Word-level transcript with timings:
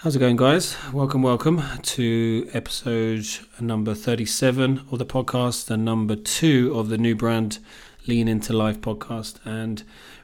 How's 0.00 0.14
it 0.14 0.18
going, 0.18 0.36
guys? 0.36 0.76
Welcome, 0.92 1.22
welcome 1.22 1.62
to 1.80 2.50
episode 2.52 3.26
number 3.58 3.94
37 3.94 4.82
of 4.92 4.98
the 4.98 5.06
podcast 5.06 5.70
and 5.70 5.86
number 5.86 6.14
two 6.14 6.78
of 6.78 6.90
the 6.90 6.98
new 6.98 7.16
brand 7.16 7.60
Lean 8.06 8.28
Into 8.28 8.52
Life 8.52 8.82
podcast. 8.82 9.38
And 9.46 9.82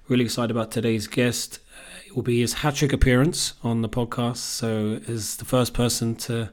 really 0.09 0.25
excited 0.25 0.51
about 0.51 0.73
today's 0.73 1.07
guest. 1.07 1.59
It 2.07 2.15
will 2.15 2.23
be 2.23 2.41
his 2.41 2.53
hat 2.53 2.75
trick 2.75 2.93
appearance 2.93 3.55
on 3.63 3.81
the 3.81 3.89
podcast. 3.89 4.37
So, 4.37 5.01
is 5.07 5.37
the 5.37 5.47
first 5.47 5.73
person 5.73 6.17
to 6.17 6.51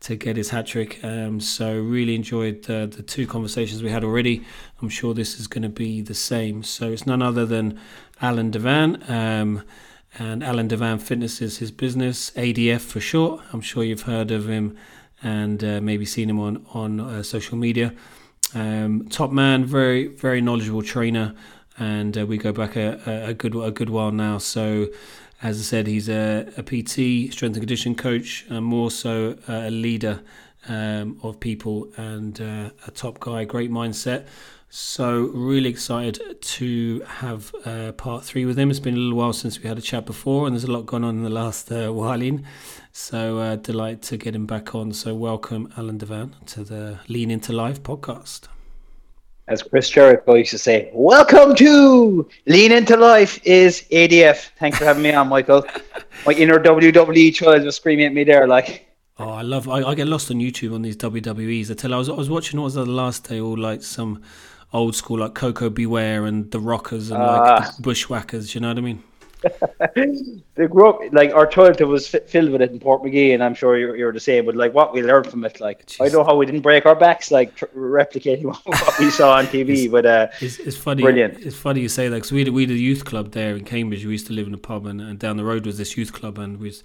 to 0.00 0.16
get 0.16 0.36
his 0.36 0.50
hat 0.50 0.66
trick. 0.66 0.98
Um, 1.04 1.38
so, 1.38 1.78
really 1.78 2.16
enjoyed 2.16 2.64
the, 2.64 2.90
the 2.92 3.04
two 3.04 3.28
conversations 3.28 3.80
we 3.80 3.90
had 3.90 4.02
already. 4.02 4.44
I'm 4.82 4.88
sure 4.88 5.14
this 5.14 5.38
is 5.38 5.46
going 5.46 5.62
to 5.62 5.68
be 5.68 6.02
the 6.02 6.14
same. 6.14 6.64
So, 6.64 6.90
it's 6.90 7.06
none 7.06 7.22
other 7.22 7.46
than 7.46 7.78
Alan 8.20 8.50
Devan. 8.50 9.08
Um, 9.08 9.62
and 10.18 10.42
Alan 10.42 10.68
Devan 10.68 11.00
Fitness 11.00 11.40
is 11.40 11.58
his 11.58 11.70
business, 11.70 12.30
ADF 12.32 12.80
for 12.80 13.00
short. 13.00 13.40
I'm 13.52 13.60
sure 13.60 13.84
you've 13.84 14.02
heard 14.02 14.30
of 14.30 14.48
him 14.48 14.76
and 15.22 15.62
uh, 15.62 15.80
maybe 15.80 16.04
seen 16.04 16.28
him 16.28 16.40
on 16.40 16.66
on 16.72 17.00
uh, 17.00 17.22
social 17.22 17.56
media. 17.56 17.94
Um, 18.54 19.08
top 19.08 19.30
man, 19.30 19.64
very 19.64 20.08
very 20.08 20.40
knowledgeable 20.40 20.82
trainer, 20.82 21.34
and 21.78 22.18
uh, 22.18 22.26
we 22.26 22.38
go 22.38 22.52
back 22.52 22.76
a, 22.76 23.00
a, 23.26 23.34
good 23.34 23.54
a 23.54 23.70
good 23.70 23.90
while 23.90 24.10
now. 24.10 24.38
So, 24.38 24.88
as 25.42 25.60
I 25.60 25.62
said, 25.62 25.86
he's 25.86 26.08
a, 26.08 26.52
a 26.56 26.62
PT, 26.62 27.32
strength 27.32 27.54
and 27.54 27.60
conditioning 27.60 27.96
coach, 27.96 28.44
and 28.48 28.64
more 28.64 28.90
so 28.90 29.36
a 29.46 29.70
leader 29.70 30.22
um, 30.68 31.18
of 31.22 31.40
people 31.40 31.88
and 31.96 32.40
uh, 32.40 32.70
a 32.86 32.90
top 32.90 33.20
guy, 33.20 33.44
great 33.44 33.70
mindset. 33.70 34.26
So, 34.72 35.22
really 35.34 35.68
excited 35.68 36.40
to 36.40 37.00
have 37.00 37.52
uh, 37.64 37.90
part 37.90 38.22
three 38.22 38.44
with 38.44 38.56
him. 38.56 38.70
It's 38.70 38.78
been 38.78 38.94
a 38.94 38.98
little 38.98 39.18
while 39.18 39.32
since 39.32 39.60
we 39.60 39.68
had 39.68 39.78
a 39.78 39.80
chat 39.80 40.06
before, 40.06 40.46
and 40.46 40.54
there's 40.54 40.62
a 40.62 40.70
lot 40.70 40.86
going 40.86 41.02
on 41.02 41.16
in 41.16 41.24
the 41.24 41.28
last 41.28 41.72
uh, 41.72 41.92
while 41.92 42.22
in. 42.22 42.46
So, 42.92 43.38
uh, 43.38 43.56
delight 43.56 44.00
to 44.02 44.16
get 44.16 44.36
him 44.36 44.46
back 44.46 44.72
on. 44.76 44.92
So, 44.92 45.12
welcome, 45.12 45.72
Alan 45.76 45.98
Devan, 45.98 46.34
to 46.52 46.62
the 46.62 47.00
Lean 47.08 47.32
Into 47.32 47.52
Life 47.52 47.82
podcast. 47.82 48.42
As 49.48 49.60
Chris 49.60 49.90
Jericho 49.90 50.36
used 50.36 50.52
to 50.52 50.58
say, 50.58 50.88
welcome 50.94 51.56
to 51.56 52.28
Lean 52.46 52.70
Into 52.70 52.96
Life 52.96 53.44
is 53.44 53.84
ADF. 53.90 54.50
Thanks 54.56 54.78
for 54.78 54.84
having 54.84 55.02
me 55.02 55.12
on, 55.12 55.28
Michael. 55.28 55.66
My 56.26 56.32
inner 56.34 56.60
WWE 56.60 57.34
child 57.34 57.64
was 57.64 57.74
screaming 57.74 58.06
at 58.06 58.12
me 58.12 58.22
there, 58.22 58.46
like. 58.46 58.86
Oh, 59.18 59.30
I 59.30 59.42
love. 59.42 59.68
I, 59.68 59.82
I 59.82 59.96
get 59.96 60.06
lost 60.06 60.30
on 60.30 60.36
YouTube 60.36 60.72
on 60.72 60.82
these 60.82 60.96
WWEs. 60.96 61.72
I 61.72 61.74
tell. 61.74 61.90
You, 61.90 61.96
I 61.96 61.98
was. 61.98 62.08
I 62.08 62.14
was 62.14 62.30
watching. 62.30 62.60
What 62.60 62.66
was 62.66 62.74
the 62.74 62.86
last 62.86 63.28
day? 63.28 63.40
All 63.40 63.58
like 63.58 63.82
some 63.82 64.22
old 64.72 64.94
school 64.94 65.18
like 65.18 65.34
Koko 65.34 65.70
B. 65.70 65.86
Ware 65.86 66.24
and 66.24 66.50
the 66.50 66.60
Rockers 66.60 67.10
and 67.10 67.20
like 67.20 67.62
uh, 67.62 67.70
Bushwhackers. 67.80 68.54
You 68.54 68.60
know 68.60 68.68
what 68.68 68.78
I 68.78 68.82
mean? 68.82 69.02
they 70.54 70.66
grew 70.66 70.88
up 70.88 71.00
like 71.12 71.32
our 71.32 71.46
childhood 71.46 71.88
was 71.88 72.14
f- 72.14 72.28
filled 72.28 72.50
with 72.50 72.60
it 72.60 72.70
in 72.72 72.78
Portmagee, 72.78 73.32
and 73.32 73.42
I'm 73.42 73.54
sure 73.54 73.78
you're, 73.78 73.96
you're 73.96 74.12
the 74.12 74.20
same. 74.20 74.44
But 74.44 74.54
like 74.54 74.74
what 74.74 74.92
we 74.92 75.02
learned 75.02 75.28
from 75.28 75.44
it, 75.44 75.60
like 75.60 75.86
Jeez. 75.86 76.06
I 76.06 76.12
know 76.12 76.24
how 76.24 76.36
we 76.36 76.46
didn't 76.46 76.60
break 76.60 76.84
our 76.84 76.94
backs, 76.94 77.30
like 77.30 77.54
tr- 77.54 77.66
replicating 77.74 78.44
what 78.66 78.98
we 78.98 79.10
saw 79.10 79.36
on 79.36 79.46
TV. 79.46 79.84
it's, 79.84 79.92
but 79.92 80.06
uh, 80.06 80.28
it's, 80.40 80.58
it's 80.58 80.76
funny. 80.76 81.02
Brilliant. 81.02 81.38
It's 81.38 81.56
funny 81.56 81.80
you 81.80 81.88
say 81.88 82.08
that 82.08 82.16
because 82.16 82.32
we 82.32 82.40
had, 82.40 82.48
we 82.50 82.62
had 82.62 82.70
a 82.70 82.74
youth 82.74 83.04
club 83.04 83.32
there 83.32 83.56
in 83.56 83.64
Cambridge. 83.64 84.04
We 84.04 84.12
used 84.12 84.26
to 84.26 84.32
live 84.32 84.46
in 84.46 84.54
a 84.54 84.58
pub, 84.58 84.86
and, 84.86 85.00
and 85.00 85.18
down 85.18 85.36
the 85.36 85.44
road 85.44 85.64
was 85.64 85.78
this 85.78 85.96
youth 85.96 86.12
club, 86.12 86.38
and 86.38 86.58
we. 86.58 86.68
Was, 86.68 86.82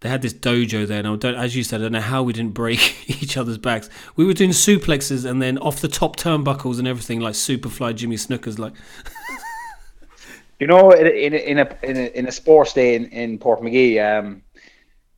they 0.00 0.08
had 0.08 0.22
this 0.22 0.32
dojo 0.32 0.86
there, 0.86 0.98
and 1.00 1.08
I 1.08 1.16
don't, 1.16 1.34
as 1.34 1.56
you 1.56 1.64
said, 1.64 1.80
I 1.80 1.84
don't 1.84 1.92
know 1.92 2.00
how 2.00 2.22
we 2.22 2.32
didn't 2.32 2.54
break 2.54 3.08
each 3.22 3.36
other's 3.36 3.58
backs. 3.58 3.90
We 4.16 4.24
were 4.24 4.34
doing 4.34 4.50
suplexes 4.50 5.28
and 5.28 5.42
then 5.42 5.58
off 5.58 5.80
the 5.80 5.88
top 5.88 6.16
turnbuckles 6.16 6.78
and 6.78 6.86
everything, 6.86 7.20
like 7.20 7.34
Superfly 7.34 7.96
Jimmy 7.96 8.16
Snuka, 8.16 8.56
like. 8.58 8.74
you 10.60 10.66
know, 10.66 10.92
in, 10.92 11.06
in, 11.06 11.34
in 11.34 11.58
a 11.58 11.76
in 11.82 11.96
a 11.96 12.18
in 12.18 12.28
a 12.28 12.32
sports 12.32 12.72
day 12.72 12.94
in 12.94 13.06
in 13.06 13.38
Portmagee, 13.40 13.98
um, 13.98 14.42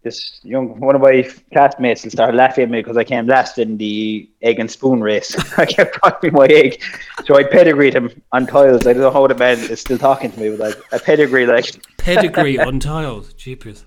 this 0.02 0.40
young 0.44 0.80
one 0.80 0.94
of 0.94 1.02
my 1.02 1.28
classmates 1.52 2.10
started 2.10 2.34
laughing 2.34 2.64
at 2.64 2.70
me 2.70 2.80
because 2.80 2.96
I 2.96 3.04
came 3.04 3.26
last 3.26 3.58
in 3.58 3.76
the 3.76 4.30
egg 4.40 4.58
and 4.58 4.70
spoon 4.70 5.02
race. 5.02 5.36
I 5.58 5.66
kept 5.66 6.00
dropping 6.00 6.32
my 6.32 6.46
egg, 6.46 6.82
so 7.26 7.36
I 7.36 7.44
pedigreed 7.44 7.94
him 7.94 8.10
on 8.32 8.46
tiles. 8.46 8.86
I 8.86 8.94
don't 8.94 9.02
know 9.02 9.10
how 9.10 9.26
the 9.26 9.34
man 9.34 9.58
is 9.58 9.80
still 9.80 9.98
talking 9.98 10.32
to 10.32 10.40
me, 10.40 10.56
but 10.56 10.58
like 10.58 10.78
a 10.92 10.98
pedigree, 10.98 11.44
like 11.44 11.66
pedigree 11.98 12.58
on 12.58 12.80
tiles. 12.80 13.34
Jeepers. 13.34 13.84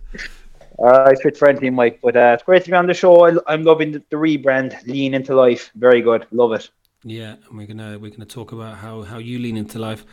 Uh, 0.79 1.11
I 1.11 1.15
fit 1.21 1.37
for 1.37 1.49
anything, 1.49 1.75
Mike. 1.75 1.99
But 2.01 2.15
uh, 2.15 2.31
it's 2.33 2.43
great 2.43 2.63
to 2.65 2.71
be 2.71 2.75
on 2.75 2.87
the 2.87 2.93
show. 2.93 3.25
I, 3.25 3.53
am 3.53 3.63
loving 3.63 3.91
the, 3.91 3.99
rebrand, 4.11 4.85
lean 4.87 5.13
into 5.13 5.35
life. 5.35 5.71
Very 5.75 6.01
good, 6.01 6.27
love 6.31 6.53
it. 6.53 6.69
Yeah, 7.03 7.35
and 7.49 7.57
we're 7.57 7.67
gonna 7.67 7.99
we're 7.99 8.11
gonna 8.11 8.25
talk 8.25 8.51
about 8.53 8.77
how 8.77 9.01
how 9.01 9.17
you 9.17 9.39
lean 9.39 9.57
into 9.57 9.77
life, 9.77 10.05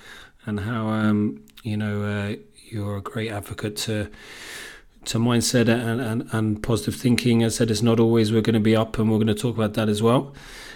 and 0.46 0.60
how 0.60 0.88
um 0.88 1.44
you 1.62 1.76
know 1.76 2.02
uh, 2.02 2.36
you're 2.68 2.96
a 2.96 3.00
great 3.00 3.30
advocate 3.30 3.76
to 3.76 4.10
to 5.04 5.18
mindset 5.18 5.68
and, 5.68 6.00
and, 6.00 6.28
and 6.32 6.62
positive 6.62 6.94
thinking. 6.94 7.44
I 7.44 7.48
said, 7.48 7.70
it's 7.70 7.82
not 7.82 7.98
always 7.98 8.32
we're 8.32 8.42
going 8.42 8.54
to 8.54 8.60
be 8.60 8.76
up, 8.76 8.98
and 8.98 9.10
we're 9.10 9.16
going 9.16 9.28
to 9.28 9.34
talk 9.34 9.56
about 9.56 9.74
that 9.74 9.88
as 9.88 10.02
well. 10.02 10.34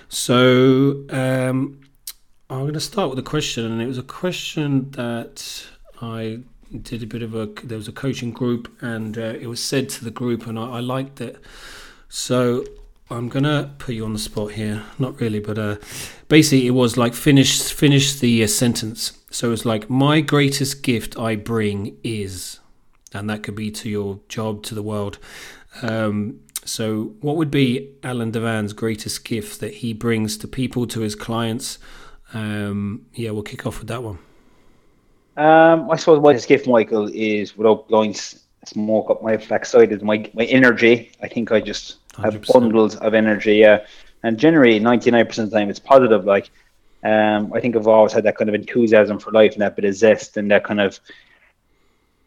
So 0.08 1.04
um, 1.10 1.80
I'm 2.48 2.60
going 2.60 2.74
to 2.74 2.80
start 2.80 3.10
with 3.10 3.18
a 3.18 3.22
question, 3.22 3.70
and 3.70 3.82
it 3.82 3.86
was 3.86 3.98
a 3.98 4.02
question 4.02 4.90
that 4.92 5.66
I 6.00 6.40
did 6.82 7.02
a 7.02 7.06
bit 7.06 7.22
of 7.22 7.34
a 7.34 7.46
there 7.62 7.78
was 7.78 7.88
a 7.88 7.92
coaching 7.92 8.32
group 8.32 8.70
and 8.82 9.16
uh, 9.16 9.34
it 9.40 9.46
was 9.46 9.62
said 9.62 9.88
to 9.88 10.04
the 10.04 10.10
group 10.10 10.46
and 10.46 10.58
I, 10.58 10.76
I, 10.76 10.80
liked 10.80 11.20
it. 11.20 11.40
So 12.08 12.64
i'm 13.10 13.28
gonna 13.28 13.74
put 13.78 13.94
you 13.94 14.04
on 14.04 14.12
the 14.12 14.18
spot 14.18 14.52
here. 14.52 14.82
Not 14.98 15.20
really 15.20 15.40
but 15.40 15.58
uh, 15.58 15.76
basically 16.28 16.66
it 16.66 16.72
was 16.72 16.96
like 16.96 17.14
finish 17.14 17.72
finish 17.72 18.18
the 18.18 18.42
uh, 18.42 18.46
sentence. 18.46 19.18
So 19.30 19.52
it's 19.52 19.64
like 19.64 19.88
my 19.88 20.20
greatest 20.20 20.82
gift 20.82 21.18
i 21.18 21.36
bring 21.36 21.96
is 22.02 22.60
and 23.12 23.30
that 23.30 23.42
could 23.44 23.54
be 23.54 23.70
to 23.70 23.88
your 23.88 24.20
job 24.28 24.62
to 24.64 24.74
the 24.74 24.82
world. 24.82 25.18
Um, 25.82 26.40
so 26.64 27.14
what 27.20 27.36
would 27.36 27.50
be 27.50 27.94
alan 28.02 28.32
devan's 28.32 28.72
greatest 28.72 29.24
gift 29.24 29.60
that 29.60 29.74
he 29.74 29.92
brings 29.92 30.36
to 30.38 30.48
people 30.48 30.86
to 30.88 31.00
his 31.00 31.14
clients? 31.14 31.78
Um, 32.32 33.06
yeah 33.14 33.30
we'll 33.30 33.42
kick 33.42 33.66
off 33.66 33.78
with 33.78 33.88
that 33.88 34.02
one 34.02 34.18
um, 35.36 35.90
I 35.90 35.96
suppose 35.96 36.20
what 36.20 36.46
gift, 36.46 36.66
Michael, 36.66 37.10
is 37.12 37.56
without 37.56 37.88
blowing 37.88 38.14
smoke 38.66 39.10
up 39.10 39.22
my 39.22 39.36
backside 39.36 39.92
is 39.92 40.02
my 40.02 40.30
my 40.34 40.44
energy. 40.44 41.12
I 41.22 41.28
think 41.28 41.52
I 41.52 41.60
just 41.60 42.06
100%. 42.14 42.32
have 42.32 42.46
bundles 42.46 42.96
of 42.96 43.14
energy. 43.14 43.56
Yeah, 43.56 43.86
and 44.22 44.38
generally, 44.38 44.78
ninety 44.78 45.10
nine 45.10 45.26
percent 45.26 45.46
of 45.46 45.50
the 45.50 45.58
time, 45.58 45.70
it's 45.70 45.78
positive. 45.78 46.24
Like, 46.24 46.50
um, 47.02 47.52
I 47.52 47.60
think 47.60 47.76
I've 47.76 47.86
always 47.86 48.12
had 48.12 48.24
that 48.24 48.36
kind 48.36 48.48
of 48.48 48.54
enthusiasm 48.54 49.18
for 49.18 49.32
life 49.32 49.52
and 49.52 49.62
that 49.62 49.76
bit 49.76 49.84
of 49.84 49.94
zest 49.94 50.36
and 50.36 50.50
that 50.50 50.64
kind 50.64 50.80
of 50.80 50.98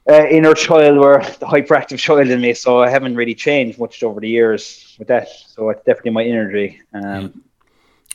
uh, 0.10 0.26
inner 0.28 0.54
child, 0.54 0.98
or 0.98 1.20
the 1.40 1.46
hyperactive 1.46 2.00
child 2.00 2.28
in 2.28 2.42
me. 2.42 2.54
So 2.54 2.82
I 2.82 2.90
haven't 2.90 3.16
really 3.16 3.36
changed 3.36 3.80
much 3.80 4.04
over 4.04 4.20
the 4.20 4.30
years 4.30 4.96
with 5.00 5.08
that. 5.08 5.30
So 5.30 5.70
it's 5.70 5.84
definitely 5.86 6.12
my 6.12 6.24
energy. 6.24 6.82
Um, 6.94 7.04
yeah. 7.04 7.28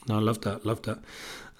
No, 0.08 0.16
I 0.16 0.20
love 0.20 0.40
that. 0.42 0.66
Love 0.66 0.82
that. 0.82 0.98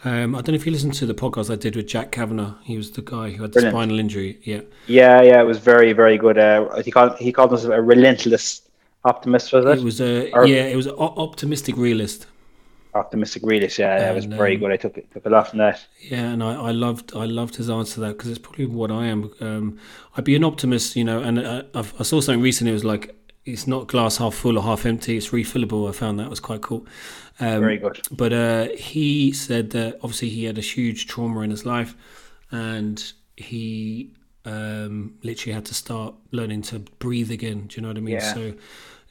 Um, 0.05 0.35
I 0.35 0.39
don't 0.39 0.49
know 0.49 0.55
if 0.55 0.67
you 0.67 0.73
listened 0.73 0.95
to 0.95 1.07
the 1.07 1.15
podcast 1.15 1.51
I 1.51 1.57
did 1.57 1.77
with 1.77 1.87
Jack 1.87 2.11
Kavanagh. 2.11 2.55
He 2.65 2.77
was 2.77 2.91
the 2.91 3.03
guy 3.03 3.31
who 3.31 3.43
had 3.43 3.53
the 3.53 3.61
Brilliant. 3.61 3.75
spinal 3.75 3.99
injury. 4.01 4.41
Yeah. 4.43 4.63
Yeah, 4.87 5.23
yeah, 5.23 5.41
it 5.41 5.47
was 5.47 5.59
very, 5.59 5.93
very 5.93 6.19
good. 6.19 6.39
Uh, 6.39 6.83
he 6.83 6.91
called 6.91 7.17
he 7.19 7.33
called 7.33 7.53
us 7.53 7.65
a 7.65 7.81
relentless 7.81 8.63
optimist. 9.05 9.53
Was 9.53 9.65
it? 9.65 9.79
It 9.79 9.85
was 9.85 10.01
a 10.01 10.33
or, 10.33 10.47
yeah, 10.47 10.65
it 10.65 10.77
was 10.77 10.87
an 10.87 10.95
optimistic 10.95 11.77
realist. 11.77 12.27
Optimistic 12.95 13.43
realist. 13.45 13.79
Yeah, 13.79 13.99
that 13.99 14.15
was 14.15 14.25
very 14.25 14.55
um, 14.55 14.61
good. 14.61 14.73
I 14.73 14.77
took 14.77 14.99
it, 14.99 15.11
took 15.13 15.25
a 15.25 15.31
lot 15.31 15.49
from 15.49 15.61
that. 15.61 15.87
Yeah, 16.01 16.31
and 16.31 16.43
I, 16.43 16.55
I 16.55 16.71
loved 16.73 17.15
I 17.15 17.25
loved 17.25 17.57
his 17.57 17.71
answer 17.71 17.95
to 17.95 18.01
that 18.01 18.19
because 18.19 18.29
it's 18.29 18.41
probably 18.41 18.67
what 18.67 18.91
I 18.91 19.07
am. 19.07 19.31
Um, 19.41 19.79
I'd 20.17 20.25
be 20.25 20.35
an 20.35 20.45
optimist, 20.45 20.97
you 20.97 21.05
know. 21.05 21.23
And 21.23 21.39
uh, 21.39 21.63
I, 21.75 21.85
I 22.01 22.03
saw 22.03 22.21
something 22.21 22.43
recently. 22.43 22.73
It 22.73 22.75
was 22.75 22.85
like 22.85 23.15
it's 23.45 23.67
not 23.67 23.87
glass 23.87 24.19
half 24.19 24.35
full 24.35 24.59
or 24.59 24.63
half 24.63 24.85
empty. 24.85 25.17
It's 25.17 25.31
refillable. 25.31 25.89
I 25.89 25.93
found 25.93 26.19
that 26.19 26.29
was 26.29 26.41
quite 26.41 26.61
cool. 26.61 26.87
Um, 27.41 27.61
Very 27.61 27.79
good. 27.79 28.01
But 28.11 28.33
uh, 28.33 28.69
he 28.77 29.33
said 29.33 29.71
that 29.71 29.97
obviously 29.97 30.29
he 30.29 30.45
had 30.45 30.59
a 30.59 30.63
huge 30.63 31.07
trauma 31.07 31.41
in 31.41 31.51
his 31.51 31.65
life, 31.65 31.95
and 32.51 33.13
he 33.37 34.11
um, 34.45 35.15
literally 35.23 35.55
had 35.55 35.65
to 35.67 35.75
start 35.75 36.15
learning 36.31 36.63
to 36.63 36.81
breathe 36.99 37.31
again. 37.31 37.67
Do 37.69 37.77
you 37.77 37.83
know 37.83 37.89
what 37.89 37.97
I 37.97 38.01
mean? 38.01 38.15
Yeah. 38.15 38.35
So. 38.35 38.55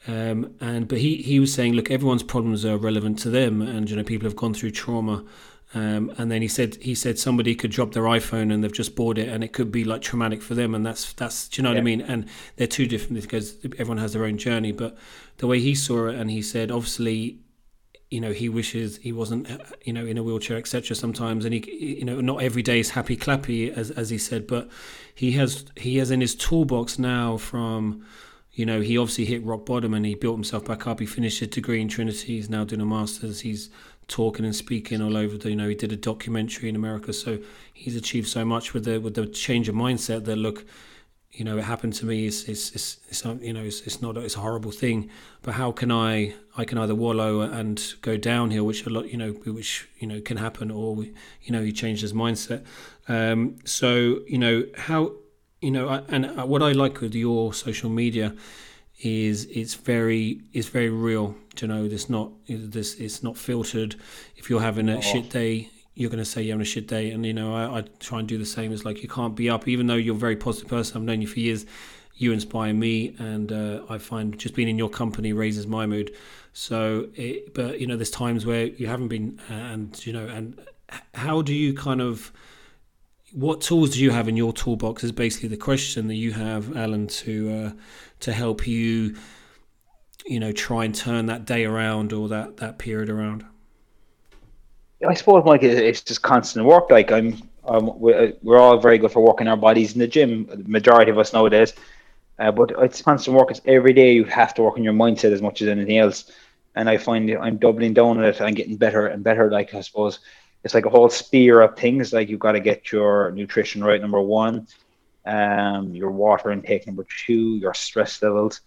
Um, 0.08 0.56
and 0.60 0.88
but 0.88 0.98
he, 0.98 1.22
he 1.22 1.38
was 1.38 1.54
saying, 1.54 1.74
look, 1.74 1.88
everyone's 1.88 2.24
problems 2.24 2.64
are 2.64 2.76
relevant 2.76 3.20
to 3.20 3.30
them, 3.30 3.62
and 3.62 3.88
you 3.88 3.94
know 3.94 4.02
people 4.02 4.26
have 4.26 4.34
gone 4.34 4.52
through 4.52 4.72
trauma, 4.72 5.24
um, 5.74 6.12
and 6.18 6.30
then 6.30 6.42
he 6.42 6.48
said 6.48 6.76
he 6.82 6.94
said 6.94 7.18
somebody 7.18 7.54
could 7.54 7.70
drop 7.70 7.92
their 7.92 8.02
iPhone 8.02 8.52
and 8.52 8.62
they've 8.62 8.72
just 8.72 8.94
bought 8.94 9.16
it 9.16 9.28
and 9.28 9.42
it 9.42 9.54
could 9.54 9.72
be 9.72 9.84
like 9.84 10.02
traumatic 10.02 10.42
for 10.42 10.54
them 10.54 10.74
and 10.74 10.84
that's 10.84 11.14
that's 11.14 11.48
do 11.48 11.60
you 11.60 11.62
know 11.62 11.70
yeah. 11.70 11.76
what 11.76 11.80
I 11.80 11.84
mean? 11.84 12.00
And 12.02 12.28
they're 12.56 12.66
two 12.66 12.86
different 12.86 13.22
because 13.22 13.56
everyone 13.64 13.98
has 13.98 14.12
their 14.12 14.24
own 14.24 14.36
journey. 14.36 14.72
But 14.72 14.98
the 15.38 15.46
way 15.46 15.60
he 15.60 15.74
saw 15.74 16.08
it 16.08 16.16
and 16.16 16.30
he 16.30 16.42
said 16.42 16.70
obviously, 16.70 17.38
you 18.12 18.20
know, 18.20 18.32
he 18.32 18.48
wishes 18.48 18.98
he 18.98 19.12
wasn't 19.12 19.50
uh, 19.50 19.58
you 19.84 19.92
know 19.92 20.04
in 20.04 20.18
a 20.18 20.22
wheelchair 20.22 20.56
etc. 20.58 20.94
Sometimes 20.94 21.44
and 21.44 21.54
he 21.54 21.96
you 21.98 22.04
know 22.04 22.20
not 22.20 22.42
every 22.42 22.62
day 22.62 22.78
is 22.78 22.90
happy 22.90 23.16
clappy 23.16 23.72
as 23.72 23.90
as 23.90 24.10
he 24.10 24.18
said, 24.18 24.46
but 24.46 24.68
he 25.14 25.32
has 25.32 25.64
he 25.76 25.96
has 25.96 26.10
in 26.10 26.20
his 26.20 26.34
toolbox 26.34 26.98
now 26.98 27.36
from 27.36 28.04
you 28.54 28.66
know, 28.66 28.82
he 28.82 28.98
obviously 28.98 29.24
hit 29.24 29.42
rock 29.44 29.64
bottom 29.64 29.94
and 29.94 30.04
he 30.04 30.14
built 30.14 30.36
himself 30.36 30.66
back 30.66 30.86
up. 30.86 31.00
He 31.00 31.06
finished 31.06 31.40
a 31.40 31.46
degree 31.46 31.80
in 31.80 31.88
Trinity. 31.88 32.36
He's 32.36 32.50
now 32.50 32.64
doing 32.64 32.82
a 32.82 32.84
master's. 32.84 33.40
He's 33.40 33.70
talking 34.08 34.44
and 34.44 34.54
speaking 34.54 35.00
all 35.00 35.16
over. 35.16 35.38
The, 35.38 35.50
you 35.50 35.56
know, 35.56 35.68
he 35.68 35.74
did 35.74 35.90
a 35.90 35.96
documentary 35.96 36.68
in 36.68 36.76
America, 36.76 37.14
so 37.14 37.38
he's 37.72 37.96
achieved 37.96 38.28
so 38.28 38.44
much 38.44 38.74
with 38.74 38.84
the 38.84 39.00
with 39.00 39.14
the 39.14 39.26
change 39.26 39.68
of 39.70 39.74
mindset. 39.74 40.24
That 40.24 40.36
look, 40.36 40.66
you 41.32 41.44
know 41.44 41.56
it 41.56 41.64
happened 41.64 41.94
to 41.94 42.06
me 42.06 42.26
it's 42.26 42.44
it's 42.44 42.72
it's, 42.72 42.98
it's 43.08 43.24
you 43.40 43.52
know 43.52 43.62
it's, 43.62 43.80
it's 43.82 44.02
not 44.02 44.16
it's 44.16 44.36
a 44.36 44.40
horrible 44.40 44.70
thing. 44.70 45.10
But 45.42 45.54
how 45.54 45.72
can 45.72 45.90
i 45.90 46.34
i 46.56 46.64
can 46.64 46.78
either 46.78 46.94
wallow 46.94 47.40
and 47.40 47.82
go 48.02 48.16
downhill 48.16 48.64
which 48.64 48.86
a 48.86 48.90
lot 48.90 49.08
you 49.10 49.16
know 49.16 49.32
which 49.32 49.88
you 49.98 50.06
know 50.06 50.20
can 50.20 50.36
happen 50.36 50.70
or 50.70 51.04
you 51.04 51.50
know 51.50 51.62
he 51.62 51.72
changed 51.72 52.02
his 52.02 52.12
mindset. 52.12 52.64
Um, 53.08 53.56
so 53.64 54.20
you 54.26 54.38
know 54.38 54.64
how 54.76 55.12
you 55.60 55.70
know 55.70 56.04
and 56.08 56.36
what 56.48 56.62
i 56.62 56.72
like 56.72 57.00
with 57.00 57.14
your 57.14 57.54
social 57.54 57.90
media 57.90 58.34
is 59.00 59.46
it's 59.46 59.74
very 59.74 60.40
it's 60.52 60.68
very 60.68 60.90
real 60.90 61.36
you 61.60 61.68
know? 61.68 61.84
It's 61.84 62.08
not 62.08 62.30
this 62.48 62.94
it's 62.94 63.22
not 63.22 63.36
filtered. 63.36 63.96
If 64.36 64.48
you're 64.48 64.60
having 64.60 64.88
a 64.88 64.98
oh. 64.98 65.00
shit 65.00 65.30
day 65.30 65.70
you're 65.94 66.10
going 66.10 66.18
to 66.18 66.24
say 66.24 66.42
you're 66.42 66.54
on 66.54 66.60
a 66.62 66.64
shit 66.64 66.86
day. 66.88 67.10
And, 67.10 67.24
you 67.24 67.34
know, 67.34 67.54
I, 67.54 67.78
I 67.78 67.84
try 68.00 68.18
and 68.18 68.28
do 68.28 68.38
the 68.38 68.46
same. 68.46 68.72
It's 68.72 68.84
like 68.84 69.02
you 69.02 69.08
can't 69.08 69.36
be 69.36 69.50
up, 69.50 69.68
even 69.68 69.86
though 69.86 69.94
you're 69.94 70.14
a 70.14 70.18
very 70.18 70.36
positive 70.36 70.68
person. 70.68 70.96
I've 70.96 71.02
known 71.02 71.20
you 71.20 71.28
for 71.28 71.40
years. 71.40 71.66
You 72.14 72.32
inspire 72.32 72.74
me, 72.74 73.16
and 73.18 73.50
uh, 73.50 73.82
I 73.88 73.98
find 73.98 74.38
just 74.38 74.54
being 74.54 74.68
in 74.68 74.78
your 74.78 74.90
company 74.90 75.32
raises 75.32 75.66
my 75.66 75.86
mood. 75.86 76.14
So, 76.52 77.08
it, 77.14 77.54
but 77.54 77.80
you 77.80 77.86
know, 77.86 77.96
there's 77.96 78.10
times 78.10 78.44
where 78.44 78.66
you 78.66 78.86
haven't 78.86 79.08
been, 79.08 79.40
and 79.48 80.06
you 80.06 80.12
know, 80.12 80.26
and 80.26 80.60
how 81.14 81.40
do 81.40 81.54
you 81.54 81.72
kind 81.72 82.02
of, 82.02 82.30
what 83.32 83.62
tools 83.62 83.94
do 83.94 84.00
you 84.00 84.10
have 84.10 84.28
in 84.28 84.36
your 84.36 84.52
toolbox? 84.52 85.02
Is 85.02 85.10
basically 85.10 85.48
the 85.48 85.56
question 85.56 86.06
that 86.08 86.16
you 86.16 86.32
have, 86.32 86.76
Alan, 86.76 87.06
to 87.06 87.50
uh, 87.50 87.72
to 88.20 88.32
help 88.32 88.66
you, 88.66 89.16
you 90.26 90.38
know, 90.38 90.52
try 90.52 90.84
and 90.84 90.94
turn 90.94 91.26
that 91.26 91.46
day 91.46 91.64
around 91.64 92.12
or 92.12 92.28
that 92.28 92.58
that 92.58 92.78
period 92.78 93.08
around. 93.08 93.44
I 95.06 95.14
suppose, 95.14 95.44
Mike, 95.44 95.62
it's 95.62 96.02
just 96.02 96.22
constant 96.22 96.64
work. 96.64 96.90
Like 96.90 97.10
I'm, 97.10 97.42
um, 97.64 97.92
we're 97.98 98.58
all 98.58 98.78
very 98.78 98.98
good 98.98 99.12
for 99.12 99.24
working 99.24 99.48
our 99.48 99.56
bodies 99.56 99.92
in 99.92 99.98
the 99.98 100.06
gym. 100.06 100.46
The 100.46 100.68
majority 100.68 101.10
of 101.10 101.18
us 101.18 101.32
nowadays, 101.32 101.74
uh, 102.38 102.52
but 102.52 102.72
it's 102.78 103.02
constant 103.02 103.36
work. 103.36 103.50
It's 103.50 103.60
every 103.66 103.92
day 103.92 104.12
you 104.12 104.24
have 104.24 104.54
to 104.54 104.62
work 104.62 104.76
on 104.76 104.84
your 104.84 104.92
mindset 104.92 105.32
as 105.32 105.42
much 105.42 105.62
as 105.62 105.68
anything 105.68 105.98
else. 105.98 106.30
And 106.74 106.88
I 106.88 106.96
find 106.96 107.30
I'm 107.30 107.58
doubling 107.58 107.94
down 107.94 108.18
on 108.18 108.24
it 108.24 108.40
I'm 108.40 108.54
getting 108.54 108.76
better 108.76 109.06
and 109.06 109.22
better. 109.22 109.50
Like 109.50 109.74
I 109.74 109.80
suppose 109.80 110.20
it's 110.64 110.74
like 110.74 110.86
a 110.86 110.90
whole 110.90 111.10
spear 111.10 111.60
of 111.60 111.76
things. 111.76 112.12
Like 112.12 112.28
you've 112.28 112.40
got 112.40 112.52
to 112.52 112.60
get 112.60 112.92
your 112.92 113.32
nutrition 113.32 113.82
right, 113.82 114.00
number 114.00 114.20
one, 114.20 114.66
um, 115.26 115.94
your 115.94 116.10
water 116.10 116.50
intake, 116.50 116.86
number 116.86 117.06
two, 117.26 117.56
your 117.56 117.74
stress 117.74 118.22
levels, 118.22 118.60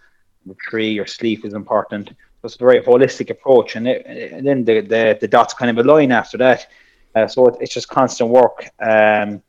number 0.46 0.60
three, 0.70 0.92
your 0.92 1.08
sleep 1.08 1.46
is 1.46 1.54
important 1.54 2.12
it's 2.46 2.56
a 2.56 2.60
very 2.60 2.82
holistic 2.82 3.30
approach, 3.30 3.76
and, 3.76 3.88
it, 3.88 4.06
and 4.06 4.46
then 4.46 4.64
the, 4.64 4.82
the, 4.82 5.18
the 5.20 5.28
dots 5.28 5.54
kind 5.54 5.70
of 5.70 5.86
align 5.86 6.12
after 6.12 6.38
that. 6.38 6.68
Uh, 7.16 7.28
so 7.28 7.48
it, 7.48 7.56
it's 7.62 7.74
just 7.74 7.90
constant 7.90 8.30
work. 8.30 8.70
Um, 8.80 9.42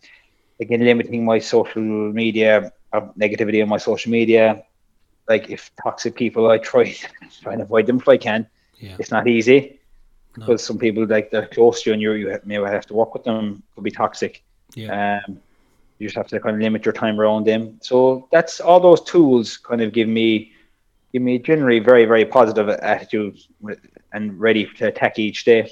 again, 0.60 0.80
limiting 0.80 1.24
my 1.24 1.38
social 1.38 1.82
media 1.82 2.72
uh, 2.92 3.00
negativity 3.18 3.62
on 3.62 3.68
my 3.68 3.78
social 3.78 4.10
media. 4.10 4.64
Like 5.28 5.50
if 5.50 5.70
toxic 5.82 6.14
people, 6.14 6.50
I 6.50 6.58
try 6.58 6.96
try 7.42 7.52
and 7.52 7.62
avoid 7.62 7.86
them 7.86 7.98
if 7.98 8.08
I 8.08 8.16
can. 8.16 8.46
Yeah. 8.78 8.96
It's 8.98 9.10
not 9.10 9.26
easy 9.26 9.80
no. 10.36 10.46
because 10.46 10.64
some 10.64 10.78
people 10.78 11.06
like 11.06 11.30
they're 11.30 11.48
close 11.48 11.82
to 11.82 11.90
you 11.90 11.94
and 11.94 12.02
you 12.02 12.12
you 12.12 12.40
may 12.44 12.54
have 12.54 12.86
to 12.86 12.94
work 12.94 13.14
with 13.14 13.24
them 13.24 13.62
could 13.74 13.84
be 13.84 13.90
toxic. 13.90 14.42
Yeah. 14.74 15.20
Um, 15.26 15.40
you 15.98 16.06
just 16.08 16.16
have 16.16 16.28
to 16.28 16.40
kind 16.40 16.54
of 16.56 16.62
limit 16.62 16.84
your 16.84 16.92
time 16.92 17.18
around 17.18 17.46
them. 17.46 17.78
So 17.80 18.28
that's 18.30 18.60
all 18.60 18.80
those 18.80 19.00
tools 19.02 19.56
kind 19.56 19.80
of 19.80 19.92
give 19.92 20.08
me 20.08 20.52
give 21.16 21.22
me 21.22 21.38
generally 21.38 21.78
very 21.78 22.04
very 22.04 22.26
positive 22.26 22.68
attitude 22.68 23.38
and 24.12 24.38
ready 24.38 24.66
to 24.76 24.88
attack 24.88 25.18
each 25.18 25.46
day. 25.46 25.70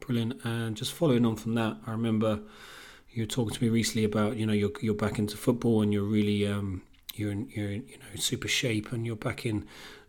Brilliant. 0.00 0.42
And 0.42 0.74
just 0.74 0.94
following 0.94 1.26
on 1.26 1.36
from 1.36 1.54
that, 1.56 1.76
I 1.86 1.90
remember 1.90 2.40
you 3.10 3.24
were 3.24 3.26
talking 3.26 3.54
to 3.54 3.62
me 3.62 3.68
recently 3.68 4.04
about 4.04 4.38
you 4.38 4.46
know 4.46 4.54
you're 4.54 4.70
you're 4.80 4.94
back 4.94 5.18
into 5.18 5.36
football 5.36 5.82
and 5.82 5.92
you're 5.92 6.10
really 6.18 6.46
um, 6.46 6.80
you're 7.14 7.30
in, 7.30 7.50
you're 7.50 7.70
in, 7.70 7.86
you 7.88 7.98
know 7.98 8.06
super 8.16 8.48
shape 8.48 8.90
and 8.90 9.04
you're 9.04 9.16
back 9.16 9.44
in, 9.44 9.66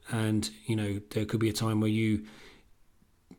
and 0.10 0.50
you 0.66 0.78
know 0.78 1.02
there 1.10 1.26
could 1.26 1.42
be 1.42 1.50
a 1.50 1.54
time 1.54 1.82
where 1.82 1.90
you 1.90 2.26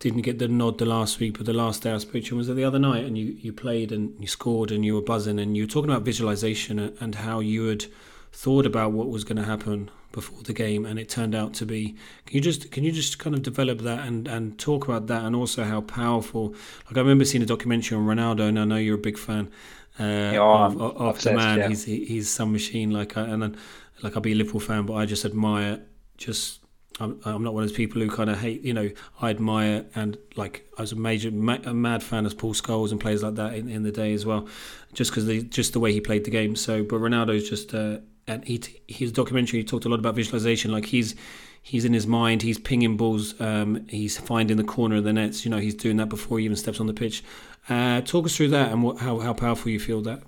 didn't 0.01 0.21
get 0.21 0.39
the 0.39 0.49
nod 0.49 0.77
the 0.77 0.85
last 0.85 1.19
week, 1.19 1.39
but 1.39 1.47
the 1.47 1.55
last 1.55 1.83
day 1.83 1.93
I 1.93 1.99
spoke 1.99 2.25
to 2.25 2.31
you 2.31 2.37
was 2.37 2.49
the 2.49 2.65
other 2.65 2.79
night, 2.79 3.07
and 3.07 3.17
you, 3.17 3.39
you 3.41 3.55
played 3.55 3.91
and 3.91 4.13
you 4.21 4.27
scored 4.27 4.71
and 4.71 4.85
you 4.85 4.97
were 4.97 5.01
buzzing, 5.01 5.39
and 5.39 5.57
you 5.57 5.63
were 5.63 5.71
talking 5.71 5.91
about 5.91 6.03
visualization 6.03 6.79
and 7.01 7.15
how 7.15 7.41
you 7.41 7.69
had 7.69 7.87
thought 8.33 8.67
about 8.67 8.93
what 8.93 9.09
was 9.09 9.25
going 9.25 9.39
to 9.39 9.45
happen 9.45 9.91
before 10.13 10.43
the 10.43 10.53
game, 10.53 10.85
and 10.85 10.99
it 10.99 11.09
turned 11.09 11.35
out 11.35 11.55
to 11.55 11.67
be. 11.67 11.95
Can 12.27 12.37
you 12.37 12.41
just 12.41 12.71
can 12.71 12.85
you 12.85 12.93
just 12.93 13.19
kind 13.19 13.35
of 13.35 13.43
develop 13.43 13.81
that 13.81 14.07
and 14.07 14.27
and 14.27 14.59
talk 14.59 14.87
about 14.89 15.07
that, 15.07 15.25
and 15.25 15.37
also 15.37 15.65
how 15.65 15.81
powerful? 15.81 16.55
Like 16.87 16.97
I 16.97 17.01
remember 17.01 17.25
seeing 17.25 17.43
a 17.43 17.47
documentary 17.47 17.97
on 17.97 18.05
Ronaldo, 18.05 18.49
and 18.49 18.59
I 18.59 18.65
know 18.65 18.77
you're 18.77 18.97
a 18.97 18.99
big 18.99 19.19
fan 19.19 19.51
uh, 19.99 20.31
yeah, 20.33 20.41
of, 20.41 20.81
of, 20.81 20.97
of 20.97 21.23
the 21.23 21.33
man. 21.33 21.59
Yeah. 21.59 21.69
He's 21.69 21.85
he's 21.85 22.31
some 22.31 22.53
machine. 22.53 22.91
Like 22.91 23.17
I, 23.17 23.23
and 23.23 23.43
then, 23.43 23.57
like 24.03 24.17
I'll 24.17 24.23
be 24.23 24.33
a 24.33 24.37
Liverpool 24.37 24.61
fan, 24.61 24.87
but 24.87 24.95
I 24.95 25.07
just 25.07 25.25
admire 25.25 25.81
just. 26.17 26.59
I'm, 26.99 27.19
I'm 27.25 27.43
not 27.43 27.55
one 27.55 27.63
of 27.63 27.71
those 27.71 27.77
people 27.77 28.03
who 28.03 28.11
kind 28.11 28.29
of 28.29 28.39
hate, 28.39 28.61
you 28.63 28.75
know. 28.75 28.91
I 29.23 29.31
admire 29.31 29.87
and 29.95 30.19
like 30.37 30.69
I 30.77 30.83
was 30.83 30.93
a 30.93 30.97
major, 30.97 31.31
ma- 31.31 31.57
a 31.65 31.73
mad 31.73 32.03
fan 32.03 32.27
of 32.27 32.37
Paul 32.37 32.53
Scholes 32.53 32.91
and 32.91 33.01
players 33.01 33.23
like 33.23 33.37
that 33.37 33.55
in, 33.55 33.71
in 33.71 33.85
the 33.85 33.93
day 33.93 34.13
as 34.13 34.27
well, 34.27 34.47
just 34.93 35.11
because 35.11 35.25
they, 35.25 35.41
just 35.41 35.73
the 35.73 35.81
way 35.81 35.95
he 35.95 36.03
played 36.03 36.25
the 36.25 36.31
game. 36.31 36.57
So, 36.57 36.83
but 36.83 37.01
Ronaldo's 37.01 37.49
just 37.49 37.75
uh, 37.75 38.01
and 38.27 38.45
he 38.45 38.61
his 38.87 39.13
documentary 39.13 39.61
he 39.61 39.65
talked 39.65 39.85
a 39.85 39.89
lot 39.89 39.99
about 39.99 40.15
visualization. 40.15 40.73
Like 40.73 40.87
he's 40.87 41.15
he's 41.63 41.85
in 41.85 41.93
his 41.93 42.07
mind, 42.07 42.43
he's 42.43 42.59
pinging 42.59 42.97
balls, 42.97 43.39
um, 43.41 43.87
he's 43.89 44.19
finding 44.19 44.57
the 44.57 44.65
corner 44.65 44.97
of 44.97 45.05
the 45.05 45.13
nets. 45.13 45.45
You 45.45 45.51
know, 45.51 45.59
he's 45.59 45.75
doing 45.75 45.97
that 45.99 46.09
before 46.09 46.39
he 46.39 46.45
even 46.45 46.57
steps 46.57 46.81
on 46.81 46.87
the 46.87 46.95
pitch. 46.95 47.23
Uh, 47.69 48.01
talk 48.01 48.27
us 48.27 48.37
through 48.37 48.49
that 48.49 48.73
and 48.73 48.83
what, 48.83 48.99
how 48.99 49.19
how 49.19 49.33
powerful 49.33 49.71
you 49.71 49.81
feel 49.81 50.01
that. 50.03 50.23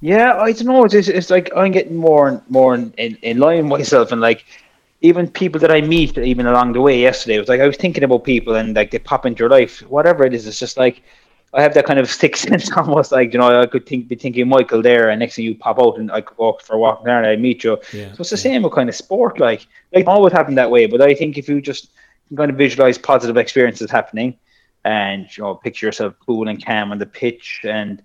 Yeah, 0.00 0.36
I 0.36 0.50
don't 0.50 0.66
know. 0.66 0.84
It's, 0.84 0.94
it's 0.94 1.30
like 1.30 1.50
I'm 1.54 1.70
getting 1.70 1.96
more 1.96 2.28
and 2.28 2.42
more 2.48 2.74
in, 2.74 2.92
in, 2.98 3.16
in 3.22 3.38
line 3.38 3.68
with 3.68 3.80
myself, 3.80 4.10
and 4.10 4.20
like 4.20 4.44
even 5.00 5.28
people 5.28 5.60
that 5.60 5.70
I 5.70 5.80
meet, 5.80 6.16
even 6.16 6.46
along 6.46 6.72
the 6.72 6.80
way 6.80 6.98
yesterday, 7.00 7.36
it 7.36 7.40
was 7.40 7.48
like 7.48 7.60
I 7.60 7.66
was 7.66 7.76
thinking 7.76 8.04
about 8.04 8.24
people 8.24 8.54
and 8.54 8.74
like 8.74 8.92
they 8.92 8.98
pop 8.98 9.26
into 9.26 9.40
your 9.40 9.50
life, 9.50 9.80
whatever 9.82 10.24
it 10.24 10.32
is. 10.32 10.46
It's 10.46 10.58
just 10.58 10.76
like 10.76 11.02
I 11.54 11.62
have 11.62 11.74
that 11.74 11.84
kind 11.84 11.98
of 11.98 12.10
sixth 12.10 12.48
sense 12.48 12.70
almost 12.72 13.12
like, 13.12 13.32
you 13.32 13.38
know, 13.38 13.60
I 13.60 13.66
could 13.66 13.86
think 13.86 14.08
be 14.08 14.14
thinking 14.14 14.48
Michael 14.48 14.82
there 14.82 15.10
and 15.10 15.20
next 15.20 15.36
thing 15.36 15.44
you 15.44 15.54
pop 15.54 15.78
out 15.78 15.98
and 15.98 16.10
I 16.10 16.20
could 16.22 16.38
walk 16.38 16.62
for 16.62 16.76
a 16.76 16.78
walk 16.78 17.04
there 17.04 17.18
and 17.18 17.26
I 17.26 17.36
meet 17.36 17.64
you. 17.64 17.78
Yeah, 17.92 18.12
so 18.12 18.20
it's 18.20 18.30
the 18.30 18.36
yeah. 18.36 18.42
same 18.42 18.62
with 18.62 18.72
kind 18.72 18.88
of 18.88 18.94
sport, 18.94 19.38
like 19.38 19.66
like 19.92 20.06
always 20.06 20.32
happen 20.32 20.54
that 20.54 20.70
way. 20.70 20.86
But 20.86 21.02
I 21.02 21.14
think 21.14 21.36
if 21.36 21.48
you 21.48 21.60
just 21.60 21.90
kind 22.36 22.50
of 22.50 22.56
visualize 22.56 22.96
positive 22.96 23.36
experiences 23.36 23.90
happening 23.90 24.38
and 24.84 25.26
you 25.36 25.44
know, 25.44 25.54
picture 25.54 25.86
yourself 25.86 26.14
cool 26.24 26.48
and 26.48 26.64
calm 26.64 26.90
on 26.92 26.98
the 26.98 27.06
pitch 27.06 27.60
and 27.64 28.02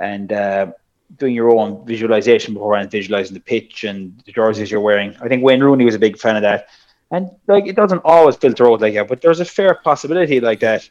and 0.00 0.32
uh, 0.32 0.66
doing 1.16 1.34
your 1.34 1.50
own 1.50 1.84
visualization 1.86 2.54
beforehand, 2.54 2.90
visualizing 2.90 3.34
the 3.34 3.40
pitch 3.40 3.84
and 3.84 4.20
the 4.26 4.32
jerseys 4.32 4.70
you're 4.70 4.80
wearing. 4.80 5.16
I 5.22 5.28
think 5.28 5.42
Wayne 5.42 5.62
Rooney 5.62 5.84
was 5.84 5.94
a 5.94 5.98
big 5.98 6.18
fan 6.18 6.36
of 6.36 6.42
that. 6.42 6.68
And 7.10 7.30
like 7.46 7.66
it 7.66 7.76
doesn't 7.76 8.02
always 8.04 8.36
filter 8.36 8.68
out 8.68 8.80
like 8.80 8.94
that, 8.94 9.08
but 9.08 9.20
there's 9.22 9.40
a 9.40 9.44
fair 9.44 9.74
possibility 9.74 10.40
like 10.40 10.60
that 10.60 10.88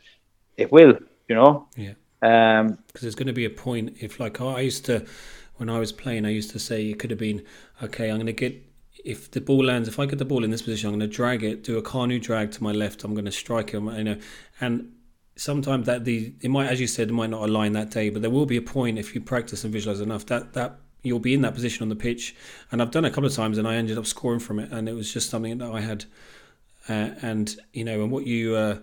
it 0.55 0.71
will 0.71 0.97
you 1.27 1.35
know. 1.35 1.67
Yeah. 1.75 1.93
Um, 2.21 2.79
because 2.87 3.01
there's 3.01 3.15
going 3.15 3.27
to 3.27 3.33
be 3.33 3.45
a 3.45 3.49
point 3.49 3.97
if, 3.99 4.19
like, 4.19 4.41
I 4.41 4.61
used 4.61 4.85
to, 4.85 5.05
when 5.57 5.69
I 5.69 5.79
was 5.79 5.91
playing, 5.91 6.25
I 6.25 6.29
used 6.29 6.51
to 6.51 6.59
say 6.59 6.89
it 6.89 6.99
could 6.99 7.11
have 7.11 7.19
been, 7.19 7.43
okay, 7.83 8.09
I'm 8.09 8.17
going 8.17 8.27
to 8.27 8.33
get 8.33 8.63
if 9.05 9.31
the 9.31 9.39
ball 9.39 9.63
lands, 9.63 9.87
if 9.87 9.99
I 9.99 10.05
get 10.05 10.19
the 10.19 10.25
ball 10.25 10.43
in 10.43 10.51
this 10.51 10.61
position, 10.61 10.89
I'm 10.89 10.99
going 10.99 11.09
to 11.09 11.15
drag 11.15 11.43
it, 11.43 11.63
do 11.63 11.77
a 11.77 11.81
Kanu 11.81 12.21
drag 12.21 12.51
to 12.51 12.63
my 12.63 12.71
left. 12.71 13.03
I'm 13.03 13.13
going 13.13 13.25
to 13.25 13.31
strike 13.31 13.69
him, 13.69 13.87
you 13.95 14.03
know, 14.03 14.17
and 14.59 14.91
sometimes 15.37 15.85
that 15.85 16.03
the 16.03 16.33
it 16.41 16.49
might, 16.49 16.67
as 16.67 16.81
you 16.81 16.87
said, 16.87 17.09
it 17.09 17.13
might 17.13 17.29
not 17.29 17.47
align 17.47 17.73
that 17.73 17.89
day, 17.89 18.09
but 18.09 18.21
there 18.21 18.31
will 18.31 18.45
be 18.45 18.57
a 18.57 18.61
point 18.61 18.99
if 18.99 19.15
you 19.15 19.21
practice 19.21 19.63
and 19.63 19.71
visualize 19.71 20.01
enough 20.01 20.25
that 20.25 20.53
that 20.53 20.79
you'll 21.03 21.19
be 21.19 21.33
in 21.33 21.41
that 21.41 21.53
position 21.53 21.83
on 21.83 21.89
the 21.89 21.95
pitch. 21.95 22.35
And 22.71 22.81
I've 22.81 22.91
done 22.91 23.05
it 23.05 23.09
a 23.09 23.11
couple 23.11 23.27
of 23.27 23.33
times, 23.33 23.57
and 23.57 23.67
I 23.67 23.75
ended 23.75 23.97
up 23.97 24.05
scoring 24.05 24.39
from 24.39 24.59
it, 24.59 24.71
and 24.71 24.89
it 24.89 24.93
was 24.93 25.13
just 25.13 25.29
something 25.29 25.57
that 25.59 25.71
I 25.71 25.81
had, 25.81 26.05
uh, 26.89 27.11
and 27.21 27.55
you 27.73 27.83
know, 27.83 28.01
and 28.01 28.11
what 28.11 28.25
you. 28.25 28.55
Uh, 28.55 28.79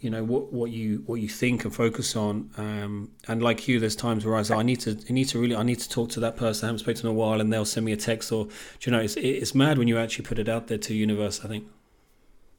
you 0.00 0.08
know 0.08 0.24
what 0.24 0.52
what 0.52 0.70
you 0.70 1.02
what 1.06 1.20
you 1.20 1.28
think 1.28 1.64
and 1.64 1.74
focus 1.74 2.16
on. 2.16 2.50
Um, 2.56 3.10
and 3.28 3.42
like 3.42 3.68
you 3.68 3.78
there's 3.78 3.96
times 3.96 4.24
where 4.24 4.36
I 4.36 4.42
say 4.42 4.54
I 4.54 4.62
need 4.62 4.80
to 4.80 4.98
I 5.08 5.12
need 5.12 5.26
to 5.26 5.38
really 5.38 5.54
I 5.54 5.62
need 5.62 5.78
to 5.78 5.88
talk 5.88 6.08
to 6.10 6.20
that 6.20 6.36
person 6.36 6.64
I 6.64 6.68
haven't 6.68 6.80
spoken 6.80 7.02
to 7.02 7.08
in 7.08 7.10
a 7.10 7.16
while 7.16 7.40
and 7.40 7.52
they'll 7.52 7.66
send 7.66 7.84
me 7.84 7.92
a 7.92 7.96
text 7.96 8.32
or 8.32 8.48
you 8.80 8.92
know 8.92 9.00
it's 9.00 9.16
it's 9.16 9.54
mad 9.54 9.78
when 9.78 9.88
you 9.88 9.98
actually 9.98 10.24
put 10.24 10.38
it 10.38 10.48
out 10.48 10.68
there 10.68 10.78
to 10.78 10.94
universe 10.94 11.44
I 11.44 11.48
think. 11.48 11.66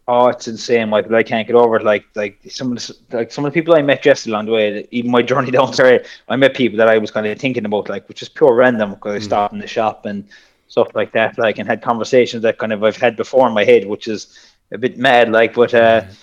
Oh 0.08 0.28
it's 0.28 0.48
insane 0.48 0.92
like 0.92 1.12
I 1.12 1.24
can't 1.24 1.48
get 1.48 1.56
over 1.56 1.78
it. 1.78 1.84
Like 1.84 2.06
like 2.14 2.40
some 2.48 2.72
of 2.72 2.78
the, 2.78 2.96
like 3.12 3.32
some 3.32 3.44
of 3.44 3.52
the 3.52 3.60
people 3.60 3.74
I 3.74 3.82
met 3.82 4.06
yesterday 4.06 4.34
along 4.34 4.46
the 4.46 4.52
way 4.52 4.88
even 4.92 5.10
my 5.10 5.22
journey 5.32 5.50
down 5.50 5.72
there 5.72 6.06
I 6.30 6.36
met 6.36 6.56
people 6.56 6.78
that 6.78 6.90
I 6.90 7.00
was 7.00 7.10
kind 7.10 7.26
of 7.26 7.40
thinking 7.40 7.66
about 7.66 7.90
like 7.90 8.08
which 8.08 8.22
is 8.22 8.30
pure 8.30 8.54
random 8.54 8.92
because 8.92 9.16
I 9.16 9.20
mm. 9.20 9.24
stopped 9.24 9.54
in 9.54 9.60
the 9.60 9.68
shop 9.68 10.06
and 10.06 10.28
stuff 10.68 10.90
like 10.94 11.12
that 11.14 11.40
like 11.40 11.58
and 11.58 11.68
had 11.68 11.82
conversations 11.82 12.44
that 12.44 12.60
kind 12.60 12.72
of 12.72 12.84
I've 12.84 12.98
had 12.98 13.16
before 13.16 13.48
in 13.48 13.54
my 13.54 13.64
head 13.64 13.88
which 13.88 14.08
is 14.08 14.38
a 14.72 14.78
bit 14.78 14.98
mad 14.98 15.32
like 15.32 15.56
but 15.56 15.74
uh 15.74 16.04
yeah 16.06 16.14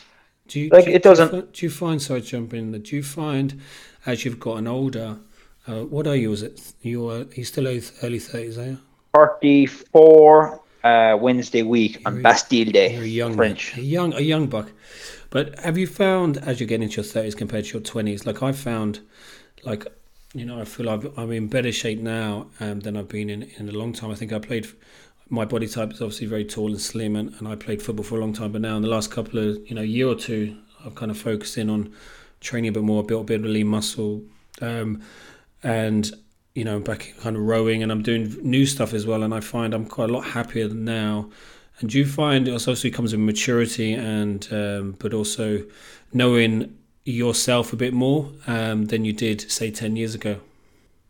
do 0.48 0.60
you, 0.60 0.68
like 0.70 0.86
do, 0.86 0.90
it 0.90 1.02
doesn't. 1.02 1.52
Do 1.52 1.66
you, 1.66 1.70
find 1.70 2.00
sorry, 2.02 2.22
jumping? 2.22 2.72
that? 2.72 2.84
Do 2.84 2.96
you 2.96 3.02
find 3.02 3.60
as 4.06 4.24
you've 4.24 4.40
gotten 4.40 4.66
older? 4.66 5.18
Uh, 5.66 5.82
what 5.84 6.06
are 6.06 6.16
you? 6.16 6.32
Is 6.32 6.42
it 6.42 6.72
you 6.82 7.08
are 7.10 7.26
you 7.34 7.44
still 7.44 7.66
early 7.66 7.80
thirties? 7.80 8.58
Are 8.58 8.66
you? 8.66 8.78
Thirty 9.14 9.66
four. 9.66 10.60
Uh, 10.84 11.18
Wednesday 11.20 11.62
week 11.62 12.00
on 12.06 12.22
Bastille 12.22 12.70
Day. 12.70 12.94
You're 12.94 13.02
a 13.02 13.06
young, 13.06 13.34
French. 13.34 13.76
A 13.76 13.82
young, 13.82 14.14
a 14.14 14.20
young 14.20 14.46
buck. 14.46 14.70
But 15.28 15.58
have 15.58 15.76
you 15.76 15.88
found 15.88 16.38
as 16.38 16.60
you 16.60 16.66
get 16.66 16.80
into 16.80 16.96
your 16.96 17.04
thirties 17.04 17.34
compared 17.34 17.64
to 17.66 17.72
your 17.74 17.82
twenties? 17.82 18.26
Like 18.26 18.42
I 18.42 18.52
found, 18.52 19.00
like 19.64 19.86
you 20.34 20.44
know, 20.44 20.60
I 20.60 20.64
feel 20.64 20.88
I've, 20.88 21.18
I'm 21.18 21.32
in 21.32 21.48
better 21.48 21.72
shape 21.72 22.00
now 22.00 22.48
um, 22.60 22.80
than 22.80 22.96
I've 22.96 23.08
been 23.08 23.30
in, 23.30 23.42
in 23.58 23.68
a 23.68 23.72
long 23.72 23.92
time. 23.92 24.10
I 24.10 24.14
think 24.14 24.32
I 24.32 24.38
played, 24.38 24.68
my 25.30 25.44
body 25.44 25.68
type 25.68 25.92
is 25.92 26.00
obviously 26.00 26.26
very 26.26 26.44
tall 26.44 26.68
and 26.68 26.80
slim, 26.80 27.16
and, 27.16 27.34
and 27.38 27.48
I 27.48 27.56
played 27.56 27.82
football 27.82 28.04
for 28.04 28.16
a 28.16 28.20
long 28.20 28.32
time. 28.32 28.52
But 28.52 28.62
now, 28.62 28.76
in 28.76 28.82
the 28.82 28.88
last 28.88 29.10
couple 29.10 29.38
of, 29.38 29.58
you 29.68 29.74
know, 29.74 29.82
year 29.82 30.08
or 30.08 30.14
two, 30.14 30.56
I've 30.84 30.94
kind 30.94 31.10
of 31.10 31.18
focused 31.18 31.58
in 31.58 31.68
on 31.68 31.92
training 32.40 32.68
a 32.68 32.72
bit 32.72 32.82
more, 32.82 33.02
built 33.02 33.22
a 33.22 33.24
bit 33.24 33.40
of 33.40 33.46
lean 33.46 33.66
muscle, 33.66 34.22
um, 34.60 35.02
and 35.62 36.10
you 36.54 36.64
know, 36.64 36.80
back 36.80 37.14
kind 37.20 37.36
of 37.36 37.42
rowing, 37.42 37.82
and 37.84 37.92
I'm 37.92 38.02
doing 38.02 38.36
new 38.42 38.66
stuff 38.66 38.92
as 38.92 39.06
well. 39.06 39.22
And 39.22 39.32
I 39.32 39.40
find 39.40 39.72
I'm 39.74 39.86
quite 39.86 40.10
a 40.10 40.12
lot 40.12 40.24
happier 40.24 40.68
now. 40.68 41.30
And 41.80 41.90
do 41.90 41.98
you 41.98 42.06
find 42.06 42.48
it 42.48 42.50
also 42.50 42.90
comes 42.90 43.12
with 43.12 43.20
maturity 43.20 43.92
and, 43.92 44.48
um, 44.50 44.96
but 44.98 45.14
also 45.14 45.64
knowing 46.12 46.76
yourself 47.04 47.72
a 47.72 47.76
bit 47.76 47.94
more 47.94 48.32
um, 48.46 48.86
than 48.86 49.04
you 49.04 49.12
did, 49.12 49.48
say, 49.50 49.70
10 49.70 49.94
years 49.94 50.14
ago? 50.14 50.40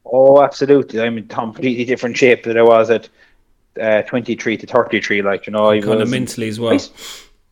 Oh, 0.05 0.43
absolutely. 0.43 1.01
I'm 1.01 1.17
in 1.17 1.29
completely 1.29 1.85
different 1.85 2.17
shape 2.17 2.45
than 2.45 2.59
I 2.59 2.63
was 2.63 2.91
at 2.91 3.09
uh, 3.81 4.03
23 4.03 4.57
to 4.59 4.67
33. 4.67 5.23
Like, 5.23 5.47
you 5.47 5.53
know, 5.53 5.71
I 5.71 5.81
kind 5.81 6.03
of 6.03 6.11
mentally 6.11 6.49
as 6.49 6.61
well. 6.61 6.75
I, 6.75 6.81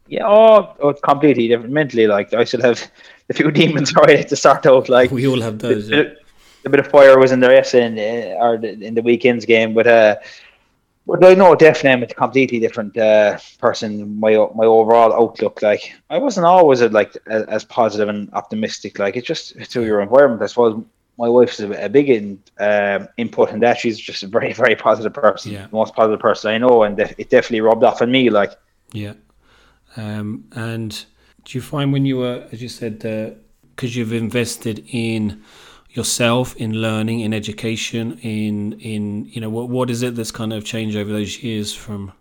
yeah, 0.09 0.26
oh, 0.26 0.75
oh, 0.80 0.92
completely 0.92 1.49
different 1.49 1.73
mentally. 1.73 2.06
Like, 2.06 2.33
I 2.33 2.45
still 2.45 2.62
have 2.62 2.90
a 3.30 3.35
few 3.35 3.50
demons 3.50 3.95
right 3.97 4.21
at 4.21 4.28
the 4.28 4.37
start 4.37 4.66
out. 4.66 4.88
Like, 4.88 5.11
we 5.11 5.26
all 5.26 5.40
have 5.40 5.59
those. 5.59 5.90
A, 5.90 5.97
yeah. 5.97 6.71
bit 6.71 6.80
of 6.80 6.88
fire 6.88 7.18
was 7.18 7.33
in 7.33 7.40
there 7.40 7.52
yesterday, 7.52 8.33
in, 8.33 8.37
uh, 8.37 8.45
or 8.45 8.54
in 8.56 8.95
the 8.95 9.02
weekend's 9.02 9.45
game, 9.45 9.75
but 9.75 9.87
uh, 9.87 10.16
but 11.06 11.25
I 11.25 11.35
know 11.35 11.54
definitely 11.54 11.90
I'm 11.90 12.02
a 12.02 12.06
completely 12.06 12.59
different 12.59 12.97
uh, 12.97 13.38
person. 13.59 14.18
My 14.18 14.33
my 14.54 14.64
overall 14.64 15.12
outlook, 15.12 15.62
like 15.62 15.92
I 16.11 16.18
wasn't 16.18 16.47
always 16.47 16.83
like 16.83 17.16
as 17.28 17.64
positive 17.64 18.09
and 18.09 18.33
optimistic. 18.33 18.99
Like 18.99 19.16
it's 19.16 19.26
just 19.26 19.56
through 19.66 19.85
your 19.85 20.00
environment. 20.00 20.42
I 20.42 20.47
suppose 20.47 20.83
my 21.18 21.28
wife's 21.28 21.61
a, 21.61 21.70
a 21.85 21.88
big 21.88 22.11
in, 22.11 22.42
um, 22.58 23.08
input 23.16 23.50
in 23.50 23.61
that. 23.61 23.78
She's 23.78 23.99
just 23.99 24.23
a 24.23 24.26
very 24.26 24.52
very 24.52 24.76
positive 24.76 25.14
person, 25.14 25.52
yeah. 25.52 25.66
the 25.66 25.76
most 25.76 25.94
positive 25.94 26.20
person 26.20 26.50
I 26.50 26.58
know, 26.58 26.82
and 26.82 26.99
it 26.99 27.30
definitely 27.30 27.61
rubbed 27.61 27.85
off 27.85 28.02
on 28.02 28.11
me. 28.11 28.30
Like 28.30 28.52
yeah, 28.92 29.14
um, 29.96 30.44
and 30.52 31.04
do 31.44 31.58
you 31.58 31.62
find 31.62 31.92
when 31.92 32.04
you 32.04 32.18
were, 32.18 32.46
as 32.52 32.61
you 32.61 32.68
said, 32.68 32.99
because 32.99 33.96
uh, 33.96 33.99
you've 33.99 34.12
invested 34.12 34.85
in 34.88 35.42
yourself 35.90 36.54
in 36.56 36.73
learning, 36.75 37.20
in 37.20 37.32
education, 37.32 38.18
in 38.23 38.75
in 38.80 39.25
you 39.26 39.40
know 39.40 39.50
what 39.50 39.68
what 39.68 39.90
is 39.90 40.02
it 40.02 40.14
that's 40.14 40.30
kind 40.30 40.52
of 40.52 40.64
changed 40.64 40.96
over 40.96 41.11
those 41.11 41.42
years 41.42 41.75
from 41.75 42.12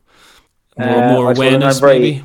more, 0.77 1.03
uh, 1.03 1.11
more 1.11 1.31
awareness, 1.31 1.79
very, 1.79 1.99
maybe? 1.99 2.23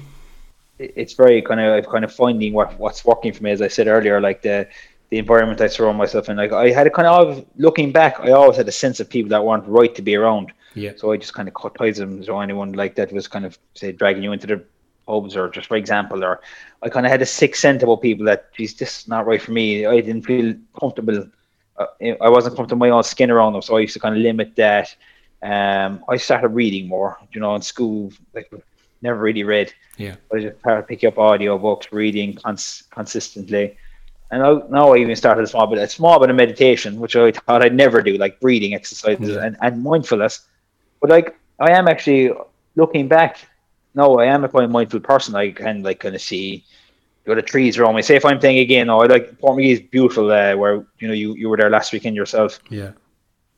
It's 0.78 1.14
very 1.14 1.42
kind 1.42 1.60
of 1.60 1.86
kind 1.90 2.04
of 2.04 2.14
finding 2.14 2.52
what 2.52 2.78
what's 2.78 3.04
working 3.04 3.32
for 3.32 3.42
me, 3.42 3.50
as 3.50 3.60
I 3.60 3.68
said 3.68 3.86
earlier, 3.86 4.20
like 4.20 4.42
the 4.42 4.68
the 5.11 5.19
environment 5.19 5.61
I 5.61 5.67
surround 5.67 5.99
myself 5.99 6.29
in. 6.29 6.37
Like 6.37 6.52
I 6.52 6.71
had 6.71 6.87
a 6.87 6.90
kind 6.90 7.09
of 7.09 7.45
looking 7.57 7.93
back, 7.93 8.21
I 8.21 8.31
always 8.31 8.57
had 8.57 8.69
a 8.69 8.73
sense 8.73 9.00
of 9.00 9.09
people 9.09 9.31
that 9.31 9.45
weren't 9.45 9.67
right 9.67 9.95
to 9.95 10.02
be 10.02 10.14
around. 10.14 10.52
Yeah. 10.75 10.93
So 10.97 11.12
I 11.12 11.17
just 11.17 11.35
kind 11.35 11.49
of 11.49 11.55
cut 11.55 11.75
ties 11.75 11.99
with 11.99 12.09
them. 12.09 12.25
So 12.25 12.40
anyone 12.40 12.73
like 12.73 12.95
that 12.95 13.12
was 13.12 13.26
kind 13.26 13.45
of 13.45 13.59
say 13.75 13.93
dragging 13.93 14.23
you 14.23 14.33
into 14.33 14.47
the 14.47 14.64
pubs 15.07 15.37
or 15.37 15.49
just 15.49 15.67
for 15.67 15.76
example, 15.76 16.25
or 16.25 16.40
I 16.83 16.88
kind 16.88 17.07
of 17.07 17.12
had 17.12 17.23
a 17.23 17.26
sixth 17.26 17.61
sense 17.61 17.83
about 17.83 18.02
people 18.02 18.25
that 18.26 18.52
geez, 18.55 18.75
this 18.75 19.00
is 19.00 19.09
not 19.09 19.26
right 19.26 19.43
for 19.43 19.50
me. 19.50 19.85
I 19.85 20.00
didn't 20.00 20.23
feel 20.23 20.55
comfortable 20.79 21.26
uh, 21.81 21.87
I 22.21 22.29
wasn't 22.29 22.57
comfortable 22.57 22.87
my 22.87 22.90
own 22.90 23.02
skin 23.02 23.31
around 23.31 23.55
them, 23.55 23.62
so 23.62 23.76
I 23.76 23.81
used 23.81 23.95
to 23.95 24.00
kind 24.00 24.14
of 24.14 24.23
limit 24.23 24.55
that. 24.57 24.95
Um, 25.43 26.05
I 26.09 26.19
started 26.19 26.49
reading 26.49 26.87
more, 26.88 27.17
you 27.33 27.40
know, 27.40 27.55
in 27.55 27.62
school, 27.62 28.12
like 28.35 28.52
never 29.00 29.19
really 29.19 29.45
read. 29.45 29.73
Yeah. 29.97 30.17
But 30.29 30.38
I 30.38 30.43
just 30.43 30.61
started 30.61 30.87
picking 30.87 31.09
up 31.09 31.19
audio 31.19 31.57
books, 31.59 31.90
reading 31.90 32.35
cons- 32.35 32.85
consistently. 32.90 33.79
And 34.30 34.42
I, 34.42 34.60
now 34.68 34.92
I 34.92 34.99
even 34.99 35.16
started 35.16 35.42
a 35.42 35.46
small 35.46 35.66
bit, 35.66 35.78
a 35.78 35.88
small 35.88 36.20
bit 36.20 36.30
of 36.30 36.37
meditation, 36.37 37.00
which 37.00 37.16
I 37.16 37.32
thought 37.32 37.62
I'd 37.62 37.75
never 37.75 38.00
do, 38.00 38.16
like 38.16 38.40
breathing 38.40 38.75
exercises 38.75 39.34
yeah. 39.34 39.44
and, 39.44 39.56
and 39.60 39.82
mindfulness. 39.82 40.46
But 41.00 41.10
like, 41.10 41.37
I 41.58 41.72
am 41.72 41.88
actually 41.88 42.32
looking 42.76 43.08
back. 43.08 43.38
No, 43.94 44.20
I 44.20 44.26
am 44.26 44.44
a 44.44 44.49
quite 44.49 44.70
mindful 44.70 45.00
person. 45.00 45.34
I 45.34 45.50
can 45.50 45.82
like 45.82 46.00
kind 46.00 46.14
of 46.14 46.20
see 46.20 46.64
you 47.26 47.34
the 47.34 47.42
trees 47.42 47.78
around 47.78 47.94
me. 47.94 48.02
Say 48.02 48.16
if 48.16 48.25
I'm 48.25 48.38
playing 48.38 48.58
again, 48.58 48.88
oh, 48.90 49.00
I 49.00 49.06
like 49.06 49.38
Portmagee 49.40 49.72
is 49.72 49.80
beautiful. 49.80 50.30
Uh, 50.30 50.56
where 50.56 50.87
you 50.99 51.08
know 51.08 51.14
you, 51.14 51.34
you 51.34 51.49
were 51.49 51.56
there 51.56 51.70
last 51.70 51.92
weekend 51.92 52.16
yourself. 52.16 52.60
Yeah, 52.70 52.92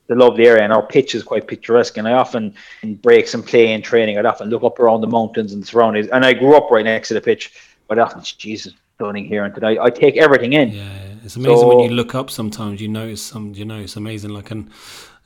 the 0.09 0.15
lovely 0.15 0.47
area, 0.47 0.63
and 0.63 0.73
our 0.73 0.85
pitch 0.85 1.15
is 1.15 1.23
quite 1.23 1.47
picturesque. 1.47 1.97
And 1.97 2.07
I 2.09 2.13
often 2.13 2.55
in 2.83 2.97
breaks 2.97 3.35
and 3.35 3.45
play 3.45 3.73
and 3.73 3.83
training, 3.83 4.19
I'd 4.19 4.27
often 4.27 4.49
look 4.49 4.63
up 4.63 4.79
around 4.79 5.01
the 5.01 5.07
mountains 5.07 5.53
and 5.53 5.63
the 5.63 5.67
surroundings. 5.67 6.09
And 6.09 6.25
I 6.25 6.33
grew 6.33 6.57
up 6.57 6.71
right 6.71 6.85
next 6.85 7.09
to 7.09 7.15
the 7.15 7.21
pitch, 7.21 7.53
but 7.89 7.99
I 7.99 8.03
often 8.03 8.23
Jesus, 8.23 8.75
stunning 8.95 9.25
here 9.25 9.45
and 9.45 9.55
today. 9.55 9.79
I 9.79 9.91
take 9.91 10.17
everything 10.17 10.53
in. 10.53 10.71
Yeah, 10.71 10.99
it's 11.25 11.37
amazing 11.37 11.57
so, 11.59 11.77
when 11.77 11.91
you 11.91 11.95
look 11.95 12.15
up. 12.15 12.31
Sometimes 12.31 12.81
you 12.81 12.89
notice 12.89 13.23
some. 13.23 13.55
You 13.55 13.65
know, 13.65 13.81
it's 13.81 13.97
amazing. 13.97 14.31
Like 14.31 14.51
and 14.51 14.71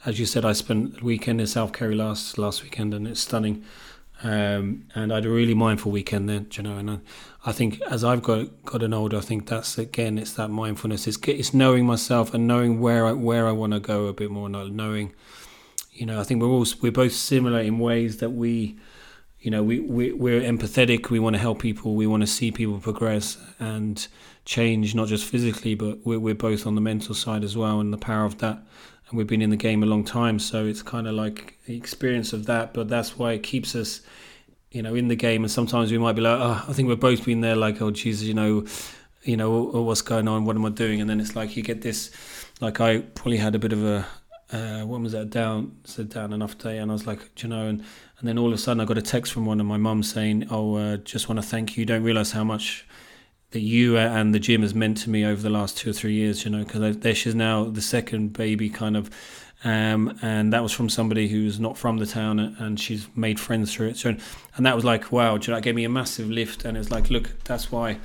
as 0.05 0.19
you 0.19 0.27
said, 0.27 0.45
I 0.45 0.53
spent 0.53 1.01
a 1.01 1.05
weekend 1.05 1.41
in 1.41 1.47
South 1.47 1.73
Kerry 1.73 1.95
last 1.95 2.39
last 2.39 2.63
weekend, 2.63 2.95
and 2.95 3.07
it's 3.07 3.21
stunning. 3.21 3.65
Um, 4.23 4.87
and 4.95 5.13
I 5.13 5.17
had 5.17 5.27
a 5.27 5.31
really 5.31 5.53
mindful 5.53 5.93
weekend 5.93 6.29
then, 6.29 6.47
you 6.53 6.63
know. 6.63 6.79
And 6.79 6.91
I, 6.91 6.99
I, 7.45 7.53
think 7.53 7.83
as 7.83 8.03
I've 8.03 8.23
got 8.23 8.65
gotten 8.65 8.95
older, 8.95 9.19
I 9.19 9.21
think 9.21 9.47
that's 9.47 9.77
again, 9.77 10.17
it's 10.17 10.33
that 10.35 10.49
mindfulness. 10.49 11.07
It's 11.07 11.19
it's 11.29 11.53
knowing 11.53 11.85
myself 11.85 12.33
and 12.33 12.47
knowing 12.47 12.81
where 12.81 13.07
I 13.07 13.13
where 13.13 13.47
I 13.47 13.53
want 13.53 13.75
to 13.75 13.81
go 13.81 14.07
a 14.07 14.15
bit 14.15 14.31
more. 14.31 14.47
And 14.47 14.75
knowing, 14.75 15.13
you 15.93 16.07
know, 16.07 16.19
I 16.19 16.25
think 16.25 16.41
we're 16.41 16.49
all 16.49 16.67
we're 16.81 16.93
both 16.93 17.13
similar 17.13 17.61
in 17.61 17.79
ways 17.79 18.19
that 18.19 18.31
we, 18.31 18.79
you 19.41 19.51
know, 19.51 19.63
we, 19.63 19.81
we 19.81 20.13
we're 20.13 20.41
empathetic. 20.41 21.11
We 21.11 21.19
want 21.19 21.35
to 21.35 21.41
help 21.41 21.61
people. 21.61 21.95
We 21.95 22.07
want 22.07 22.23
to 22.23 22.27
see 22.27 22.51
people 22.51 22.79
progress 22.79 23.39
and 23.59 24.07
change, 24.45 24.95
not 24.95 25.09
just 25.09 25.25
physically, 25.25 25.75
but 25.75 26.05
we're 26.05 26.19
we're 26.19 26.35
both 26.35 26.67
on 26.67 26.75
the 26.75 26.81
mental 26.81 27.15
side 27.15 27.45
as 27.45 27.57
well, 27.57 27.81
and 27.81 27.93
the 27.93 27.99
power 27.99 28.25
of 28.25 28.39
that 28.39 28.63
and 29.09 29.17
we've 29.17 29.27
been 29.27 29.43
in 29.43 29.51
the 29.51 29.57
game 29.57 29.83
a 29.83 29.87
long 29.87 30.05
time, 30.05 30.39
so 30.39 30.67
it's 30.67 30.83
kind 30.83 31.07
of 31.07 31.15
like 31.15 31.59
the 31.67 31.77
experience 31.77 32.33
of 32.33 32.47
that. 32.47 32.75
But 32.75 32.89
that's 32.89 33.17
why 33.17 33.33
it 33.33 33.43
keeps 33.43 33.77
us, 33.77 34.01
you 34.73 34.83
know, 34.83 34.95
in 34.95 35.09
the 35.09 35.15
game. 35.15 35.45
And 35.45 35.51
sometimes 35.51 35.93
we 35.93 35.99
might 35.99 36.15
be 36.15 36.23
like, 36.23 36.39
oh, 36.41 36.65
I 36.69 36.73
think 36.73 36.89
we've 36.89 36.99
both 36.99 37.25
been 37.25 37.41
there, 37.41 37.55
like, 37.55 37.81
oh, 37.81 37.93
Jesus, 37.93 38.27
you 38.27 38.35
know, 38.35 38.67
you 39.23 39.37
know, 39.37 39.51
what's 39.51 40.03
going 40.03 40.27
on? 40.27 40.45
What 40.45 40.57
am 40.57 40.65
I 40.65 40.71
doing? 40.71 41.01
And 41.01 41.09
then 41.09 41.21
it's 41.21 41.37
like 41.37 41.57
you 41.57 41.63
get 41.63 41.83
this, 41.83 42.11
like 42.61 42.81
I 42.81 42.99
probably 42.99 43.37
had 43.37 43.55
a 43.55 43.61
bit 43.61 43.73
of 43.73 43.85
a, 43.85 44.07
uh, 44.53 44.83
what 44.83 45.01
was 45.01 45.13
that 45.13 45.31
down, 45.31 45.77
said 45.85 46.09
down 46.09 46.33
enough 46.33 46.57
day, 46.59 46.79
and 46.79 46.91
I 46.91 46.95
was 46.95 47.07
like, 47.07 47.43
you 47.43 47.49
know, 47.49 47.67
and 47.67 47.83
and 48.19 48.29
then 48.29 48.39
all 48.39 48.49
of 48.49 48.55
a 48.55 48.59
sudden 48.59 48.81
I 48.81 48.85
got 48.85 48.97
a 48.97 49.03
text 49.03 49.33
from 49.33 49.45
one 49.45 49.61
of 49.61 49.67
my 49.67 49.77
mum 49.77 50.03
saying, 50.03 50.47
oh, 50.51 50.77
uh, 50.77 50.97
just 50.99 51.29
want 51.29 51.41
to 51.41 51.47
thank 51.47 51.77
you. 51.77 51.85
Don't 51.85 52.03
realize 52.03 52.33
how 52.33 52.45
much 52.45 52.87
that 53.51 53.61
you 53.61 53.97
and 53.97 54.35
the 54.35 54.39
gym 54.39 54.63
has 54.63 54.75
meant 54.75 54.99
to 54.99 55.11
me 55.11 55.25
over 55.25 55.41
the 55.41 55.51
last 55.51 55.77
two 55.77 55.91
or 55.91 55.93
three 55.93 56.15
years, 56.15 56.45
you 56.45 56.51
know, 56.51 56.65
because 56.65 56.99
there 56.99 57.15
she's 57.15 57.35
now 57.35 57.65
the 57.65 57.83
second 57.83 58.33
baby 58.33 58.71
kind 58.71 58.97
of. 58.97 59.11
Um, 59.65 60.19
and 60.23 60.53
that 60.53 60.63
was 60.63 60.73
from 60.73 60.89
somebody 60.89 61.29
who's 61.29 61.59
not 61.59 61.79
from 61.79 61.97
the 61.97 62.07
town 62.07 62.39
and 62.39 62.79
she's 62.79 63.09
made 63.17 63.41
friends 63.41 63.75
through 63.75 63.89
it. 63.89 63.97
So, 63.97 64.15
and 64.57 64.67
that 64.67 64.77
was 64.77 64.85
like, 64.85 65.11
wow, 65.11 65.35
you 65.35 65.49
know, 65.49 65.55
that 65.55 65.63
gave 65.63 65.75
me 65.75 65.85
a 65.85 65.89
massive 65.89 66.31
lift. 66.31 66.65
And 66.65 66.77
it's 66.77 66.91
like, 66.91 67.11
look, 67.11 67.33
that's 67.45 67.73
why, 67.73 67.99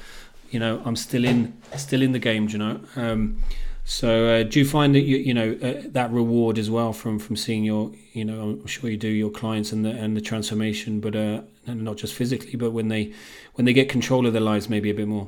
you 0.49 0.59
know, 0.59 0.81
I'm 0.85 0.95
still 0.95 1.25
in, 1.25 1.55
still 1.75 2.01
in 2.01 2.13
the 2.13 2.19
game, 2.19 2.47
you 2.49 2.57
know. 2.57 2.79
Um, 2.95 3.43
so, 3.91 4.29
uh, 4.29 4.43
do 4.43 4.57
you 4.57 4.65
find 4.65 4.95
that 4.95 5.01
you, 5.01 5.17
you 5.17 5.33
know, 5.33 5.51
uh, 5.61 5.81
that 5.87 6.11
reward 6.11 6.57
as 6.57 6.69
well 6.69 6.93
from 6.93 7.19
from 7.19 7.35
seeing 7.35 7.65
your, 7.65 7.91
you 8.13 8.23
know, 8.23 8.41
I'm 8.41 8.65
sure 8.65 8.89
you 8.89 8.95
do 8.95 9.09
your 9.09 9.29
clients 9.29 9.73
and 9.73 9.83
the 9.83 9.89
and 9.89 10.15
the 10.15 10.21
transformation, 10.21 11.01
but 11.01 11.13
uh, 11.13 11.41
not 11.67 11.97
just 11.97 12.13
physically, 12.13 12.55
but 12.55 12.71
when 12.71 12.87
they 12.87 13.11
when 13.55 13.65
they 13.65 13.73
get 13.73 13.89
control 13.89 14.25
of 14.25 14.31
their 14.31 14.41
lives, 14.41 14.69
maybe 14.69 14.89
a 14.91 14.93
bit 14.93 15.09
more. 15.09 15.27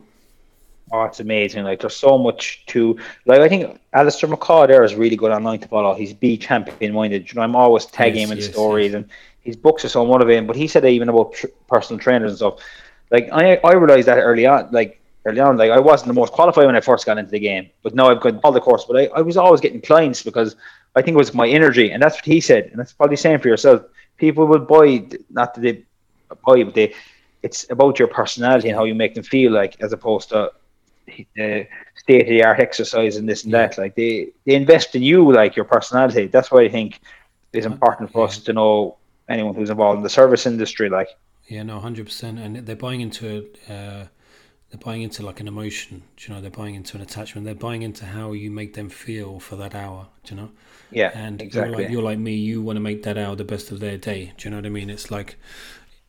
Oh, 0.93 1.03
it's 1.03 1.19
amazing! 1.19 1.65
Like 1.65 1.81
there's 1.81 1.97
so 1.97 2.17
much 2.17 2.65
to 2.67 2.97
like. 3.25 3.41
I 3.41 3.49
think 3.49 3.81
Allistair 3.93 4.33
McCaw 4.33 4.65
there 4.65 4.85
is 4.85 4.95
really 4.95 5.17
good 5.17 5.31
online 5.31 5.59
to 5.59 5.67
follow. 5.67 5.93
He's 5.93 6.13
be 6.13 6.37
champion 6.37 6.93
minded. 6.93 7.29
You 7.29 7.35
know, 7.35 7.41
I'm 7.41 7.57
always 7.57 7.85
tagging 7.85 8.21
yes, 8.21 8.29
him 8.29 8.37
in 8.37 8.43
yes, 8.45 8.53
stories, 8.53 8.93
yes. 8.93 8.95
and 8.95 9.09
his 9.41 9.57
books 9.57 9.83
are 9.83 9.89
so 9.89 10.05
motivating. 10.05 10.47
But 10.47 10.55
he 10.55 10.69
said 10.69 10.85
even 10.85 11.09
about 11.09 11.33
tr- 11.33 11.47
personal 11.67 11.99
trainers 11.99 12.31
and 12.31 12.37
stuff. 12.37 12.59
Like 13.11 13.27
I, 13.29 13.57
I 13.57 13.73
realized 13.73 14.07
that 14.07 14.19
early 14.19 14.45
on. 14.45 14.71
Like 14.71 15.02
early 15.25 15.39
on, 15.39 15.57
like 15.57 15.71
I 15.71 15.79
wasn't 15.79 16.07
the 16.07 16.13
most 16.13 16.33
qualified 16.33 16.65
when 16.65 16.75
I 16.75 16.81
first 16.81 17.05
got 17.05 17.17
into 17.17 17.31
the 17.31 17.39
game, 17.39 17.69
but 17.81 17.95
now 17.95 18.09
I've 18.09 18.21
got 18.21 18.39
all 18.43 18.51
the 18.51 18.59
course. 18.59 18.85
But 18.85 18.97
I, 18.97 19.05
I 19.17 19.21
was 19.21 19.37
always 19.37 19.61
getting 19.61 19.81
clients 19.81 20.23
because 20.23 20.55
I 20.95 21.01
think 21.01 21.15
it 21.15 21.17
was 21.17 21.33
my 21.33 21.47
energy, 21.47 21.91
and 21.91 22.01
that's 22.01 22.15
what 22.15 22.25
he 22.25 22.39
said, 22.41 22.65
and 22.65 22.79
that's 22.79 22.93
probably 22.93 23.15
the 23.15 23.21
same 23.21 23.39
for 23.39 23.47
yourself. 23.47 23.83
People 24.17 24.45
will 24.45 24.59
buy 24.59 25.05
not 25.29 25.53
that 25.53 25.61
they 25.61 25.83
buy, 26.45 26.63
but 26.63 26.73
they 26.73 26.93
it's 27.41 27.69
about 27.69 27.99
your 27.99 28.07
personality 28.07 28.69
and 28.69 28.77
how 28.77 28.85
you 28.85 28.95
make 28.95 29.13
them 29.15 29.23
feel 29.23 29.51
like, 29.51 29.79
as 29.81 29.91
opposed 29.91 30.29
to 30.29 30.51
the 31.35 31.67
state 31.95 32.21
of 32.21 32.27
the 32.27 32.43
art 32.43 32.59
exercise 32.59 33.17
and 33.17 33.27
this 33.27 33.43
and 33.43 33.53
that. 33.53 33.77
Like 33.77 33.95
they 33.95 34.29
they 34.45 34.55
invest 34.55 34.95
in 34.95 35.03
you, 35.03 35.31
like 35.31 35.55
your 35.55 35.65
personality. 35.65 36.27
That's 36.27 36.51
why 36.51 36.61
I 36.61 36.69
think 36.69 37.01
it's 37.51 37.65
important 37.65 38.11
for 38.11 38.25
us 38.25 38.39
to 38.39 38.53
know 38.53 38.97
anyone 39.29 39.55
who's 39.55 39.69
involved 39.69 39.97
in 39.97 40.03
the 40.03 40.09
service 40.09 40.45
industry. 40.45 40.89
Like 40.89 41.09
yeah, 41.47 41.63
no, 41.63 41.79
hundred 41.79 42.05
percent, 42.05 42.39
and 42.39 42.65
they're 42.65 42.75
buying 42.75 43.01
into 43.01 43.47
uh, 43.69 44.05
they're 44.73 44.79
buying 44.83 45.03
into 45.03 45.23
like 45.23 45.39
an 45.39 45.47
emotion. 45.47 46.01
you 46.17 46.33
know, 46.33 46.41
they're 46.41 46.49
buying 46.49 46.73
into 46.73 46.97
an 46.97 47.03
attachment. 47.03 47.45
They're 47.45 47.53
buying 47.53 47.83
into 47.83 48.05
how 48.05 48.31
you 48.31 48.49
make 48.49 48.73
them 48.73 48.89
feel 48.89 49.39
for 49.39 49.55
that 49.57 49.75
hour. 49.75 50.07
you 50.27 50.35
know? 50.35 50.49
Yeah, 50.89 51.11
and 51.13 51.39
exactly. 51.39 51.69
You're 51.71 51.81
like, 51.83 51.91
you're 51.91 52.01
like 52.01 52.17
me. 52.17 52.33
You 52.33 52.63
want 52.63 52.77
to 52.77 52.81
make 52.81 53.03
that 53.03 53.15
hour 53.15 53.35
the 53.35 53.43
best 53.43 53.71
of 53.71 53.79
their 53.79 53.99
day. 53.99 54.33
Do 54.35 54.45
you 54.45 54.49
know 54.49 54.57
what 54.57 54.65
I 54.65 54.69
mean? 54.69 54.89
It's 54.89 55.11
like 55.11 55.37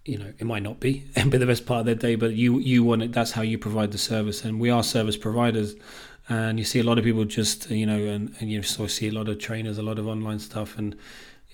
you 0.07 0.19
know 0.19 0.31
it 0.39 0.45
might 0.45 0.63
not 0.63 0.81
be 0.81 1.03
be 1.31 1.39
the 1.39 1.47
best 1.47 1.65
part 1.65 1.81
of 1.81 1.87
their 1.87 1.95
day 1.95 2.15
but 2.15 2.35
you 2.35 2.59
you 2.59 2.85
want 2.85 3.03
it 3.03 3.11
that's 3.11 3.31
how 3.31 3.41
you 3.41 3.57
provide 3.57 3.91
the 3.91 3.97
service 3.97 4.45
and 4.45 4.61
we 4.61 4.69
are 4.69 4.83
service 4.83 5.17
providers 5.17 5.77
and 6.29 6.59
you 6.59 6.65
see 6.65 6.81
a 6.81 6.83
lot 6.83 6.99
of 6.99 7.05
people 7.05 7.25
just 7.25 7.71
you 7.71 7.87
know, 7.87 7.99
and, 7.99 8.35
and 8.41 8.51
you 8.51 8.63
sort 8.63 8.89
of 8.89 8.93
see 8.93 9.09
a 9.09 9.13
lot 9.13 9.29
of 9.29 9.39
trainers, 9.39 9.79
a 9.79 9.83
lot 9.83 9.99
of 9.99 10.09
online 10.09 10.39
stuff, 10.39 10.79
and 10.79 10.97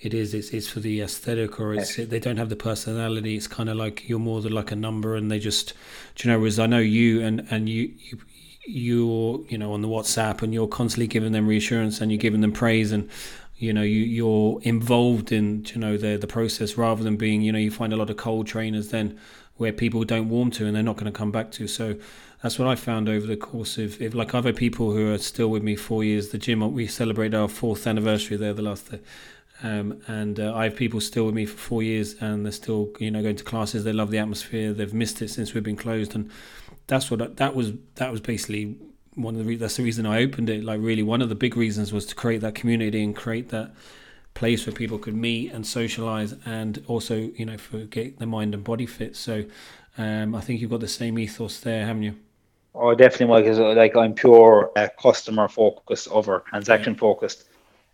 it 0.01 0.15
is 0.15 0.33
it's, 0.33 0.49
it's 0.49 0.67
for 0.67 0.79
the 0.79 1.01
aesthetic 1.01 1.59
or 1.59 1.75
it's 1.75 1.95
they 1.95 2.19
don't 2.19 2.37
have 2.37 2.49
the 2.49 2.55
personality. 2.55 3.35
It's 3.35 3.47
kind 3.47 3.69
of 3.69 3.77
like 3.77 4.09
you're 4.09 4.19
more 4.19 4.41
than 4.41 4.51
like 4.51 4.71
a 4.71 4.75
number, 4.75 5.15
and 5.15 5.29
they 5.29 5.39
just 5.39 5.73
do 6.15 6.27
you 6.27 6.33
know. 6.33 6.39
Whereas 6.39 6.57
I 6.57 6.65
know 6.65 6.79
you 6.79 7.21
and 7.21 7.45
and 7.51 7.69
you 7.69 7.93
you 7.99 8.17
you're 8.65 9.41
you 9.47 9.57
know 9.57 9.73
on 9.73 9.81
the 9.81 9.87
WhatsApp 9.87 10.41
and 10.41 10.53
you're 10.53 10.67
constantly 10.67 11.07
giving 11.07 11.31
them 11.33 11.47
reassurance 11.47 12.01
and 12.01 12.11
you're 12.11 12.19
giving 12.19 12.41
them 12.41 12.51
praise 12.51 12.91
and 12.91 13.09
you 13.57 13.71
know 13.71 13.83
you 13.83 14.01
you're 14.01 14.59
involved 14.63 15.31
in 15.31 15.65
you 15.73 15.79
know 15.79 15.97
the 15.97 16.17
the 16.17 16.27
process 16.27 16.77
rather 16.77 17.03
than 17.03 17.15
being 17.15 17.41
you 17.41 17.51
know 17.51 17.59
you 17.59 17.71
find 17.71 17.93
a 17.93 17.95
lot 17.95 18.09
of 18.09 18.17
cold 18.17 18.47
trainers 18.47 18.89
then 18.89 19.19
where 19.57 19.71
people 19.71 20.03
don't 20.03 20.29
warm 20.29 20.49
to 20.49 20.65
and 20.65 20.75
they're 20.75 20.83
not 20.83 20.95
going 20.95 21.11
to 21.11 21.17
come 21.17 21.31
back 21.31 21.51
to 21.51 21.67
so 21.67 21.95
that's 22.41 22.57
what 22.57 22.67
I 22.67 22.75
found 22.75 23.07
over 23.07 23.27
the 23.27 23.37
course 23.37 23.77
of 23.77 24.01
if 24.01 24.15
like 24.15 24.33
other 24.33 24.53
people 24.53 24.91
who 24.91 25.11
are 25.11 25.19
still 25.19 25.49
with 25.49 25.61
me 25.61 25.75
four 25.75 26.03
years 26.03 26.29
the 26.29 26.39
gym 26.39 26.73
we 26.73 26.87
celebrated 26.87 27.35
our 27.35 27.47
fourth 27.47 27.85
anniversary 27.85 28.37
there 28.37 28.53
the 28.53 28.63
last 28.63 28.91
um, 29.63 30.01
and 30.07 30.39
uh, 30.39 30.53
I 30.55 30.65
have 30.65 30.75
people 30.75 30.99
still 31.01 31.25
with 31.25 31.35
me 31.35 31.45
for 31.45 31.57
four 31.57 31.83
years 31.83 32.15
and 32.21 32.45
they're 32.45 32.51
still 32.51 32.91
you 32.99 33.11
know 33.11 33.21
going 33.21 33.35
to 33.35 33.43
classes 33.43 33.83
they 33.83 33.93
love 33.93 34.11
the 34.11 34.17
atmosphere 34.17 34.73
they've 34.73 34.93
missed 34.93 35.21
it 35.21 35.29
since 35.29 35.53
we've 35.53 35.63
been 35.63 35.75
closed 35.75 36.15
and 36.15 36.29
that's 36.87 37.09
what 37.09 37.37
that 37.37 37.55
was 37.55 37.73
that 37.95 38.11
was 38.11 38.21
basically 38.21 38.77
one 39.15 39.35
of 39.35 39.39
the 39.39 39.45
re- 39.45 39.55
that's 39.55 39.77
the 39.77 39.83
reason 39.83 40.05
I 40.05 40.23
opened 40.23 40.49
it. 40.49 40.63
Like 40.63 40.79
really, 40.81 41.03
one 41.03 41.21
of 41.21 41.29
the 41.29 41.35
big 41.35 41.57
reasons 41.57 41.91
was 41.91 42.05
to 42.07 42.15
create 42.15 42.41
that 42.41 42.55
community 42.55 43.03
and 43.03 43.15
create 43.15 43.49
that 43.49 43.71
place 44.33 44.65
where 44.65 44.73
people 44.73 44.97
could 44.97 45.15
meet 45.15 45.51
and 45.51 45.65
socialize, 45.65 46.35
and 46.45 46.83
also 46.87 47.15
you 47.15 47.45
know 47.45 47.57
for 47.57 47.79
get 47.79 48.19
their 48.19 48.27
mind 48.27 48.53
and 48.53 48.63
body 48.63 48.85
fit. 48.85 49.15
So 49.15 49.45
um, 49.97 50.35
I 50.35 50.41
think 50.41 50.61
you've 50.61 50.71
got 50.71 50.79
the 50.79 50.87
same 50.87 51.19
ethos 51.19 51.59
there, 51.59 51.85
haven't 51.85 52.03
you? 52.03 52.15
Oh, 52.73 52.95
definitely, 52.95 53.41
because 53.41 53.59
like 53.59 53.95
I'm 53.95 54.13
pure 54.13 54.71
uh, 54.77 54.87
customer 55.01 55.47
focused 55.49 56.07
over 56.09 56.43
transaction 56.47 56.93
yeah. 56.93 56.99
focused, 56.99 57.45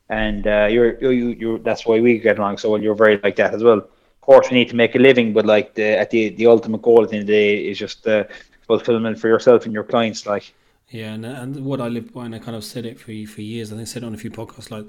and 0.10 0.48
uh, 0.48 0.68
you're, 0.70 0.98
you're 1.00 1.14
you 1.14 1.58
that's 1.60 1.86
why 1.86 2.00
we 2.00 2.20
get 2.20 2.40
along 2.40 2.58
so 2.58 2.72
well. 2.72 2.82
You're 2.82 2.96
very 2.96 3.20
like 3.24 3.36
that 3.38 3.54
as 3.54 3.64
well. 3.64 3.80
Of 3.80 4.22
course, 4.22 4.50
we 4.50 4.58
need 4.58 4.70
to 4.70 4.76
make 4.76 4.96
a 4.96 5.00
living, 5.00 5.34
but 5.34 5.46
like 5.46 5.74
the 5.76 5.98
at 5.98 6.10
the 6.10 6.30
the 6.30 6.48
ultimate 6.48 6.82
goal 6.82 7.04
at 7.04 7.10
the 7.10 7.16
end 7.16 7.24
of 7.24 7.28
the 7.28 7.34
day 7.34 7.68
is 7.68 7.78
just 7.78 8.04
the 8.04 8.28
fulfillment 8.68 9.20
for 9.20 9.28
yourself 9.28 9.66
and 9.66 9.74
your 9.74 9.84
clients. 9.84 10.26
Like 10.26 10.54
yeah, 10.90 11.14
and 11.14 11.26
and 11.26 11.66
what 11.66 11.82
I 11.82 11.88
live 11.88 12.14
by, 12.14 12.26
and 12.26 12.36
I 12.36 12.40
kind 12.40 12.56
of 12.56 12.64
said 12.64 12.86
it 12.86 13.00
for 13.00 13.12
for 13.28 13.42
years. 13.42 13.72
I 13.72 13.76
think 13.76 13.88
I 13.88 13.92
said 13.92 14.04
it 14.04 14.06
on 14.06 14.14
a 14.14 14.18
few 14.18 14.32
podcasts, 14.32 14.72
like 14.72 14.86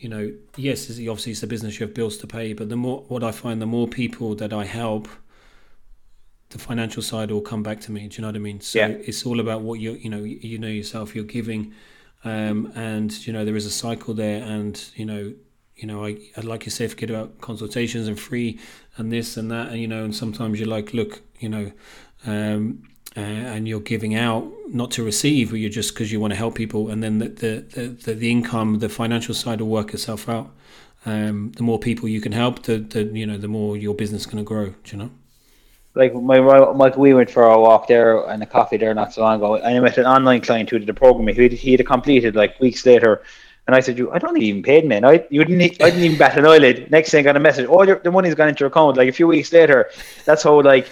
you 0.00 0.08
know, 0.08 0.32
yes, 0.56 0.88
obviously 0.90 1.32
it's 1.32 1.42
a 1.42 1.46
business 1.46 1.78
you 1.78 1.86
have 1.86 1.94
bills 1.94 2.16
to 2.18 2.26
pay, 2.26 2.54
but 2.54 2.70
the 2.70 2.76
more 2.76 3.04
what 3.08 3.22
I 3.22 3.32
find, 3.32 3.60
the 3.60 3.66
more 3.66 3.86
people 3.86 4.34
that 4.36 4.50
I 4.50 4.64
help, 4.64 5.08
the 6.48 6.58
financial 6.58 7.02
side 7.02 7.30
will 7.30 7.42
come 7.42 7.62
back 7.62 7.80
to 7.82 7.92
me. 7.92 8.08
Do 8.08 8.16
you 8.16 8.22
know 8.22 8.28
what 8.28 8.36
I 8.36 8.38
mean? 8.38 8.62
So 8.62 8.78
yeah. 8.78 8.88
it's 8.88 9.26
all 9.26 9.40
about 9.40 9.60
what 9.60 9.78
you 9.78 9.92
you 9.92 10.08
know 10.08 10.24
you 10.24 10.58
know 10.58 10.68
yourself. 10.68 11.14
You're 11.14 11.24
giving, 11.24 11.74
um, 12.24 12.72
and 12.74 13.26
you 13.26 13.32
know 13.32 13.44
there 13.44 13.56
is 13.56 13.66
a 13.66 13.70
cycle 13.70 14.14
there, 14.14 14.42
and 14.42 14.82
you 14.94 15.04
know 15.04 15.32
you 15.76 15.86
know 15.86 16.04
I 16.04 16.18
I'd 16.36 16.44
like 16.44 16.66
you 16.66 16.70
say 16.70 16.86
forget 16.88 17.10
about 17.10 17.40
consultations 17.40 18.08
and 18.08 18.18
free 18.18 18.58
and 18.96 19.12
this 19.12 19.36
and 19.36 19.50
that, 19.50 19.68
and 19.68 19.78
you 19.78 19.88
know, 19.88 20.04
and 20.04 20.14
sometimes 20.14 20.58
you're 20.58 20.68
like, 20.68 20.94
look, 20.94 21.22
you 21.38 21.48
know. 21.48 21.72
Um, 22.26 22.82
uh, 23.16 23.20
and 23.20 23.66
you're 23.66 23.80
giving 23.80 24.14
out 24.14 24.46
not 24.68 24.92
to 24.92 25.02
receive, 25.02 25.50
but 25.50 25.56
you're 25.56 25.68
just 25.68 25.92
because 25.92 26.12
you 26.12 26.20
want 26.20 26.32
to 26.32 26.36
help 26.36 26.54
people, 26.54 26.90
and 26.90 27.02
then 27.02 27.18
the 27.18 27.28
the, 27.28 27.88
the, 28.04 28.14
the 28.14 28.30
income, 28.30 28.78
the 28.78 28.88
financial 28.88 29.34
side 29.34 29.60
will 29.60 29.68
work 29.68 29.92
itself 29.92 30.28
out. 30.28 30.54
Um, 31.04 31.50
the 31.56 31.64
more 31.64 31.78
people 31.78 32.08
you 32.08 32.20
can 32.20 32.30
help, 32.30 32.62
the, 32.62 32.78
the 32.78 33.02
you 33.02 33.26
know 33.26 33.36
the 33.36 33.48
more 33.48 33.76
your 33.76 33.94
business 33.94 34.22
is 34.22 34.26
going 34.26 34.44
to 34.44 34.44
grow. 34.44 34.66
Do 34.66 34.96
you 34.96 34.98
know? 34.98 35.10
Like 35.94 36.14
my 36.14 36.40
Mike, 36.72 36.96
we 36.96 37.14
went 37.14 37.30
for 37.30 37.44
a 37.44 37.60
walk 37.60 37.88
there 37.88 38.24
and 38.28 38.42
a 38.42 38.46
coffee 38.46 38.76
there 38.76 38.94
not 38.94 39.12
so 39.12 39.22
long 39.22 39.36
ago, 39.36 39.56
and 39.56 39.76
I 39.76 39.80
met 39.80 39.98
an 39.98 40.06
online 40.06 40.40
client 40.40 40.70
who 40.70 40.78
did 40.78 40.88
a 40.88 40.94
program. 40.94 41.26
He 41.34 41.48
he 41.48 41.72
had 41.72 41.84
completed 41.84 42.36
like 42.36 42.60
weeks 42.60 42.86
later, 42.86 43.22
and 43.66 43.74
I 43.74 43.80
said, 43.80 43.98
"You, 43.98 44.10
I 44.12 44.18
don't 44.18 44.32
think 44.32 44.44
you 44.44 44.50
even 44.50 44.62
paid 44.62 44.86
me. 44.86 45.00
I 45.02 45.26
you 45.30 45.44
didn't, 45.44 45.82
I 45.82 45.90
didn't 45.90 46.04
even 46.04 46.18
bat 46.18 46.38
an 46.38 46.46
eyelid." 46.46 46.90
Next 46.90 47.10
thing 47.10 47.20
I 47.20 47.22
got 47.22 47.36
a 47.36 47.40
message, 47.40 47.66
"Oh, 47.68 47.82
your, 47.82 47.98
the 47.98 48.12
money's 48.12 48.36
gone 48.36 48.48
into 48.48 48.60
your 48.60 48.68
account." 48.68 48.96
Like 48.96 49.08
a 49.08 49.12
few 49.12 49.26
weeks 49.26 49.52
later, 49.52 49.90
that's 50.24 50.44
how 50.44 50.60
like 50.62 50.88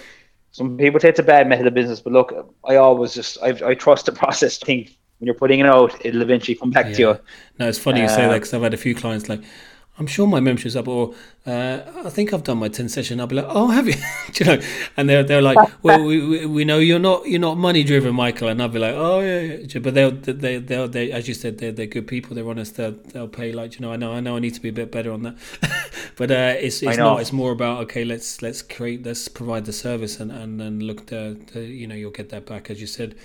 some 0.51 0.77
people 0.77 0.99
say 0.99 1.09
it's 1.09 1.19
a 1.19 1.23
bad 1.23 1.47
method 1.47 1.67
of 1.67 1.73
business, 1.73 2.01
but 2.01 2.11
look, 2.11 2.53
I 2.65 2.75
always 2.75 3.13
just 3.13 3.37
I, 3.41 3.49
I 3.65 3.75
trust 3.75 4.05
the 4.05 4.11
process. 4.11 4.57
Think 4.57 4.97
when 5.19 5.27
you're 5.27 5.35
putting 5.35 5.59
it 5.59 5.65
out, 5.65 5.93
it'll 6.05 6.21
eventually 6.21 6.55
come 6.55 6.71
back 6.71 6.87
yeah. 6.87 6.93
to 6.93 7.01
you. 7.01 7.19
No, 7.59 7.67
it's 7.67 7.77
funny 7.77 8.01
you 8.01 8.07
say 8.07 8.27
that 8.27 8.33
because 8.33 8.53
uh, 8.53 8.57
I've 8.57 8.63
had 8.63 8.73
a 8.73 8.77
few 8.77 8.95
clients 8.95 9.29
like, 9.29 9.41
I'm 9.99 10.07
sure 10.07 10.25
my 10.25 10.39
membership's 10.39 10.77
up, 10.77 10.87
or 10.87 11.13
uh, 11.45 11.79
I 12.05 12.09
think 12.09 12.33
I've 12.33 12.43
done 12.43 12.57
my 12.57 12.69
ten 12.69 12.87
session. 12.87 13.19
I'll 13.19 13.27
be 13.27 13.35
like, 13.35 13.47
oh, 13.49 13.67
have 13.67 13.85
you? 13.85 13.95
you 14.35 14.45
know? 14.45 14.61
And 14.95 15.09
they're 15.09 15.23
they're 15.23 15.41
like, 15.41 15.57
well, 15.83 16.03
we, 16.03 16.45
we 16.45 16.63
know 16.63 16.79
you're 16.79 16.99
not 16.99 17.27
you're 17.27 17.39
not 17.39 17.57
money 17.57 17.83
driven, 17.83 18.15
Michael. 18.15 18.47
And 18.47 18.61
I'll 18.61 18.69
be 18.69 18.79
like, 18.79 18.95
oh 18.95 19.19
yeah, 19.19 19.41
yeah. 19.41 19.79
but 19.79 19.93
they'll 19.93 20.11
they 20.11 20.57
they 20.57 20.87
they 20.87 21.11
as 21.11 21.27
you 21.27 21.33
said, 21.33 21.57
they're 21.57 21.73
they're 21.73 21.85
good 21.85 22.07
people. 22.07 22.33
They're 22.33 22.49
honest. 22.49 22.77
They'll 22.77 22.93
they'll 22.93 23.27
pay 23.27 23.51
like 23.51 23.75
you 23.75 23.81
know. 23.81 23.91
I 23.91 23.97
know 23.97 24.13
I 24.13 24.21
know 24.21 24.37
I 24.37 24.39
need 24.39 24.53
to 24.53 24.61
be 24.61 24.69
a 24.69 24.73
bit 24.73 24.89
better 24.89 25.11
on 25.11 25.23
that, 25.23 25.35
but 26.15 26.31
uh, 26.31 26.55
it's 26.57 26.81
it's 26.81 26.97
not. 26.97 27.19
It's 27.19 27.33
more 27.33 27.51
about 27.51 27.81
okay, 27.83 28.05
let's 28.05 28.41
let's 28.41 28.61
create 28.61 29.05
let's 29.05 29.27
provide 29.27 29.65
the 29.65 29.73
service 29.73 30.21
and 30.21 30.31
and 30.31 30.61
then 30.61 30.79
look 30.79 31.07
the, 31.07 31.37
the 31.51 31.65
you 31.65 31.87
know 31.87 31.95
you'll 31.95 32.11
get 32.11 32.29
that 32.29 32.45
back 32.45 32.69
as 32.69 32.79
you 32.79 32.87
said. 32.87 33.15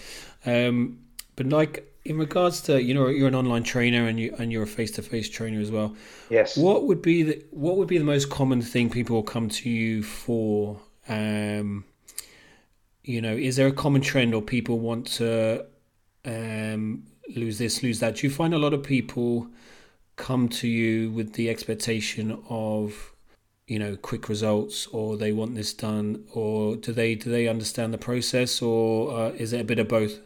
Um, 0.44 0.98
but 1.36 1.48
like 1.48 1.93
in 2.04 2.18
regards 2.18 2.60
to 2.62 2.82
you 2.82 2.92
know 2.94 3.08
you're 3.08 3.28
an 3.28 3.34
online 3.34 3.62
trainer 3.62 4.06
and 4.06 4.20
you 4.20 4.34
and 4.38 4.52
you're 4.52 4.64
a 4.64 4.66
face 4.66 4.90
to 4.92 5.02
face 5.02 5.28
trainer 5.28 5.60
as 5.60 5.70
well. 5.70 5.94
Yes. 6.30 6.56
What 6.56 6.84
would 6.84 7.02
be 7.02 7.22
the 7.22 7.44
what 7.50 7.76
would 7.76 7.88
be 7.88 7.98
the 7.98 8.04
most 8.04 8.30
common 8.30 8.62
thing 8.62 8.90
people 8.90 9.22
come 9.22 9.48
to 9.48 9.70
you 9.70 10.02
for? 10.02 10.80
Um, 11.08 11.84
you 13.02 13.20
know, 13.20 13.34
is 13.34 13.56
there 13.56 13.66
a 13.66 13.72
common 13.72 14.00
trend 14.00 14.34
or 14.34 14.40
people 14.40 14.78
want 14.78 15.06
to 15.06 15.66
um, 16.24 17.04
lose 17.36 17.58
this, 17.58 17.82
lose 17.82 18.00
that? 18.00 18.16
Do 18.16 18.26
you 18.26 18.32
find 18.32 18.54
a 18.54 18.58
lot 18.58 18.72
of 18.72 18.82
people 18.82 19.46
come 20.16 20.48
to 20.48 20.68
you 20.68 21.10
with 21.10 21.34
the 21.34 21.50
expectation 21.50 22.38
of 22.48 23.12
you 23.66 23.78
know 23.78 23.96
quick 23.96 24.28
results 24.28 24.86
or 24.88 25.16
they 25.16 25.32
want 25.32 25.54
this 25.54 25.72
done 25.72 26.22
or 26.32 26.76
do 26.76 26.92
they 26.92 27.14
do 27.14 27.30
they 27.30 27.48
understand 27.48 27.92
the 27.92 27.98
process 27.98 28.60
or 28.60 29.10
uh, 29.18 29.30
is 29.30 29.52
it 29.52 29.60
a 29.60 29.64
bit 29.64 29.78
of 29.78 29.88
both 29.88 30.20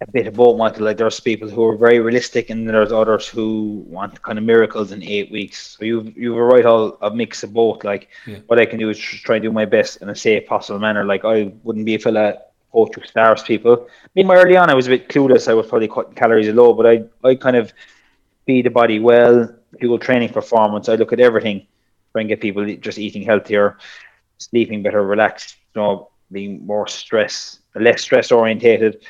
a 0.00 0.10
bit 0.10 0.26
of 0.26 0.34
both, 0.34 0.56
Michael. 0.56 0.84
Like 0.84 0.96
there's 0.96 1.20
people 1.20 1.48
who 1.48 1.64
are 1.66 1.76
very 1.76 1.98
realistic, 1.98 2.50
and 2.50 2.68
there's 2.68 2.92
others 2.92 3.26
who 3.26 3.84
want 3.86 4.20
kind 4.22 4.38
of 4.38 4.44
miracles 4.44 4.92
in 4.92 5.02
eight 5.02 5.30
weeks. 5.30 5.76
So 5.76 5.84
you've 5.84 6.16
you've 6.16 6.36
a 6.36 6.42
right 6.42 6.64
all 6.64 6.98
a 7.02 7.10
mix 7.10 7.42
of 7.42 7.52
both. 7.52 7.84
Like 7.84 8.08
yeah. 8.26 8.38
what 8.46 8.58
I 8.58 8.66
can 8.66 8.78
do 8.78 8.90
is 8.90 8.98
try 8.98 9.36
and 9.36 9.42
do 9.42 9.50
my 9.50 9.64
best 9.64 10.00
in 10.00 10.08
a 10.08 10.14
safe 10.14 10.46
possible 10.46 10.78
manner. 10.78 11.04
Like 11.04 11.24
I 11.24 11.52
wouldn't 11.64 11.86
be 11.86 11.96
a 11.96 11.98
fella 11.98 12.38
coach 12.72 12.94
who 12.94 13.02
stars 13.02 13.42
people. 13.42 13.88
Meanwhile, 14.14 14.38
early 14.38 14.56
on 14.56 14.70
I 14.70 14.74
was 14.74 14.86
a 14.86 14.90
bit 14.90 15.08
clueless. 15.08 15.48
I 15.48 15.54
was 15.54 15.66
probably 15.66 15.88
cutting 15.88 16.14
calories 16.14 16.48
low, 16.48 16.74
but 16.74 16.86
I 16.86 17.04
I 17.24 17.34
kind 17.34 17.56
of 17.56 17.72
feed 18.46 18.66
the 18.66 18.70
body 18.70 19.00
well, 19.00 19.52
people 19.78 19.98
training 19.98 20.28
performance. 20.28 20.88
I 20.88 20.94
look 20.94 21.12
at 21.12 21.20
everything, 21.20 21.66
try 22.12 22.22
and 22.22 22.28
get 22.28 22.40
people 22.40 22.64
just 22.76 22.98
eating 22.98 23.22
healthier, 23.22 23.78
sleeping 24.38 24.82
better, 24.82 25.02
relaxed, 25.02 25.56
you 25.74 25.82
know, 25.82 26.10
being 26.30 26.64
more 26.64 26.86
stress, 26.86 27.58
less 27.74 28.02
stress 28.02 28.30
orientated 28.30 29.04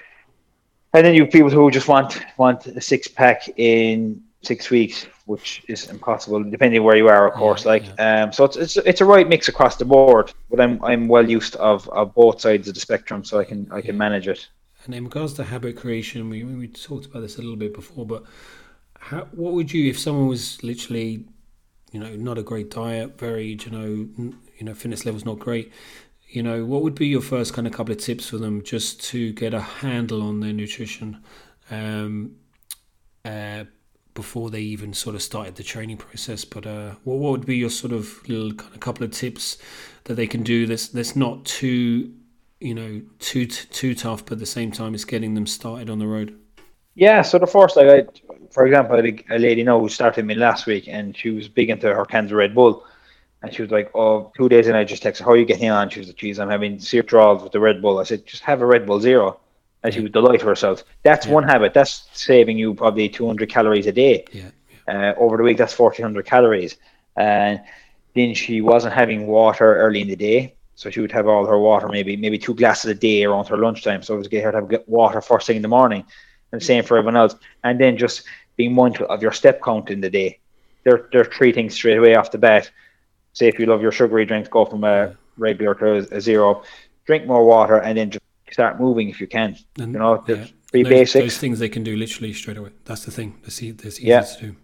and 0.93 1.05
then 1.05 1.15
you 1.15 1.23
have 1.23 1.33
people 1.33 1.51
who 1.51 1.71
just 1.71 1.89
want 1.89 2.21
want 2.37 2.67
a 2.67 2.81
six 2.81 3.09
pack 3.09 3.49
in 3.57 4.23
six 4.43 4.71
weeks, 4.71 5.07
which 5.27 5.63
is 5.69 5.89
impossible 5.89 6.43
depending 6.45 6.83
where 6.83 6.97
you 6.97 7.09
are, 7.09 7.29
of 7.29 7.35
course. 7.35 7.65
Yeah, 7.65 7.69
like, 7.69 7.85
yeah. 7.99 8.23
um, 8.23 8.33
so 8.33 8.45
it's, 8.45 8.57
it's 8.57 8.77
it's 8.77 9.01
a 9.01 9.05
right 9.05 9.29
mix 9.29 9.49
across 9.49 9.77
the 9.77 9.85
board. 9.85 10.33
But 10.51 10.61
I'm 10.61 10.83
I'm 10.85 11.09
well 11.09 11.29
used 11.29 11.57
of, 11.57 11.89
of 11.91 12.15
both 12.15 12.41
sides 12.41 12.69
of 12.69 12.75
the 12.75 12.81
spectrum, 12.81 13.25
so 13.25 13.39
I 13.39 13.45
can 13.45 13.69
I 13.71 13.81
can 13.81 13.95
yeah. 13.95 13.99
manage 13.99 14.29
it. 14.29 14.49
And 14.85 14.95
in 14.95 15.05
regards 15.05 15.35
to 15.35 15.45
habit 15.45 15.77
creation, 15.77 16.31
we 16.31 16.45
we 16.45 16.69
talked 16.69 17.07
about 17.07 17.21
this 17.21 17.37
a 17.37 17.43
little 17.43 17.57
bit 17.57 17.75
before, 17.75 18.07
but 18.07 18.25
how, 18.99 19.29
what 19.33 19.53
would 19.53 19.73
you 19.73 19.91
if 19.91 19.99
someone 19.99 20.29
was 20.29 20.63
literally, 20.63 21.25
you 21.93 22.01
know, 22.01 22.15
not 22.17 22.39
a 22.39 22.43
great 22.43 22.71
diet, 22.71 23.19
very 23.19 23.59
you 23.65 23.71
know, 23.71 24.09
you 24.59 24.65
know, 24.65 24.75
fitness 24.75 25.05
levels 25.05 25.25
not 25.25 25.39
great, 25.39 25.73
you 26.29 26.43
know, 26.43 26.65
what 26.65 26.83
would 26.83 26.95
be 26.95 27.07
your 27.07 27.23
first 27.23 27.55
kind 27.55 27.67
of 27.67 27.73
couple 27.73 27.93
of 27.93 27.99
tips 27.99 28.29
for 28.29 28.39
them 28.39 28.63
just 28.63 29.03
to 29.05 29.33
get 29.33 29.55
a 29.55 29.61
handle 29.61 30.23
on 30.23 30.41
their 30.41 30.53
nutrition 30.53 31.23
um, 31.71 32.37
uh, 33.25 33.65
before 34.15 34.51
they 34.51 34.61
even 34.61 34.93
sort 34.93 35.17
of 35.17 35.23
started 35.23 35.57
the 35.57 35.63
training 35.63 35.97
process? 35.97 36.45
But 36.45 36.67
uh, 36.67 36.93
what, 37.05 37.19
what 37.19 37.31
would 37.33 37.47
be 37.47 37.57
your 37.57 37.71
sort 37.71 37.93
of 37.93 38.29
little 38.29 38.53
kind 38.53 38.75
of 38.75 38.81
couple 38.81 39.05
of 39.05 39.11
tips 39.13 39.57
that 40.05 40.15
they 40.15 40.27
can 40.27 40.43
do 40.43 40.67
that's 40.67 40.89
that's 40.89 41.17
not 41.17 41.45
too 41.45 42.13
you 42.61 42.75
know 42.75 43.01
too 43.19 43.47
too 43.47 43.95
tough, 43.95 44.25
but 44.25 44.33
at 44.33 44.39
the 44.39 44.47
same 44.47 44.71
time 44.71 44.95
it's 44.95 45.05
getting 45.05 45.35
them 45.35 45.47
started 45.47 45.89
on 45.89 45.99
the 45.99 46.07
road? 46.07 46.39
Yeah, 46.95 47.23
so 47.23 47.39
the 47.39 47.47
first, 47.47 47.77
like 47.77 47.87
I, 47.87 48.07
for 48.51 48.67
example, 48.67 48.99
a 48.99 49.39
lady 49.39 49.63
now 49.63 49.79
who 49.79 49.89
started 49.89 50.27
me 50.27 50.35
last 50.35 50.67
week, 50.67 50.89
and 50.89 51.17
she 51.17 51.31
was 51.31 51.49
big 51.49 51.71
into 51.71 51.87
her 51.95 52.05
cans 52.05 52.33
of 52.33 52.39
Red 52.39 52.55
Bull 52.55 52.85
and 53.43 53.55
she 53.55 53.63
was 53.63 53.71
like, 53.71 53.91
"Oh, 53.95 54.33
two 54.37 54.49
days," 54.49 54.67
and 54.67 54.77
I 54.77 54.85
just 54.85 55.03
texted, 55.03 55.21
"How 55.21 55.31
are 55.33 55.37
you 55.37 55.45
getting 55.45 55.71
on?" 55.71 55.91
She 55.91 56.01
was 56.01 56.09
like, 56.09 56.17
"Geez, 56.17 56.39
I'm 56.39 56.51
having 56.51 56.81
withdrawals 56.93 57.43
with 57.43 57.53
the 57.53 57.61
Red 57.61 57.81
Bull." 57.81 57.99
I 57.99 58.05
said, 58.05 58.27
"Just 58.27 58.43
have 58.45 58.61
a 58.61 58.67
Red 58.67 58.87
Bull 58.87 59.01
Zero. 59.01 59.41
and 59.85 59.95
she 59.95 60.01
was 60.01 60.11
delighted 60.11 60.43
herself. 60.43 60.83
That's 61.05 61.27
yeah. 61.27 61.33
one 61.35 61.45
habit. 61.45 61.73
That's 61.73 62.09
saving 62.13 62.59
you 62.59 62.75
probably 62.75 63.09
200 63.09 63.49
calories 63.49 63.87
a 63.87 63.93
day. 63.93 64.25
Yeah. 64.33 64.51
Uh, 64.89 65.15
over 65.17 65.37
the 65.37 65.45
week, 65.45 65.57
that's 65.57 65.79
1,400 65.79 66.27
calories. 66.27 66.77
And 67.17 67.61
then 68.17 68.35
she 68.35 68.61
wasn't 68.61 68.95
having 68.95 69.29
water 69.29 69.77
early 69.77 70.01
in 70.01 70.09
the 70.09 70.17
day, 70.17 70.55
so 70.75 70.91
she 70.91 71.01
would 71.01 71.13
have 71.13 71.29
all 71.29 71.47
her 71.47 71.59
water, 71.59 71.87
maybe 71.89 72.17
maybe 72.17 72.39
two 72.39 72.55
glasses 72.55 72.91
a 72.91 72.95
day 72.95 73.23
around 73.25 73.47
her 73.49 73.57
lunchtime. 73.57 74.03
So 74.03 74.15
it 74.15 74.19
was 74.19 74.29
get 74.29 74.43
her 74.43 74.51
to 74.51 74.61
have 74.61 74.83
water 74.89 75.21
first 75.21 75.47
thing 75.47 75.57
in 75.57 75.63
the 75.63 75.69
morning. 75.69 76.05
and 76.51 76.63
same 76.63 76.83
for 76.83 76.97
everyone 76.97 77.17
else. 77.17 77.35
And 77.63 77.79
then 77.79 77.97
just 77.97 78.25
being 78.57 78.75
mindful 78.75 79.07
of 79.07 79.23
your 79.23 79.33
step 79.33 79.63
count 79.63 79.91
in 79.91 80.01
the 80.01 80.11
day. 80.11 80.39
There, 80.85 81.09
there 81.13 81.21
are 81.21 81.33
three 81.37 81.53
things 81.53 81.75
straight 81.75 81.99
away 81.99 82.15
off 82.17 82.31
the 82.31 82.39
bat. 82.39 82.71
Say 83.39 83.47
if 83.47 83.57
you 83.61 83.67
love 83.67 83.81
your 83.81 83.93
sugary 83.93 84.27
drinks, 84.27 84.49
go 84.49 84.65
from 84.65 84.83
a 84.83 85.17
regular 85.37 85.73
to 85.77 86.17
a 86.17 86.21
zero. 86.21 86.65
Drink 87.07 87.25
more 87.25 87.45
water, 87.47 87.77
and 87.77 87.97
then 87.97 88.11
just 88.11 88.25
start 88.51 88.81
moving 88.81 89.09
if 89.09 89.21
you 89.21 89.29
can. 89.29 89.57
And, 89.79 89.93
you 89.93 90.01
know, 90.01 90.25
yeah. 90.27 90.47
three 90.73 90.83
those, 90.83 90.91
basics. 90.91 91.25
Those 91.25 91.39
things 91.39 91.61
they 91.61 91.69
can 91.69 91.85
do 91.85 91.95
literally 91.95 92.33
straight 92.33 92.57
away. 92.57 92.71
That's 92.85 93.05
the 93.05 93.13
thing. 93.13 93.39
That's, 93.43 93.61
that's 93.61 94.01
easy 94.01 94.09
yeah. 94.09 94.23
to 94.23 94.41
do. 94.41 94.57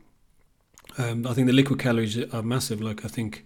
Um, 0.98 1.24
I 1.24 1.34
think 1.34 1.46
the 1.46 1.52
liquid 1.52 1.78
calories 1.78 2.18
are 2.34 2.42
massive. 2.42 2.80
Like 2.80 3.04
I 3.04 3.08
think 3.08 3.44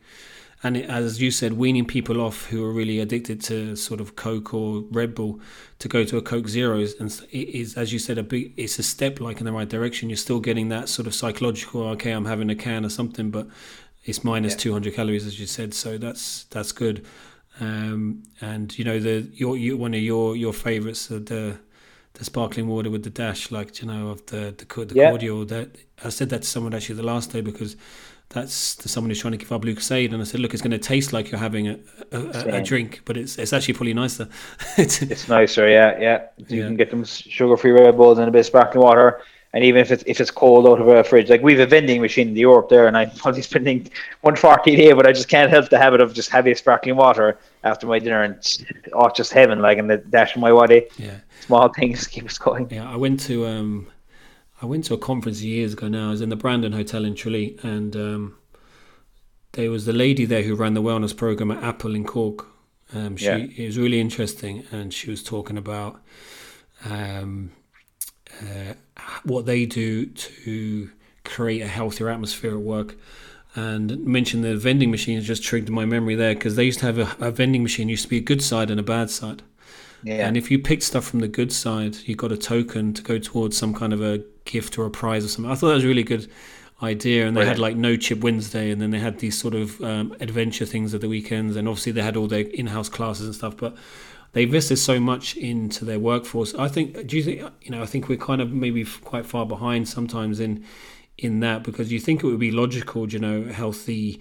and 0.62 0.76
it, 0.76 0.90
as 0.90 1.20
you 1.20 1.30
said, 1.30 1.52
weaning 1.52 1.84
people 1.84 2.20
off 2.20 2.46
who 2.46 2.64
are 2.64 2.72
really 2.72 2.98
addicted 2.98 3.40
to 3.42 3.76
sort 3.76 4.00
of 4.00 4.16
Coke 4.16 4.52
or 4.52 4.82
Red 4.90 5.14
Bull 5.14 5.40
to 5.78 5.88
go 5.88 6.02
to 6.04 6.16
a 6.16 6.22
Coke 6.22 6.48
Zeros, 6.48 6.94
and 6.98 7.10
it 7.30 7.48
is, 7.48 7.76
as 7.76 7.92
you 7.92 8.00
said, 8.00 8.18
a 8.18 8.24
big. 8.24 8.54
It's 8.56 8.78
a 8.78 8.82
step 8.82 9.20
like 9.20 9.38
in 9.38 9.44
the 9.44 9.52
right 9.52 9.68
direction. 9.68 10.10
You're 10.10 10.16
still 10.16 10.40
getting 10.40 10.68
that 10.70 10.88
sort 10.88 11.06
of 11.06 11.14
psychological. 11.14 11.82
Okay, 11.90 12.10
I'm 12.10 12.24
having 12.24 12.50
a 12.50 12.56
can 12.56 12.84
or 12.84 12.88
something, 12.88 13.30
but 13.30 13.46
it's 14.08 14.24
minus 14.24 14.54
yeah. 14.54 14.58
200 14.58 14.94
calories, 14.94 15.26
as 15.26 15.38
you 15.38 15.46
said. 15.46 15.74
So 15.74 15.98
that's 15.98 16.44
that's 16.44 16.72
good. 16.72 17.04
Um, 17.60 18.22
and 18.40 18.76
you 18.78 18.84
know 18.84 18.98
the 18.98 19.28
your, 19.34 19.56
your 19.56 19.76
one 19.76 19.94
of 19.94 20.00
your 20.00 20.34
your 20.34 20.52
favorites, 20.52 21.08
the 21.08 21.58
the 22.14 22.24
sparkling 22.24 22.68
water 22.68 22.90
with 22.90 23.04
the 23.04 23.10
dash, 23.10 23.50
like 23.50 23.80
you 23.82 23.88
know 23.88 24.08
of 24.08 24.24
the 24.26 24.54
the, 24.56 24.84
the 24.84 24.94
yeah. 24.94 25.10
cordial. 25.10 25.44
That 25.44 25.76
I 26.04 26.08
said 26.08 26.30
that 26.30 26.42
to 26.42 26.48
someone 26.48 26.74
actually 26.74 26.96
the 26.96 27.02
last 27.02 27.32
day 27.32 27.42
because 27.42 27.76
that's 28.30 28.76
to 28.76 28.88
someone 28.88 29.10
who's 29.10 29.20
trying 29.20 29.32
to 29.32 29.38
give 29.38 29.52
up 29.52 29.62
Lucozade, 29.62 30.12
and 30.12 30.20
I 30.20 30.24
said, 30.24 30.40
look, 30.40 30.52
it's 30.52 30.62
going 30.62 30.70
to 30.70 30.78
taste 30.78 31.12
like 31.12 31.30
you're 31.30 31.40
having 31.40 31.68
a, 31.68 31.78
a, 32.12 32.56
a 32.56 32.62
drink, 32.62 33.02
but 33.04 33.16
it's 33.16 33.38
it's 33.38 33.52
actually 33.52 33.74
probably 33.74 33.94
nicer. 33.94 34.28
it's 34.78 35.28
nicer, 35.28 35.68
yeah, 35.68 35.98
yeah. 35.98 36.26
You 36.48 36.60
yeah. 36.60 36.66
can 36.66 36.76
get 36.76 36.90
them 36.90 37.04
sugar-free 37.04 37.72
Red 37.72 37.96
Bulls 37.96 38.18
and 38.18 38.28
a 38.28 38.30
bit 38.30 38.40
of 38.40 38.46
sparkling 38.46 38.84
water, 38.84 39.20
and 39.54 39.64
even 39.64 39.80
if 39.80 39.90
it's 39.90 40.04
if 40.06 40.20
it's 40.20 40.30
cold 40.30 40.66
out 40.66 40.80
of 40.80 40.88
a 40.88 41.02
fridge, 41.02 41.30
like 41.30 41.42
we 41.42 41.52
have 41.52 41.61
a 41.61 41.66
vending 41.66 42.00
machine 42.00 42.28
in 42.28 42.34
the 42.34 42.40
Europe 42.40 42.68
there, 42.68 42.87
and 42.87 42.96
I'm 42.96 43.11
probably 43.12 43.42
spending 43.50 43.90
one 44.20 44.37
forty 44.37 44.74
a 44.74 44.76
day, 44.76 44.92
but 44.92 45.06
I 45.06 45.12
just 45.12 45.28
can't 45.28 45.50
help 45.50 45.68
the 45.70 45.78
habit 45.78 46.00
of 46.00 46.12
just 46.14 46.30
having 46.30 46.54
sparkling 46.54 46.96
water 46.96 47.38
after 47.64 47.87
my 47.87 47.98
dinner, 47.98 48.22
and 48.22 48.37
oh, 48.92 49.11
just 49.11 49.32
heaven, 49.32 49.61
like 49.61 49.78
in 49.78 49.87
the 49.87 49.98
dash 49.98 50.34
of 50.34 50.40
my 50.40 50.50
body. 50.50 50.87
Yeah, 50.98 51.18
small 51.40 51.72
things 51.72 52.06
keep 52.14 52.26
us 52.26 52.38
going. 52.38 52.68
Yeah, 52.70 52.90
I 52.90 52.96
went 52.96 53.20
to 53.20 53.46
um 53.46 53.88
I 54.61 54.66
went 54.66 54.84
to 54.87 54.94
a 54.94 54.98
conference 54.98 55.42
years 55.42 55.72
ago 55.74 55.88
now. 55.88 56.08
I 56.08 56.11
was 56.11 56.20
in 56.20 56.30
the 56.30 56.37
Brandon 56.37 56.72
Hotel 56.72 57.04
in 57.04 57.14
Tralee, 57.14 57.58
and 57.62 57.94
um, 57.94 58.37
there 59.52 59.70
was 59.70 59.84
the 59.84 59.92
lady 59.92 60.24
there 60.24 60.42
who 60.42 60.54
ran 60.54 60.74
the 60.74 60.82
wellness 60.82 61.16
program 61.16 61.50
at 61.52 61.62
Apple 61.62 61.94
in 61.94 62.04
Cork. 62.04 62.46
Um, 62.92 63.16
she 63.16 63.26
yeah. 63.26 63.37
it 63.37 63.66
was 63.66 63.78
really 63.78 64.00
interesting, 64.00 64.64
and 64.72 64.92
she 64.92 65.11
was 65.11 65.22
talking 65.22 65.56
about 65.56 66.00
um, 66.84 67.52
uh, 68.42 68.74
what 69.24 69.46
they 69.46 69.66
do 69.66 70.06
to 70.06 70.90
create 71.24 71.61
a 71.61 71.68
healthier 71.68 72.08
atmosphere 72.08 72.52
at 72.52 72.61
work. 72.61 72.96
And 73.54 74.04
mention 74.04 74.42
the 74.42 74.56
vending 74.56 74.90
machines 74.90 75.26
just 75.26 75.42
triggered 75.42 75.70
my 75.70 75.84
memory 75.84 76.14
there 76.14 76.34
because 76.34 76.54
they 76.56 76.64
used 76.64 76.80
to 76.80 76.87
have 76.87 76.98
a, 76.98 77.16
a 77.18 77.30
vending 77.30 77.62
machine 77.62 77.88
used 77.88 78.04
to 78.04 78.08
be 78.08 78.18
a 78.18 78.20
good 78.22 78.42
side 78.42 78.70
and 78.70 78.78
a 78.78 78.84
bad 78.84 79.11
side. 79.11 79.42
Yeah. 80.04 80.26
And 80.26 80.37
if 80.37 80.50
you 80.50 80.58
picked 80.61 80.84
stuff 80.84 81.04
from 81.04 81.20
the 81.20 81.28
good 81.28 81.52
side, 81.52 81.96
you 82.04 82.14
got 82.14 82.30
a 82.30 82.37
token 82.37 82.94
to 82.94 83.02
go 83.02 83.18
towards 83.18 83.56
some 83.56 83.74
kind 83.74 83.92
of 83.92 84.00
a 84.00 84.22
gift 84.44 84.78
or 84.78 84.87
a 84.87 84.90
prize 84.90 85.24
or 85.24 85.28
something. 85.28 85.50
I 85.50 85.56
thought 85.56 85.68
that 85.68 85.74
was 85.74 85.84
a 85.84 85.88
really 85.88 86.04
good 86.04 86.30
idea. 86.82 87.26
And 87.26 87.37
they 87.37 87.44
had 87.44 87.58
like 87.58 87.76
No 87.76 87.96
Chip 87.96 88.20
Wednesday, 88.20 88.70
and 88.70 88.80
then 88.80 88.90
they 88.90 89.00
had 89.00 89.18
these 89.18 89.37
sort 89.37 89.54
of 89.54 89.80
um, 89.80 90.14
adventure 90.20 90.66
things 90.66 90.94
at 90.94 91.00
the 91.00 91.08
weekends, 91.08 91.56
and 91.56 91.66
obviously 91.66 91.92
they 91.92 92.02
had 92.02 92.16
all 92.16 92.28
their 92.28 92.42
in-house 92.42 92.88
classes 92.88 93.26
and 93.26 93.34
stuff. 93.34 93.56
But 93.56 93.76
they 94.32 94.42
invested 94.42 94.76
so 94.76 95.00
much 95.00 95.36
into 95.36 95.84
their 95.84 95.98
workforce. 95.98 96.54
I 96.54 96.68
think. 96.68 97.06
Do 97.06 97.16
you 97.16 97.22
think? 97.22 97.42
You 97.62 97.70
know, 97.70 97.82
I 97.82 97.86
think 97.86 98.08
we're 98.08 98.18
kind 98.18 98.40
of 98.40 98.52
maybe 98.52 98.84
quite 98.84 99.26
far 99.26 99.46
behind 99.46 99.88
sometimes 99.88 100.40
in 100.40 100.64
in 101.16 101.40
that 101.40 101.64
because 101.64 101.90
you 101.90 101.98
think 101.98 102.22
it 102.22 102.26
would 102.26 102.38
be 102.38 102.50
logical, 102.50 103.08
you 103.08 103.18
know, 103.18 103.44
healthy 103.44 104.20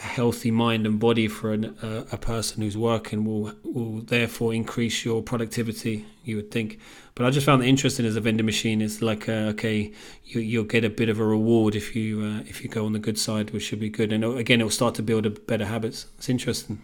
healthy 0.00 0.50
mind 0.50 0.86
and 0.86 0.98
body 0.98 1.28
for 1.28 1.52
an, 1.52 1.76
uh, 1.82 2.06
a 2.10 2.16
person 2.16 2.62
who's 2.62 2.76
working 2.76 3.24
will 3.24 3.52
will 3.62 4.00
therefore 4.00 4.54
increase 4.54 5.04
your 5.04 5.22
productivity. 5.22 6.06
You 6.24 6.36
would 6.36 6.50
think, 6.50 6.78
but 7.14 7.26
I 7.26 7.30
just 7.30 7.46
found 7.46 7.62
it 7.62 7.68
interesting 7.68 8.06
as 8.06 8.16
a 8.16 8.20
vending 8.20 8.46
machine. 8.46 8.80
It's 8.82 9.02
like 9.02 9.28
uh, 9.28 9.52
okay, 9.52 9.92
you, 10.24 10.40
you'll 10.40 10.64
get 10.64 10.84
a 10.84 10.90
bit 10.90 11.08
of 11.08 11.20
a 11.20 11.24
reward 11.24 11.74
if 11.74 11.94
you 11.94 12.22
uh, 12.22 12.40
if 12.48 12.62
you 12.62 12.68
go 12.68 12.86
on 12.86 12.92
the 12.92 12.98
good 12.98 13.18
side, 13.18 13.50
which 13.50 13.62
should 13.62 13.80
be 13.80 13.90
good. 13.90 14.12
And 14.12 14.24
again, 14.24 14.60
it'll 14.60 14.70
start 14.70 14.94
to 14.96 15.02
build 15.02 15.26
a 15.26 15.30
better 15.30 15.66
habits. 15.66 16.06
It's 16.18 16.28
interesting. 16.28 16.80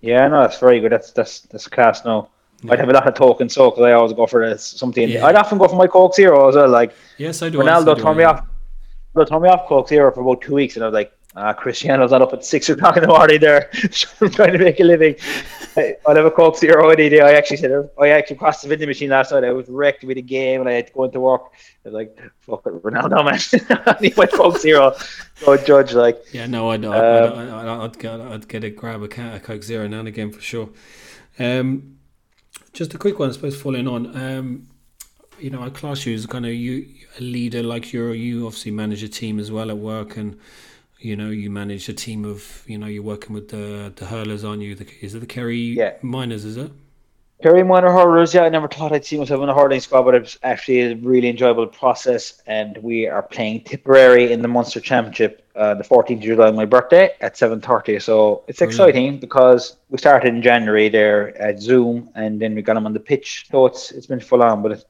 Yeah, 0.00 0.28
no, 0.28 0.40
that's 0.42 0.58
very 0.58 0.80
good. 0.80 0.92
That's 0.92 1.10
that's 1.12 1.40
that's 1.40 1.66
class. 1.66 2.04
No, 2.04 2.28
yeah. 2.62 2.72
I'd 2.72 2.80
have 2.80 2.88
a 2.88 2.92
lot 2.92 3.06
of 3.06 3.14
tokens 3.14 3.54
so 3.54 3.70
because 3.70 3.84
I 3.84 3.92
always 3.92 4.12
go 4.12 4.26
for 4.26 4.48
this, 4.48 4.64
something. 4.64 5.08
Yeah. 5.08 5.26
I'd 5.26 5.34
often 5.34 5.58
go 5.58 5.68
for 5.68 5.76
my 5.76 5.86
Coke 5.86 6.14
Zero 6.14 6.48
as 6.48 6.54
well. 6.54 6.68
Like 6.68 6.94
yes, 7.16 7.42
I 7.42 7.48
do. 7.48 7.58
Ronaldo 7.58 8.00
turned 8.00 8.18
me 8.18 8.24
off. 8.24 8.46
Ronaldo 9.14 9.28
turned 9.28 9.42
me 9.42 9.48
off 9.48 9.68
Coke 9.68 9.88
Zero 9.88 10.12
for 10.12 10.20
about 10.20 10.42
two 10.42 10.54
weeks, 10.54 10.76
and 10.76 10.84
I 10.84 10.88
was 10.88 10.94
like, 10.94 11.12
uh, 11.36 11.52
Cristiano's 11.52 12.10
not 12.12 12.22
up 12.22 12.32
at 12.32 12.44
six 12.44 12.68
o'clock 12.68 12.96
in 12.96 13.02
the 13.02 13.08
morning 13.08 13.40
there 13.40 13.70
trying 13.72 14.52
to 14.52 14.58
make 14.58 14.80
a 14.80 14.84
living. 14.84 15.16
I, 15.78 15.96
will 16.06 16.16
have 16.16 16.24
a 16.26 16.30
Coke 16.30 16.56
Zero 16.56 16.90
any 16.90 17.08
day. 17.08 17.20
I 17.20 17.32
actually 17.32 17.58
said 17.58 17.90
I 18.00 18.08
actually 18.08 18.36
crossed 18.36 18.62
the 18.62 18.68
vending 18.68 18.88
machine 18.88 19.10
last 19.10 19.32
night. 19.32 19.44
I 19.44 19.52
was 19.52 19.68
wrecked 19.68 20.04
with 20.04 20.16
a 20.18 20.22
game 20.22 20.60
and 20.60 20.68
I 20.68 20.72
had 20.72 20.88
to 20.88 20.92
go 20.92 21.04
into 21.04 21.20
work. 21.20 21.42
I 21.84 21.88
was 21.88 21.94
like, 21.94 22.18
fuck 22.40 22.66
it, 22.66 22.82
Ronaldo, 22.82 23.24
man. 23.24 23.82
I 23.86 23.96
need 24.00 24.16
my 24.16 24.26
Coke 24.26 24.58
Zero. 24.58 24.94
Don't 25.44 25.64
judge, 25.66 25.94
like. 25.94 26.22
Yeah, 26.32 26.46
no, 26.46 26.70
I'd, 26.70 26.84
I'd, 26.84 27.24
um, 27.24 27.38
I'd, 27.38 27.68
I'd, 27.68 27.98
get, 27.98 28.20
I'd 28.20 28.48
get 28.48 28.64
a 28.64 28.70
grab 28.70 29.02
a, 29.02 29.36
a 29.36 29.40
Coke 29.40 29.62
Zero 29.62 29.86
now 29.86 30.00
and 30.00 30.08
again 30.08 30.32
for 30.32 30.40
sure. 30.40 30.70
Um, 31.38 31.98
just 32.72 32.94
a 32.94 32.98
quick 32.98 33.18
one, 33.18 33.30
I 33.30 33.32
suppose, 33.32 33.60
following 33.60 33.88
on. 33.88 34.16
Um, 34.16 34.68
you 35.38 35.50
know, 35.50 35.62
I 35.62 35.70
class 35.70 36.04
you 36.04 36.14
as 36.14 36.26
kind 36.26 36.46
of 36.46 36.52
you 36.52 36.86
a 37.18 37.22
leader, 37.22 37.62
like 37.62 37.92
you're 37.92 38.14
you 38.14 38.46
obviously 38.46 38.72
manage 38.72 39.02
a 39.02 39.08
team 39.08 39.38
as 39.38 39.52
well 39.52 39.70
at 39.70 39.78
work 39.78 40.16
and 40.16 40.38
you 40.98 41.16
know, 41.16 41.30
you 41.30 41.50
manage 41.50 41.88
a 41.88 41.92
team 41.92 42.24
of, 42.24 42.64
you 42.66 42.76
know, 42.76 42.86
you're 42.86 43.02
working 43.02 43.34
with 43.34 43.48
the 43.48 43.92
the 43.94 44.06
hurlers, 44.06 44.44
aren't 44.44 44.62
you? 44.62 44.74
The, 44.74 44.86
is 45.00 45.14
it 45.14 45.20
the 45.20 45.26
Kerry 45.26 45.58
yeah. 45.58 45.94
Minors? 46.02 46.44
Is 46.44 46.56
it? 46.56 46.72
Kerry 47.40 47.62
Minor 47.62 47.92
hurlers. 47.92 48.34
Yeah, 48.34 48.42
I 48.42 48.48
never 48.48 48.66
thought 48.66 48.92
I'd 48.92 49.04
see 49.04 49.16
myself 49.16 49.40
in 49.40 49.48
a 49.48 49.54
hurling 49.54 49.78
squad, 49.78 50.02
but 50.02 50.16
it's 50.16 50.36
actually 50.42 50.80
a 50.80 50.96
really 50.96 51.28
enjoyable 51.28 51.68
process. 51.68 52.42
And 52.48 52.76
we 52.78 53.06
are 53.06 53.22
playing 53.22 53.62
Tipperary 53.62 54.32
in 54.32 54.42
the 54.42 54.48
Munster 54.48 54.80
Championship, 54.80 55.46
uh, 55.54 55.74
the 55.74 55.84
14th 55.84 56.14
of 56.14 56.20
July, 56.20 56.50
my 56.50 56.64
birthday 56.64 57.10
at 57.20 57.36
7:30. 57.36 58.00
So 58.00 58.42
it's 58.48 58.60
exciting 58.60 59.20
because 59.20 59.76
we 59.88 59.98
started 59.98 60.34
in 60.34 60.42
January 60.42 60.88
there 60.88 61.40
at 61.40 61.60
Zoom, 61.60 62.10
and 62.16 62.40
then 62.40 62.56
we 62.56 62.62
got 62.62 62.74
them 62.74 62.86
on 62.86 62.92
the 62.92 63.00
pitch. 63.00 63.46
So 63.52 63.66
it's 63.66 63.92
it's 63.92 64.06
been 64.06 64.20
full 64.20 64.42
on, 64.42 64.60
but 64.60 64.72
it's 64.72 64.84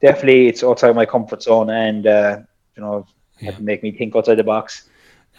definitely 0.00 0.48
it's 0.48 0.64
outside 0.64 0.96
my 0.96 1.04
comfort 1.04 1.42
zone, 1.42 1.68
and 1.68 2.06
uh, 2.06 2.38
you 2.76 2.82
know, 2.82 3.06
yeah. 3.40 3.54
make 3.60 3.82
me 3.82 3.92
think 3.92 4.16
outside 4.16 4.36
the 4.36 4.44
box. 4.44 4.88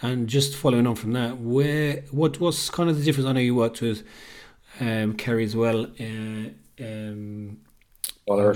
And 0.02 0.28
just 0.28 0.56
following 0.56 0.86
on 0.86 0.96
from 0.96 1.12
that, 1.12 1.38
where 1.38 2.02
what 2.10 2.40
was 2.40 2.68
kind 2.70 2.90
of 2.90 2.98
the 2.98 3.04
difference? 3.04 3.28
I 3.28 3.32
know 3.32 3.40
you 3.40 3.54
worked 3.54 3.80
with 3.80 4.02
um, 4.80 5.14
Kerry 5.14 5.44
as 5.44 5.54
well, 5.54 5.86
uh, 6.00 6.50
um, 6.80 7.58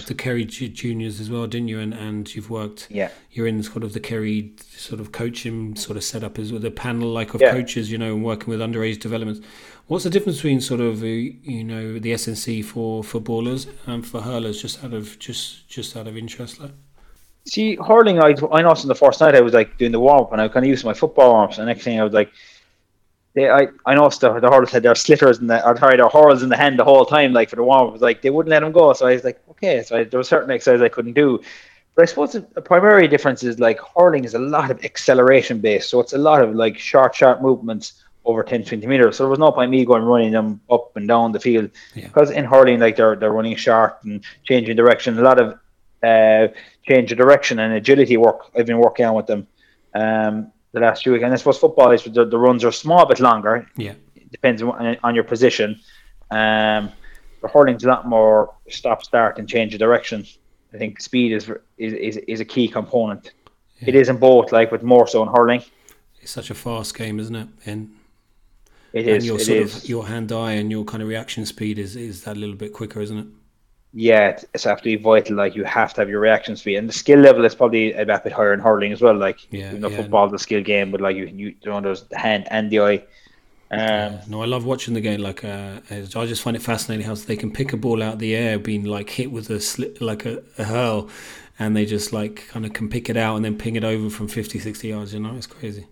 the 0.06 0.14
Kerry 0.16 0.44
juniors 0.44 1.20
as 1.20 1.30
well, 1.30 1.46
didn't 1.46 1.68
you? 1.68 1.78
And 1.80 1.92
and 1.92 2.32
you've 2.34 2.50
worked. 2.50 2.88
Yeah. 2.90 3.10
You're 3.30 3.46
in 3.46 3.62
sort 3.62 3.84
of 3.84 3.92
the 3.92 4.00
Kerry 4.00 4.52
sort 4.68 5.00
of 5.00 5.12
coaching 5.12 5.76
sort 5.76 5.96
of 5.96 6.04
setup 6.04 6.38
as 6.38 6.52
with 6.52 6.64
a 6.64 6.70
panel 6.70 7.08
like 7.08 7.34
of 7.34 7.40
yeah. 7.40 7.52
coaches, 7.52 7.90
you 7.90 7.98
know, 7.98 8.14
and 8.14 8.24
working 8.24 8.48
with 8.48 8.60
underage 8.60 9.00
developments. 9.00 9.40
What's 9.86 10.04
the 10.04 10.10
difference 10.10 10.38
between 10.38 10.60
sort 10.60 10.80
of 10.80 11.02
uh, 11.02 11.06
you 11.06 11.64
know 11.64 11.98
the 11.98 12.12
SNC 12.12 12.64
for 12.64 13.04
for 13.04 13.20
ballers 13.20 13.68
and 13.86 14.06
for 14.06 14.20
hurlers? 14.20 14.60
Just 14.60 14.82
out 14.82 14.94
of 14.94 15.18
just 15.18 15.68
just 15.68 15.96
out 15.96 16.06
of 16.06 16.16
interest, 16.16 16.60
like. 16.60 16.72
See, 17.46 17.76
hurling, 17.76 18.20
I, 18.20 18.34
I 18.52 18.62
noticed 18.62 18.84
in 18.84 18.88
the 18.88 18.94
first 18.94 19.20
night 19.20 19.34
I 19.34 19.40
was 19.40 19.54
like 19.54 19.78
doing 19.78 19.92
the 19.92 20.00
warm 20.00 20.22
up 20.22 20.32
and 20.32 20.40
I 20.40 20.48
kind 20.48 20.64
of 20.64 20.68
used 20.68 20.84
my 20.84 20.94
football 20.94 21.34
arms. 21.34 21.58
And 21.58 21.66
the 21.66 21.72
next 21.72 21.84
thing 21.84 22.00
I 22.00 22.04
was 22.04 22.12
like, 22.12 22.32
they, 23.34 23.48
I, 23.50 23.68
I 23.84 23.94
noticed 23.94 24.22
the, 24.22 24.40
the 24.40 24.50
hurlers 24.50 24.72
had 24.72 24.82
their 24.82 24.94
sliotars 24.94 25.40
in 25.40 25.46
the, 25.46 25.64
or 25.64 25.76
sorry, 25.76 25.96
their 25.96 26.08
hurls 26.08 26.42
in 26.42 26.48
the 26.48 26.56
hand 26.56 26.78
the 26.78 26.84
whole 26.84 27.04
time, 27.04 27.32
like 27.32 27.50
for 27.50 27.56
the 27.56 27.62
warm 27.62 27.86
up. 27.86 27.92
was 27.92 28.02
like, 28.02 28.22
they 28.22 28.30
wouldn't 28.30 28.50
let 28.50 28.60
them 28.60 28.72
go. 28.72 28.92
So 28.94 29.06
I 29.06 29.12
was 29.12 29.24
like, 29.24 29.40
okay. 29.50 29.82
So 29.82 29.98
I, 29.98 30.04
there 30.04 30.18
were 30.18 30.24
certain 30.24 30.50
exercises 30.50 30.82
I 30.82 30.88
couldn't 30.88 31.12
do. 31.12 31.40
But 31.94 32.02
I 32.02 32.06
suppose 32.06 32.32
the 32.32 32.42
primary 32.62 33.08
difference 33.08 33.42
is 33.42 33.58
like 33.58 33.78
hurling 33.96 34.24
is 34.24 34.34
a 34.34 34.38
lot 34.38 34.70
of 34.70 34.84
acceleration 34.84 35.60
based. 35.60 35.88
So 35.90 36.00
it's 36.00 36.12
a 36.14 36.18
lot 36.18 36.42
of 36.42 36.54
like 36.54 36.78
short, 36.78 37.14
sharp 37.14 37.40
movements 37.40 38.02
over 38.24 38.42
10, 38.42 38.64
20 38.64 38.86
meters. 38.86 39.16
So 39.16 39.24
there 39.24 39.30
was 39.30 39.38
no 39.38 39.52
point 39.52 39.70
me 39.70 39.84
going 39.84 40.02
running 40.02 40.32
them 40.32 40.60
up 40.68 40.96
and 40.96 41.06
down 41.06 41.32
the 41.32 41.40
field. 41.40 41.70
Yeah. 41.94 42.08
Because 42.08 42.30
in 42.30 42.44
hurling, 42.44 42.80
like 42.80 42.96
they're, 42.96 43.16
they're 43.16 43.32
running 43.32 43.56
short 43.56 43.98
and 44.02 44.24
changing 44.44 44.76
direction. 44.76 45.18
A 45.18 45.22
lot 45.22 45.38
of 45.38 45.58
uh, 46.06 46.48
change 46.88 47.12
of 47.12 47.18
direction 47.18 47.58
and 47.58 47.72
agility 47.74 48.16
work 48.16 48.38
I've 48.56 48.66
been 48.66 48.78
working 48.78 49.06
on 49.06 49.14
with 49.14 49.26
them 49.26 49.46
um, 49.94 50.52
the 50.72 50.80
last 50.80 51.02
few 51.02 51.12
weeks. 51.12 51.24
And 51.24 51.32
I 51.32 51.36
suppose 51.36 51.58
football 51.58 51.90
is 51.92 52.04
the, 52.04 52.24
the 52.24 52.38
runs 52.38 52.64
are 52.64 52.72
small 52.72 53.04
bit 53.06 53.20
longer. 53.20 53.68
Yeah, 53.76 53.94
it 54.14 54.30
depends 54.30 54.62
on, 54.62 54.96
on 55.02 55.14
your 55.14 55.24
position. 55.24 55.80
Um, 56.30 56.92
but 57.40 57.50
hurling's 57.50 57.84
a 57.84 57.88
lot 57.88 58.06
more 58.08 58.54
stop 58.68 59.04
start 59.04 59.38
and 59.38 59.48
change 59.48 59.74
of 59.74 59.80
direction. 59.80 60.26
I 60.74 60.78
think 60.78 61.00
speed 61.00 61.32
is 61.32 61.50
is 61.78 61.92
is, 61.92 62.16
is 62.28 62.40
a 62.40 62.44
key 62.44 62.68
component. 62.68 63.32
Yeah. 63.80 63.88
It 63.90 63.94
is 63.94 64.08
in 64.08 64.16
both, 64.16 64.52
like 64.52 64.70
but 64.70 64.82
more 64.82 65.06
so 65.06 65.22
in 65.22 65.28
hurling. 65.28 65.62
It's 66.20 66.32
such 66.32 66.50
a 66.50 66.54
fast 66.54 66.96
game, 66.96 67.20
isn't 67.20 67.36
it? 67.36 67.48
And 67.66 67.94
it 68.92 69.06
is. 69.06 69.16
And 69.16 69.24
your 69.24 69.38
sort 69.38 69.62
of 69.62 69.88
your 69.88 70.06
hand 70.06 70.32
eye 70.32 70.52
and 70.52 70.70
your 70.70 70.84
kind 70.84 71.02
of 71.02 71.08
reaction 71.08 71.46
speed 71.46 71.78
is 71.78 71.96
is 71.96 72.24
that 72.24 72.36
a 72.36 72.40
little 72.40 72.56
bit 72.56 72.72
quicker, 72.72 73.00
isn't 73.00 73.18
it? 73.18 73.26
Yeah, 73.98 74.38
it's 74.52 74.66
absolutely 74.66 75.02
vital. 75.02 75.36
Like 75.36 75.56
you 75.56 75.64
have 75.64 75.94
to 75.94 76.02
have 76.02 76.10
your 76.10 76.20
reaction 76.20 76.54
speed, 76.54 76.76
and 76.76 76.86
the 76.86 76.92
skill 76.92 77.18
level 77.18 77.46
is 77.46 77.54
probably 77.54 77.94
a 77.94 78.04
bit 78.04 78.30
higher 78.30 78.52
in 78.52 78.60
hurling 78.60 78.92
as 78.92 79.00
well. 79.00 79.16
Like 79.16 79.50
yeah, 79.50 79.72
you 79.72 79.78
know, 79.78 79.88
yeah. 79.88 79.96
football 79.96 80.28
the 80.28 80.38
skill 80.38 80.62
game, 80.62 80.90
but 80.90 81.00
like 81.00 81.16
you, 81.16 81.24
you, 81.24 81.54
know, 81.64 81.80
there's 81.80 82.02
the 82.02 82.18
hand 82.18 82.46
and 82.50 82.70
the 82.70 82.80
eye. 82.80 83.04
Um, 83.70 84.18
no, 84.28 84.42
I 84.42 84.44
love 84.44 84.66
watching 84.66 84.92
the 84.92 85.00
game. 85.00 85.20
Like, 85.20 85.44
uh, 85.44 85.80
I 85.90 86.26
just 86.26 86.42
find 86.42 86.54
it 86.54 86.62
fascinating 86.62 87.06
how 87.06 87.14
they 87.14 87.36
can 87.36 87.50
pick 87.50 87.72
a 87.72 87.78
ball 87.78 88.02
out 88.02 88.14
of 88.14 88.18
the 88.18 88.36
air, 88.36 88.58
being 88.58 88.84
like 88.84 89.08
hit 89.08 89.32
with 89.32 89.48
a 89.48 89.60
slip, 89.60 89.98
like 90.02 90.26
a, 90.26 90.42
a 90.58 90.64
hurl, 90.64 91.08
and 91.58 91.74
they 91.74 91.86
just 91.86 92.12
like 92.12 92.48
kind 92.48 92.66
of 92.66 92.74
can 92.74 92.90
pick 92.90 93.08
it 93.08 93.16
out 93.16 93.36
and 93.36 93.46
then 93.46 93.56
ping 93.56 93.76
it 93.76 93.84
over 93.84 94.10
from 94.10 94.28
50, 94.28 94.58
60 94.58 94.88
yards. 94.88 95.14
You 95.14 95.20
know, 95.20 95.34
it's 95.36 95.46
crazy. 95.46 95.86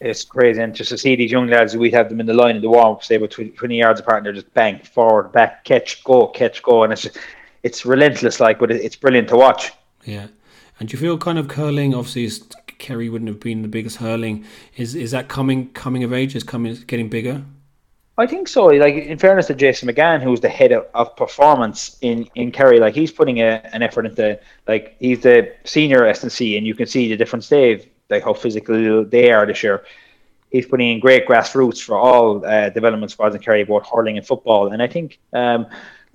It's 0.00 0.24
crazy, 0.24 0.62
and 0.62 0.76
just 0.76 0.90
to 0.90 0.98
see 0.98 1.16
these 1.16 1.32
young 1.32 1.48
lads, 1.48 1.76
we 1.76 1.90
have 1.90 2.08
them 2.08 2.20
in 2.20 2.26
the 2.26 2.34
line 2.34 2.54
in 2.54 2.62
the 2.62 2.68
warm 2.68 2.94
up, 2.94 3.02
say 3.02 3.16
about 3.16 3.32
20 3.32 3.76
yards 3.76 3.98
apart, 3.98 4.18
and 4.18 4.26
they're 4.26 4.32
just 4.32 4.54
bang 4.54 4.78
forward, 4.78 5.32
back, 5.32 5.64
catch, 5.64 6.04
go, 6.04 6.28
catch, 6.28 6.62
go, 6.62 6.84
and 6.84 6.92
it's 6.92 7.02
just, 7.02 7.18
it's 7.62 7.84
relentless, 7.84 8.40
like, 8.40 8.58
but 8.58 8.70
it's 8.70 8.96
brilliant 8.96 9.28
to 9.28 9.36
watch. 9.36 9.72
Yeah, 10.04 10.28
and 10.78 10.88
do 10.88 10.92
you 10.92 11.00
feel 11.00 11.18
kind 11.18 11.38
of 11.38 11.48
curling? 11.48 11.94
Obviously, 11.94 12.46
Kerry 12.78 13.08
wouldn't 13.08 13.28
have 13.28 13.40
been 13.40 13.62
the 13.62 13.68
biggest 13.68 13.96
hurling. 13.96 14.44
Is 14.76 14.94
is 14.94 15.10
that 15.10 15.28
coming 15.28 15.70
coming 15.70 16.04
of 16.04 16.12
age? 16.12 16.34
Is 16.34 16.44
coming 16.44 16.76
getting 16.86 17.08
bigger? 17.08 17.44
I 18.16 18.26
think 18.26 18.48
so. 18.48 18.66
Like 18.66 18.94
in 18.94 19.16
fairness 19.16 19.46
to 19.46 19.54
Jason 19.54 19.88
McGann, 19.88 20.22
who's 20.22 20.40
the 20.40 20.48
head 20.48 20.72
of, 20.72 20.86
of 20.94 21.14
performance 21.16 21.96
in 22.00 22.28
in 22.34 22.50
Kerry, 22.50 22.80
like 22.80 22.94
he's 22.94 23.12
putting 23.12 23.40
a, 23.40 23.60
an 23.72 23.82
effort 23.82 24.06
into 24.06 24.38
like 24.66 24.96
he's 24.98 25.20
the 25.20 25.52
senior 25.64 26.00
SNC, 26.00 26.56
and 26.56 26.66
you 26.66 26.74
can 26.74 26.86
see 26.86 27.08
the 27.08 27.16
difference 27.16 27.48
they've 27.48 27.86
like 28.10 28.24
how 28.24 28.34
physical 28.34 29.04
they 29.04 29.30
are 29.30 29.46
this 29.46 29.62
year. 29.62 29.84
He's 30.50 30.66
putting 30.66 30.90
in 30.90 31.00
great 31.00 31.28
grassroots 31.28 31.82
for 31.82 31.96
all 31.96 32.44
uh, 32.44 32.70
development 32.70 33.12
squads 33.12 33.34
in 33.34 33.42
Kerry, 33.42 33.64
both 33.64 33.86
hurling 33.86 34.16
and 34.16 34.26
football. 34.26 34.72
And 34.72 34.82
I 34.82 34.86
think 34.86 35.18
um, 35.34 35.66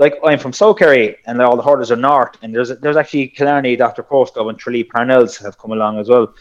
like 0.03 0.19
I'm 0.23 0.37
from 0.37 0.51
South 0.51 0.81
and 0.81 1.41
all 1.41 1.55
the 1.55 1.63
hurlers 1.63 1.89
are 1.89 1.95
north, 1.95 2.35
and 2.41 2.53
there's 2.53 2.69
there's 2.79 2.97
actually 2.97 3.29
Killarney, 3.29 3.77
Dr. 3.77 4.03
Postcove, 4.03 4.49
and 4.49 4.57
Tralee 4.59 4.83
Parnells 4.83 5.41
have 5.41 5.57
come 5.57 5.71
along 5.71 5.97
as 5.97 6.09
well. 6.09 6.33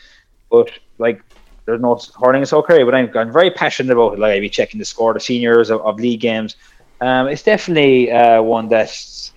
But 0.50 0.68
like 0.98 1.22
there's 1.64 1.80
no 1.80 1.98
hurling 2.20 2.40
in 2.40 2.46
South 2.46 2.66
Kerry, 2.66 2.84
but 2.84 2.94
I'm, 2.94 3.16
I'm 3.16 3.32
very 3.32 3.52
passionate 3.52 3.92
about 3.92 4.14
it. 4.14 4.18
Like 4.18 4.32
I'd 4.32 4.40
be 4.40 4.50
checking 4.50 4.80
the 4.80 4.84
score, 4.84 5.14
the 5.14 5.20
seniors 5.20 5.70
of, 5.70 5.80
of 5.82 6.00
league 6.00 6.20
games. 6.20 6.56
Um, 7.00 7.28
it's 7.28 7.44
definitely 7.44 8.10
uh, 8.10 8.42
one 8.42 8.68
that's 8.68 9.32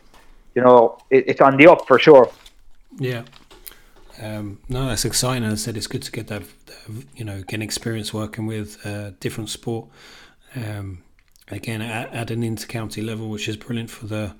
you 0.55 0.63
know 0.63 0.97
it, 1.11 1.25
it's 1.27 1.41
on 1.41 1.55
the 1.57 1.67
up 1.67 1.85
for 1.87 1.99
sure. 1.99 2.31
Yeah. 2.97 3.23
Um, 4.19 4.59
no, 4.69 4.87
that's 4.87 5.05
exciting. 5.05 5.43
As 5.43 5.53
I 5.53 5.55
said, 5.65 5.77
it's 5.77 5.87
good 5.87 6.01
to 6.01 6.11
get 6.11 6.27
that, 6.27 6.43
you 7.15 7.25
know, 7.25 7.43
get 7.43 7.61
experience 7.61 8.13
working 8.13 8.47
with 8.47 8.83
uh, 8.85 9.11
different 9.19 9.49
sport. 9.49 9.87
Um, 10.55 11.03
again 11.49 11.81
at, 11.81 12.11
at 12.13 12.31
an 12.31 12.43
inter-county 12.43 13.01
level, 13.01 13.29
which 13.29 13.47
is 13.47 13.57
brilliant 13.57 13.89
for 13.89 14.07
the 14.07 14.35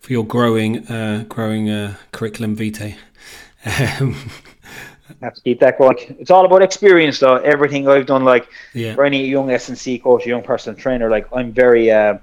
for 0.00 0.12
your 0.12 0.24
growing 0.24 0.86
uh, 0.88 1.24
growing 1.28 1.70
uh, 1.70 1.96
curriculum 2.12 2.56
vitae. 2.56 2.96
Um, 4.00 4.14
have 5.20 5.34
to 5.34 5.40
keep 5.42 5.60
that 5.60 5.78
going. 5.78 6.16
It's 6.18 6.30
all 6.30 6.44
about 6.44 6.62
experience, 6.62 7.20
though. 7.20 7.36
Everything 7.36 7.88
I've 7.88 8.06
done, 8.06 8.24
like 8.24 8.48
yeah. 8.74 8.94
for 8.94 9.04
any 9.04 9.26
young 9.26 9.50
S 9.50 9.68
and 9.68 9.78
C 9.78 9.98
coach, 9.98 10.26
young 10.26 10.42
personal 10.42 10.78
trainer, 10.78 11.10
like 11.10 11.26
I'm 11.32 11.52
very. 11.52 11.90
Uh, 11.90 12.18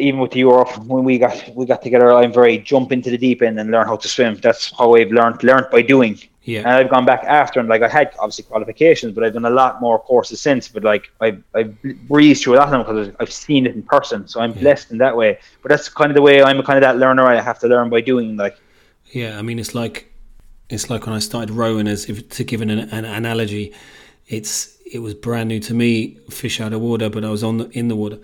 even 0.00 0.18
with 0.18 0.32
the 0.32 0.40
Europe, 0.40 0.76
when 0.78 1.04
we 1.04 1.16
got 1.16 1.48
we 1.54 1.64
got 1.64 1.80
together, 1.80 2.12
I'm 2.12 2.32
very 2.32 2.58
jump 2.58 2.90
into 2.90 3.08
the 3.08 3.18
deep 3.18 3.40
end 3.40 3.60
and 3.60 3.70
learn 3.70 3.86
how 3.86 3.94
to 3.94 4.08
swim. 4.08 4.34
That's 4.34 4.72
how 4.76 4.96
I've 4.96 5.12
learned 5.12 5.44
learned 5.44 5.68
by 5.70 5.82
doing. 5.82 6.18
Yeah. 6.46 6.60
And 6.60 6.68
I've 6.68 6.88
gone 6.88 7.04
back 7.04 7.24
after 7.24 7.58
and 7.58 7.68
like 7.68 7.82
I 7.82 7.88
had 7.88 8.14
obviously 8.20 8.44
qualifications, 8.44 9.12
but 9.12 9.24
I've 9.24 9.32
done 9.32 9.44
a 9.44 9.50
lot 9.50 9.80
more 9.80 9.98
courses 9.98 10.40
since. 10.40 10.68
But 10.68 10.84
like 10.84 11.10
I've 11.20 11.42
I've 11.54 11.76
breezed 12.08 12.44
through 12.44 12.54
a 12.54 12.58
lot 12.58 12.68
of 12.68 12.70
them 12.70 12.82
because 12.82 13.16
I've 13.18 13.32
seen 13.32 13.66
it 13.66 13.74
in 13.74 13.82
person, 13.82 14.28
so 14.28 14.40
I'm 14.40 14.52
yeah. 14.52 14.60
blessed 14.60 14.92
in 14.92 14.98
that 14.98 15.16
way. 15.16 15.40
But 15.62 15.70
that's 15.70 15.88
kind 15.88 16.08
of 16.10 16.14
the 16.14 16.22
way 16.22 16.44
I'm 16.44 16.62
kind 16.62 16.76
of 16.76 16.82
that 16.82 16.98
learner. 16.98 17.26
I 17.26 17.40
have 17.40 17.58
to 17.58 17.66
learn 17.66 17.90
by 17.90 18.00
doing. 18.00 18.36
Like. 18.36 18.56
Yeah, 19.06 19.38
I 19.38 19.42
mean, 19.42 19.58
it's 19.58 19.74
like 19.74 20.12
it's 20.70 20.88
like 20.88 21.04
when 21.06 21.16
I 21.16 21.18
started 21.18 21.50
rowing. 21.50 21.88
As 21.88 22.08
if 22.08 22.28
to 22.28 22.44
give 22.44 22.60
an, 22.60 22.70
an 22.70 23.04
analogy, 23.04 23.74
it's 24.28 24.78
it 24.86 25.00
was 25.00 25.14
brand 25.14 25.48
new 25.48 25.58
to 25.60 25.74
me, 25.74 26.20
fish 26.30 26.60
out 26.60 26.72
of 26.72 26.80
water, 26.80 27.10
but 27.10 27.24
I 27.24 27.30
was 27.30 27.42
on 27.42 27.58
the, 27.58 27.68
in 27.70 27.88
the 27.88 27.96
water 27.96 28.20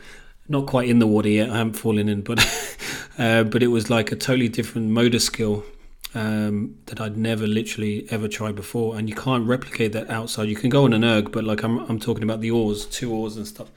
not 0.48 0.66
quite 0.66 0.88
in 0.88 0.98
the 0.98 1.06
water 1.06 1.28
yet. 1.28 1.50
I 1.50 1.58
haven't 1.58 1.74
fallen 1.74 2.08
in, 2.08 2.22
but 2.22 2.38
uh, 3.18 3.42
but 3.44 3.62
it 3.62 3.68
was 3.68 3.90
like 3.90 4.12
a 4.12 4.16
totally 4.16 4.48
different 4.48 4.90
motor 4.90 5.18
skill 5.18 5.64
um, 6.14 6.76
that 6.86 7.00
I'd 7.00 7.16
never 7.16 7.46
literally 7.46 8.06
ever 8.10 8.28
tried 8.28 8.54
before, 8.54 8.96
and 8.96 9.08
you 9.08 9.14
can't 9.14 9.46
replicate 9.46 9.92
that 9.92 10.10
outside. 10.10 10.48
You 10.48 10.56
can 10.56 10.70
go 10.70 10.84
on 10.84 10.92
an 10.92 11.04
erg, 11.04 11.32
but 11.32 11.44
like 11.44 11.62
I'm 11.62 11.78
I'm 11.90 11.98
talking 11.98 12.22
about 12.22 12.40
the 12.40 12.50
oars, 12.50 12.86
two 12.86 13.12
oars 13.12 13.36
and 13.36 13.46
stuff. 13.46 13.68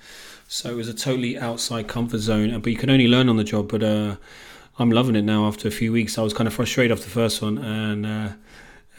So 0.47 0.69
it 0.69 0.75
was 0.75 0.87
a 0.87 0.93
totally 0.93 1.37
outside 1.37 1.87
comfort 1.87 2.19
zone, 2.19 2.59
but 2.59 2.71
you 2.71 2.77
can 2.77 2.89
only 2.89 3.07
learn 3.07 3.29
on 3.29 3.37
the 3.37 3.43
job. 3.43 3.69
But 3.69 3.83
uh, 3.83 4.17
I'm 4.77 4.91
loving 4.91 5.15
it 5.15 5.23
now. 5.23 5.47
After 5.47 5.67
a 5.67 5.71
few 5.71 5.91
weeks, 5.91 6.17
I 6.17 6.21
was 6.21 6.33
kind 6.33 6.47
of 6.47 6.53
frustrated 6.53 6.91
after 6.91 7.05
the 7.05 7.11
first 7.11 7.41
one, 7.41 7.57
and 7.57 8.05
uh, 8.05 8.29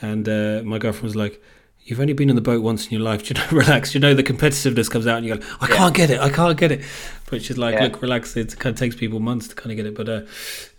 and 0.00 0.28
uh, 0.28 0.62
my 0.64 0.78
girlfriend 0.78 1.04
was 1.04 1.16
like 1.16 1.42
you've 1.86 2.00
only 2.00 2.12
been 2.12 2.28
in 2.28 2.34
the 2.34 2.42
boat 2.42 2.62
once 2.62 2.86
in 2.86 2.92
your 2.92 3.00
life. 3.00 3.22
Do 3.22 3.34
you 3.34 3.40
know, 3.40 3.46
relax. 3.58 3.94
You 3.94 4.00
know, 4.00 4.12
the 4.12 4.24
competitiveness 4.24 4.90
comes 4.90 5.06
out, 5.06 5.18
and 5.18 5.26
you 5.26 5.36
go, 5.36 5.46
I 5.60 5.68
yeah. 5.68 5.76
can't 5.76 5.94
get 5.94 6.10
it. 6.10 6.20
I 6.20 6.30
can't 6.30 6.58
get 6.58 6.72
it. 6.72 6.84
But 7.30 7.42
she's 7.42 7.58
like, 7.58 7.74
yeah. 7.74 7.84
look, 7.84 8.02
relax. 8.02 8.36
It 8.36 8.58
kind 8.58 8.74
of 8.74 8.78
takes 8.78 8.96
people 8.96 9.20
months 9.20 9.48
to 9.48 9.54
kind 9.54 9.70
of 9.70 9.76
get 9.76 9.86
it, 9.86 9.94
but 9.94 10.08
uh, 10.08 10.22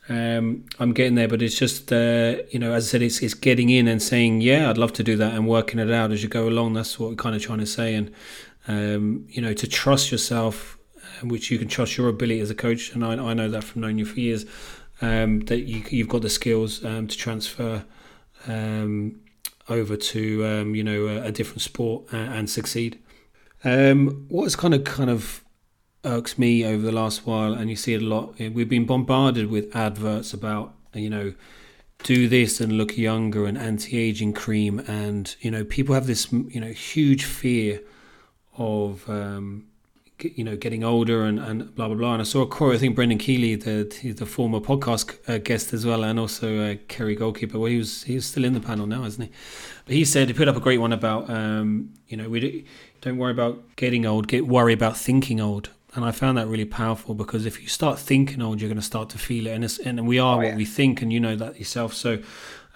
um, 0.09 0.65
I'm 0.79 0.93
getting 0.93 1.15
there. 1.15 1.27
But 1.27 1.41
it's 1.41 1.57
just, 1.57 1.91
uh, 1.91 2.37
you 2.49 2.59
know, 2.59 2.73
as 2.73 2.87
I 2.87 2.91
said, 2.91 3.01
it's, 3.01 3.21
it's 3.21 3.33
getting 3.33 3.69
in 3.69 3.87
and 3.87 4.01
saying, 4.01 4.41
yeah, 4.41 4.69
I'd 4.69 4.77
love 4.77 4.93
to 4.93 5.03
do 5.03 5.15
that, 5.17 5.33
and 5.33 5.47
working 5.47 5.79
it 5.79 5.91
out 5.91 6.11
as 6.11 6.23
you 6.23 6.29
go 6.29 6.47
along. 6.47 6.73
That's 6.73 6.99
what 6.99 7.09
we're 7.09 7.15
kind 7.15 7.35
of 7.35 7.41
trying 7.41 7.59
to 7.59 7.65
say, 7.65 7.95
and 7.95 8.11
um, 8.67 9.25
you 9.29 9.41
know, 9.41 9.53
to 9.53 9.67
trust 9.67 10.11
yourself, 10.11 10.77
uh, 10.97 11.27
which 11.27 11.51
you 11.51 11.57
can 11.57 11.67
trust 11.67 11.97
your 11.97 12.09
ability 12.09 12.39
as 12.39 12.49
a 12.49 12.55
coach, 12.55 12.93
and 12.93 13.03
I, 13.03 13.13
I 13.13 13.33
know 13.33 13.49
that 13.49 13.63
from 13.63 13.81
knowing 13.81 13.97
you 13.97 14.05
for 14.05 14.19
years. 14.19 14.45
Um, 14.99 15.41
that 15.41 15.59
you, 15.59 15.83
you've 15.91 16.09
got 16.09 16.23
the 16.23 16.29
skills 16.29 16.83
um, 16.83 17.07
to 17.07 17.15
transfer 17.15 17.85
um, 18.47 19.19
over 19.69 19.95
to 19.95 20.45
um, 20.45 20.75
you 20.75 20.83
know 20.83 21.07
a, 21.07 21.25
a, 21.25 21.31
different 21.31 21.61
sport 21.61 22.11
and, 22.11 22.33
and 22.33 22.49
succeed. 22.49 22.99
Um, 23.63 24.25
what's 24.29 24.55
kind 24.55 24.73
of 24.73 24.83
kind 24.85 25.11
of 25.11 25.43
irks 26.07 26.37
me 26.37 26.65
over 26.65 26.81
the 26.81 26.91
last 26.91 27.25
while, 27.25 27.53
and 27.53 27.69
you 27.69 27.75
see 27.75 27.93
it 27.93 28.01
a 28.01 28.05
lot. 28.05 28.37
We've 28.39 28.69
been 28.69 28.85
bombarded 28.85 29.49
with 29.49 29.75
adverts 29.75 30.33
about 30.33 30.73
you 30.93 31.09
know 31.09 31.33
do 32.03 32.27
this 32.27 32.61
and 32.61 32.73
look 32.73 32.97
younger 32.97 33.45
and 33.45 33.57
anti-aging 33.57 34.33
cream, 34.33 34.79
and 34.87 35.35
you 35.41 35.51
know 35.51 35.63
people 35.63 35.93
have 35.95 36.07
this 36.07 36.31
you 36.31 36.59
know 36.61 36.67
huge 36.67 37.23
fear 37.23 37.81
of 38.57 39.07
um, 39.09 39.67
you 40.19 40.43
know 40.43 40.55
getting 40.55 40.83
older 40.83 41.23
and, 41.23 41.39
and 41.39 41.75
blah 41.75 41.87
blah 41.87 41.97
blah. 41.97 42.13
And 42.13 42.21
I 42.21 42.25
saw 42.25 42.41
a 42.41 42.47
quote. 42.47 42.75
I 42.75 42.77
think 42.77 42.95
Brendan 42.95 43.19
Kealy, 43.19 43.61
the 43.61 44.11
the 44.13 44.25
former 44.25 44.59
podcast 44.59 45.17
uh, 45.27 45.37
guest 45.37 45.73
as 45.73 45.85
well, 45.85 46.03
and 46.03 46.19
also 46.19 46.71
uh, 46.71 46.75
Kerry 46.87 47.15
goalkeeper. 47.15 47.59
Well, 47.59 47.71
he 47.71 47.77
was 47.77 48.03
he's 48.03 48.25
still 48.25 48.45
in 48.45 48.53
the 48.53 48.59
panel 48.59 48.87
now, 48.87 49.03
isn't 49.03 49.23
he? 49.23 49.31
But 49.85 49.95
he 49.95 50.05
said 50.05 50.27
he 50.27 50.33
put 50.33 50.47
up 50.47 50.55
a 50.55 50.61
great 50.61 50.79
one 50.79 50.93
about 50.93 51.29
um, 51.29 51.93
you 52.07 52.17
know 52.17 52.29
we 52.29 52.65
don't 53.01 53.17
worry 53.17 53.31
about 53.31 53.75
getting 53.75 54.05
old, 54.05 54.27
get 54.27 54.47
worry 54.47 54.73
about 54.73 54.97
thinking 54.97 55.39
old. 55.39 55.69
And 55.97 56.05
I 56.05 56.11
found 56.11 56.37
that 56.37 56.47
really 56.47 56.65
powerful 56.65 57.15
because 57.15 57.45
if 57.45 57.61
you 57.61 57.67
start 57.67 57.99
thinking 57.99 58.41
old, 58.41 58.61
you're 58.61 58.69
going 58.69 58.79
to 58.79 58.85
start 58.85 59.09
to 59.09 59.17
feel 59.17 59.47
it, 59.47 59.51
and 59.51 59.79
and 59.85 60.07
we 60.07 60.19
are 60.19 60.37
oh, 60.37 60.41
yeah. 60.41 60.49
what 60.49 60.57
we 60.57 60.65
think, 60.65 61.01
and 61.01 61.11
you 61.11 61.19
know 61.19 61.35
that 61.35 61.57
yourself. 61.57 61.93
So, 61.93 62.19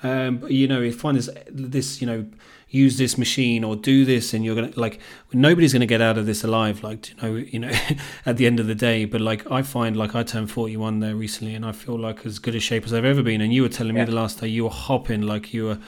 um, 0.03 0.45
you 0.49 0.67
know, 0.67 0.81
if 0.81 0.99
find 0.99 1.17
this 1.17 1.29
this 1.49 2.01
you 2.01 2.07
know 2.07 2.25
use 2.71 2.97
this 2.97 3.17
machine 3.17 3.65
or 3.65 3.75
do 3.75 4.05
this 4.05 4.33
and 4.33 4.45
you're 4.45 4.55
gonna 4.55 4.71
like 4.77 4.99
nobody's 5.33 5.73
gonna 5.73 5.85
get 5.85 5.99
out 5.99 6.17
of 6.17 6.25
this 6.25 6.41
alive 6.41 6.81
like 6.81 7.09
you 7.09 7.15
know 7.21 7.35
you 7.35 7.59
know 7.59 7.71
at 8.25 8.37
the 8.37 8.47
end 8.47 8.61
of 8.61 8.67
the 8.67 8.73
day 8.73 9.03
but 9.03 9.19
like 9.19 9.49
i 9.51 9.61
find 9.61 9.97
like 9.97 10.15
i 10.15 10.23
turned 10.23 10.49
41 10.49 11.01
there 11.01 11.13
recently 11.13 11.53
and 11.53 11.65
i 11.65 11.73
feel 11.73 11.99
like 11.99 12.25
as 12.25 12.39
good 12.39 12.55
a 12.55 12.61
shape 12.61 12.85
as 12.85 12.93
i've 12.93 13.03
ever 13.03 13.21
been 13.21 13.41
and 13.41 13.53
you 13.53 13.61
were 13.61 13.69
telling 13.69 13.93
yeah. 13.97 14.05
me 14.05 14.09
the 14.09 14.15
last 14.15 14.39
day 14.39 14.47
you 14.47 14.63
were 14.63 14.69
hopping 14.69 15.21
like 15.21 15.53
you 15.53 15.65
were 15.65 15.79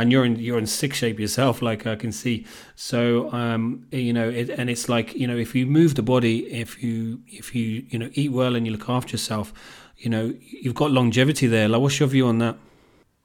and 0.00 0.10
you're 0.10 0.24
in 0.24 0.36
you're 0.36 0.58
in 0.58 0.66
sick 0.66 0.94
shape 0.94 1.20
yourself 1.20 1.60
like 1.60 1.86
i 1.86 1.94
can 1.94 2.10
see 2.10 2.46
so 2.74 3.30
um 3.32 3.86
you 3.90 4.12
know 4.12 4.28
it, 4.28 4.48
and 4.50 4.70
it's 4.70 4.88
like 4.88 5.14
you 5.14 5.26
know 5.26 5.36
if 5.36 5.54
you 5.54 5.66
move 5.66 5.94
the 5.94 6.02
body 6.02 6.46
if 6.46 6.82
you 6.82 7.20
if 7.28 7.54
you 7.54 7.84
you 7.90 7.98
know 7.98 8.08
eat 8.14 8.32
well 8.32 8.56
and 8.56 8.66
you 8.66 8.72
look 8.72 8.88
after 8.88 9.12
yourself 9.12 9.52
you 9.98 10.08
know 10.08 10.32
you've 10.40 10.74
got 10.74 10.90
longevity 10.90 11.46
there 11.46 11.68
like 11.68 11.80
what's 11.80 12.00
your 12.00 12.08
view 12.08 12.26
on 12.26 12.38
that 12.38 12.56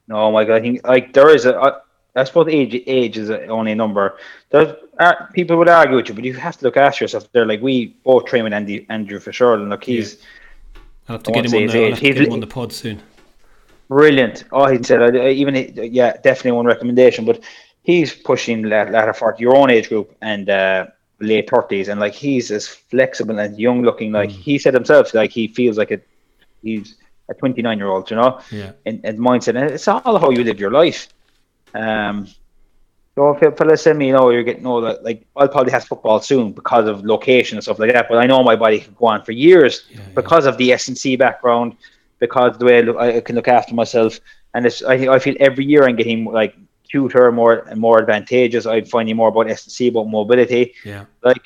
no 0.08 0.30
my 0.30 0.44
god 0.44 0.56
i 0.56 0.60
think 0.60 0.86
like 0.86 1.12
there 1.12 1.34
is 1.34 1.46
a 1.46 1.82
I 2.16 2.24
suppose 2.24 2.48
age 2.48 2.82
age 2.86 3.18
is 3.18 3.30
only 3.30 3.72
a 3.72 3.74
number. 3.74 4.16
There's 4.48 4.74
uh, 4.98 5.12
people 5.34 5.58
would 5.58 5.68
argue 5.68 5.96
with 5.96 6.08
you, 6.08 6.14
but 6.14 6.24
you 6.24 6.32
have 6.32 6.56
to 6.56 6.64
look 6.64 6.78
after 6.78 7.04
yourself. 7.04 7.30
They're 7.32 7.44
like 7.44 7.60
we 7.60 7.88
both 8.04 8.24
train 8.24 8.44
with 8.44 8.54
Andy 8.54 8.86
Andrew 8.88 9.20
Fisher, 9.20 9.52
and 9.52 9.68
look, 9.68 9.84
he's. 9.84 10.14
Yeah. 10.14 10.80
I'll 11.08 11.16
have 11.16 11.22
to, 11.24 11.32
get 11.32 11.44
him, 11.44 11.54
on 11.54 11.66
the, 11.68 11.84
I'll 11.84 11.96
get 11.96 12.16
him 12.16 12.32
on 12.32 12.40
the 12.40 12.46
pod 12.46 12.72
soon. 12.72 13.02
Brilliant. 13.88 14.44
Oh, 14.52 14.66
he 14.66 14.82
said 14.82 15.14
even 15.14 15.54
yeah, 15.76 16.16
definitely 16.16 16.52
one 16.52 16.66
recommendation. 16.66 17.24
But 17.24 17.42
he's 17.82 18.12
pushing 18.12 18.64
latter 18.64 19.12
forty, 19.12 19.42
your 19.42 19.56
own 19.56 19.70
age 19.70 19.88
group, 19.88 20.16
and 20.20 20.50
uh, 20.50 20.86
late 21.20 21.48
thirties, 21.48 21.88
and 21.88 22.00
like 22.00 22.12
he's 22.12 22.50
as 22.50 22.66
flexible 22.66 23.38
and 23.38 23.58
young 23.58 23.82
looking. 23.82 24.12
Like 24.12 24.30
mm. 24.30 24.34
he 24.34 24.58
said 24.58 24.74
himself, 24.74 25.14
like 25.14 25.30
he 25.30 25.48
feels 25.48 25.78
like 25.78 25.92
a 25.92 26.00
he's 26.62 26.96
a 27.28 27.34
twenty 27.34 27.62
nine 27.62 27.78
year 27.78 27.88
old, 27.88 28.10
you 28.10 28.16
know. 28.16 28.40
Yeah. 28.50 28.72
And, 28.86 29.00
and 29.04 29.18
mindset, 29.18 29.60
and 29.60 29.70
it's 29.70 29.86
all 29.88 30.18
how 30.18 30.30
you 30.30 30.42
live 30.42 30.58
your 30.58 30.72
life. 30.72 31.08
Um, 31.74 32.26
so 33.14 33.30
if 33.34 33.56
fellas 33.56 33.82
send 33.82 33.98
me, 33.98 34.08
you 34.08 34.12
know, 34.12 34.28
you're 34.28 34.42
getting 34.42 34.66
all 34.66 34.82
that, 34.82 35.02
like 35.02 35.26
I'll 35.36 35.48
probably 35.48 35.72
have 35.72 35.84
football 35.84 36.20
soon 36.20 36.52
because 36.52 36.86
of 36.86 37.04
location 37.04 37.56
and 37.56 37.64
stuff 37.64 37.78
like 37.78 37.92
that. 37.92 38.08
But 38.10 38.18
I 38.18 38.26
know 38.26 38.42
my 38.42 38.56
body 38.56 38.80
could 38.80 38.96
go 38.96 39.06
on 39.06 39.24
for 39.24 39.32
years 39.32 39.86
yeah, 39.90 40.00
because 40.14 40.44
of 40.44 40.58
the 40.58 40.72
S 40.72 40.88
and 40.88 40.98
C 40.98 41.16
background, 41.16 41.76
because 42.18 42.58
the 42.58 42.64
way 42.64 42.78
I, 42.78 42.80
look, 42.82 42.96
I 42.96 43.20
can 43.20 43.36
look 43.36 43.48
after 43.48 43.74
myself. 43.74 44.20
And 44.54 44.66
it's, 44.66 44.82
I, 44.82 44.94
I 44.94 45.18
feel 45.18 45.34
every 45.40 45.64
year 45.64 45.84
I'm 45.84 45.96
getting 45.96 46.24
like 46.24 46.56
cuter, 46.88 47.30
more 47.32 47.58
and 47.68 47.80
more 47.80 48.00
advantageous. 48.00 48.66
I'm 48.66 48.84
finding 48.84 49.16
more 49.16 49.28
about 49.28 49.50
S&C, 49.50 49.88
about 49.88 50.08
mobility. 50.08 50.74
Yeah. 50.84 51.04
Like, 51.22 51.42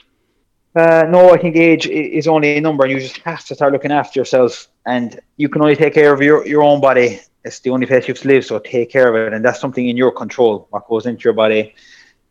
uh, 0.76 1.04
no, 1.08 1.34
I 1.34 1.38
think 1.38 1.56
age 1.56 1.86
is 1.86 2.28
only 2.28 2.56
a 2.56 2.60
number, 2.60 2.84
and 2.84 2.92
you 2.92 3.00
just 3.00 3.18
have 3.18 3.44
to 3.46 3.54
start 3.54 3.72
looking 3.72 3.90
after 3.90 4.20
yourself. 4.20 4.68
And 4.86 5.18
you 5.36 5.48
can 5.48 5.62
only 5.62 5.76
take 5.76 5.94
care 5.94 6.12
of 6.12 6.22
your, 6.22 6.46
your 6.46 6.62
own 6.62 6.80
body. 6.80 7.20
It's 7.44 7.58
the 7.60 7.70
only 7.70 7.86
place 7.86 8.06
you 8.06 8.14
have 8.14 8.22
to 8.22 8.28
live, 8.28 8.44
so 8.44 8.58
take 8.58 8.90
care 8.90 9.08
of 9.08 9.16
it. 9.16 9.32
And 9.32 9.44
that's 9.44 9.60
something 9.60 9.88
in 9.88 9.96
your 9.96 10.12
control. 10.12 10.68
What 10.70 10.86
goes 10.86 11.06
into 11.06 11.24
your 11.24 11.32
body, 11.32 11.74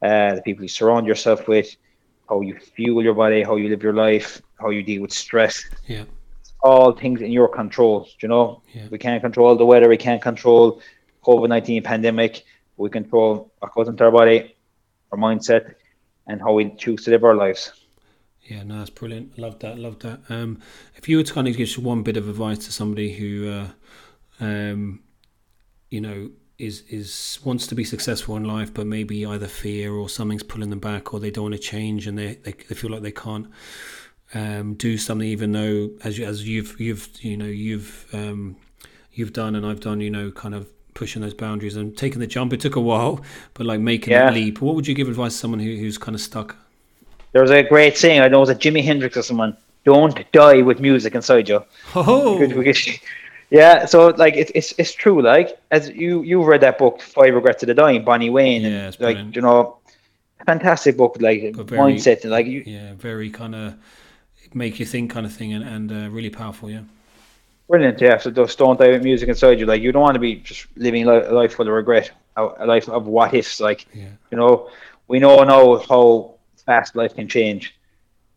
uh, 0.02 0.36
the 0.36 0.42
people 0.42 0.64
you 0.64 0.70
surround 0.70 1.06
yourself 1.08 1.48
with, 1.48 1.76
how 2.30 2.42
you 2.42 2.58
fuel 2.60 3.04
your 3.04 3.16
body, 3.16 3.44
how 3.44 3.56
you 3.56 3.68
live 3.70 3.84
your 3.84 3.94
life, 3.94 4.42
how 4.60 4.70
you 4.70 4.84
deal 4.84 5.02
with 5.02 5.12
stress. 5.12 5.66
Yeah. 5.88 6.06
All 6.62 6.92
things 6.94 7.22
in 7.22 7.32
your 7.32 7.48
control. 7.48 8.08
You 8.22 8.28
know, 8.28 8.62
Yeah. 8.74 8.88
we 8.92 8.98
can't 8.98 9.22
control 9.22 9.56
the 9.56 9.66
weather. 9.66 9.88
We 9.88 9.98
can't 9.98 10.22
control 10.22 10.82
COVID 11.24 11.50
nineteen 11.50 11.82
pandemic. 11.84 12.44
We 12.78 12.90
control 12.90 13.52
what 13.60 13.74
goes 13.74 13.88
into 13.88 14.04
our 14.06 14.12
body, 14.12 14.56
our 15.12 15.18
mindset, 15.18 15.76
and 16.28 16.42
how 16.42 16.54
we 16.54 16.70
choose 16.76 17.04
to 17.06 17.12
live 17.12 17.24
our 17.24 17.36
lives. 17.36 17.72
Yeah, 18.44 18.64
no, 18.64 18.80
that's 18.80 18.90
brilliant. 18.90 19.38
Love 19.38 19.60
that. 19.60 19.78
Love 19.78 20.00
that. 20.00 20.22
Um, 20.30 20.60
if 20.96 21.08
you 21.08 21.18
were 21.18 21.24
to 21.24 21.34
kind 21.34 21.48
of 21.48 21.56
give 21.56 21.68
just 21.68 21.78
one 21.80 22.04
bit 22.04 22.18
of 22.18 22.28
advice 22.28 22.58
to 22.66 22.72
somebody 22.72 23.14
who, 23.14 23.50
uh, 23.50 23.68
um, 24.40 25.02
you 25.90 26.02
know, 26.02 26.32
is 26.58 26.82
is 26.90 27.40
wants 27.44 27.68
to 27.68 27.76
be 27.76 27.84
successful 27.84 28.36
in 28.36 28.44
life, 28.44 28.74
but 28.74 28.86
maybe 28.88 29.26
either 29.26 29.48
fear 29.48 29.94
or 29.94 30.10
something's 30.10 30.44
pulling 30.44 30.70
them 30.72 30.80
back, 30.80 31.14
or 31.14 31.20
they 31.20 31.32
don't 31.32 31.44
want 31.46 31.56
to 31.56 31.60
change, 31.62 32.08
and 32.08 32.18
they, 32.18 32.36
they, 32.36 32.52
they 32.52 32.76
feel 32.76 32.90
like 32.92 33.02
they 33.02 33.12
can't 33.12 33.48
um, 34.34 34.74
do 34.76 34.98
something, 34.98 35.28
even 35.28 35.52
though 35.52 35.90
as 36.04 36.18
you, 36.18 36.26
as 36.26 36.48
you've 36.48 36.80
you've 36.80 37.10
you 37.22 37.38
know 37.38 37.46
you've 37.46 38.06
um, 38.14 38.56
you've 39.14 39.34
done 39.34 39.56
and 39.56 39.66
I've 39.66 39.80
done, 39.80 40.02
you 40.02 40.10
know, 40.10 40.32
kind 40.32 40.54
of 40.56 40.68
pushing 40.94 41.22
those 41.22 41.34
boundaries 41.34 41.76
and 41.76 41.96
taking 41.98 42.20
the 42.20 42.28
jump. 42.28 42.52
It 42.54 42.60
took 42.60 42.76
a 42.76 42.82
while, 42.82 43.22
but 43.54 43.66
like 43.66 43.80
making 43.80 44.12
Yeah. 44.12 44.26
that 44.26 44.34
leap. 44.34 44.62
What 44.62 44.76
would 44.76 44.88
you 44.88 44.94
give 44.94 45.08
advice 45.08 45.34
to 45.34 45.38
someone 45.40 45.60
who, 45.60 45.76
who's 45.76 45.98
kind 45.98 46.14
of 46.16 46.22
stuck? 46.22 46.56
There's 47.32 47.52
a 47.52 47.64
great 47.64 47.96
saying. 47.98 48.22
I 48.22 48.28
know 48.28 48.38
it 48.38 48.42
was 48.42 48.50
a 48.50 48.56
Jimi 48.56 48.84
Hendrix 48.84 49.16
or 49.16 49.22
someone. 49.22 49.56
Don't 49.86 50.30
die 50.32 50.62
with 50.62 50.80
music 50.80 51.16
inside 51.16 51.48
you. 51.48 51.64
Oh, 51.96 52.38
yeah, 53.52 53.86
so 53.86 54.08
like 54.10 54.36
it's 54.36 54.52
it's 54.54 54.74
it's 54.78 54.94
true. 54.94 55.22
Like 55.24 55.58
as 55.72 55.90
you 55.90 56.22
you 56.22 56.44
read 56.44 56.62
that 56.62 56.78
book, 56.78 57.02
Five 57.02 57.34
Regrets 57.34 57.64
of 57.64 57.68
the 57.68 57.74
Dying, 57.74 58.04
Bronnie 58.06 58.30
Ware, 58.32 58.46
Yeah, 58.46 58.56
and 58.56 58.66
it's 58.94 59.00
like 59.00 59.18
you 59.36 59.42
know, 59.42 59.78
fantastic 60.46 60.98
book. 60.98 61.18
Like 61.20 61.56
very- 61.56 61.80
mindset, 61.82 62.22
and 62.22 62.32
like 62.32 62.46
you, 62.46 62.64
yeah, 62.66 62.94
very 62.96 63.30
kind 63.32 63.56
of 63.56 63.74
make 64.54 64.80
you 64.80 64.86
think 64.86 65.12
kind 65.12 65.26
of 65.26 65.34
thing, 65.34 65.54
and, 65.54 65.64
and 65.64 65.92
uh, 65.92 66.10
really 66.10 66.30
powerful. 66.30 66.70
Yeah, 66.70 66.82
brilliant. 67.68 68.00
Yeah, 68.02 68.18
so 68.18 68.32
just 68.32 68.58
don't 68.58 68.80
die 68.80 68.90
with 68.90 69.04
music 69.04 69.30
inside 69.30 69.60
you. 69.60 69.66
Like 69.66 69.82
you 69.82 69.92
don't 69.92 70.02
want 70.02 70.16
to 70.16 70.20
be 70.20 70.36
just 70.36 70.68
living 70.76 71.08
a 71.08 71.32
life 71.32 71.54
full 71.54 71.68
of 71.68 71.74
regret, 71.74 72.12
a 72.36 72.66
life 72.66 72.90
of 72.90 73.08
what 73.08 73.34
ifs. 73.34 73.60
Like 73.60 73.88
yeah, 73.94 74.10
you 74.32 74.38
know, 74.38 74.70
we 75.08 75.20
know 75.20 75.44
now 75.44 75.78
how 75.78 76.36
fast 76.66 76.96
life 76.96 77.16
can 77.16 77.28
change. 77.28 77.76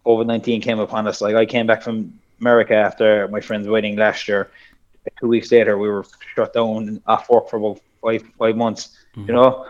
COVID 0.07 0.27
nineteen 0.27 0.61
came 0.61 0.81
upon 0.81 1.07
us. 1.07 1.21
Like 1.21 1.35
I 1.35 1.47
came 1.47 1.67
back 1.67 1.83
from 1.83 2.19
America 2.41 2.75
after 2.75 3.29
my 3.29 3.41
friend's 3.41 3.69
wedding 3.69 3.97
last 3.97 4.29
year. 4.29 4.51
Two 5.21 5.29
weeks 5.29 5.51
later, 5.51 5.79
we 5.79 5.89
were 5.89 6.05
shut 6.35 6.53
down 6.53 6.89
and 6.89 7.03
off 7.07 7.29
work 7.29 7.49
for 7.49 7.57
about 7.57 7.81
five 8.01 8.23
five 8.39 8.57
months. 8.57 8.97
You 9.17 9.35
know, 9.35 9.67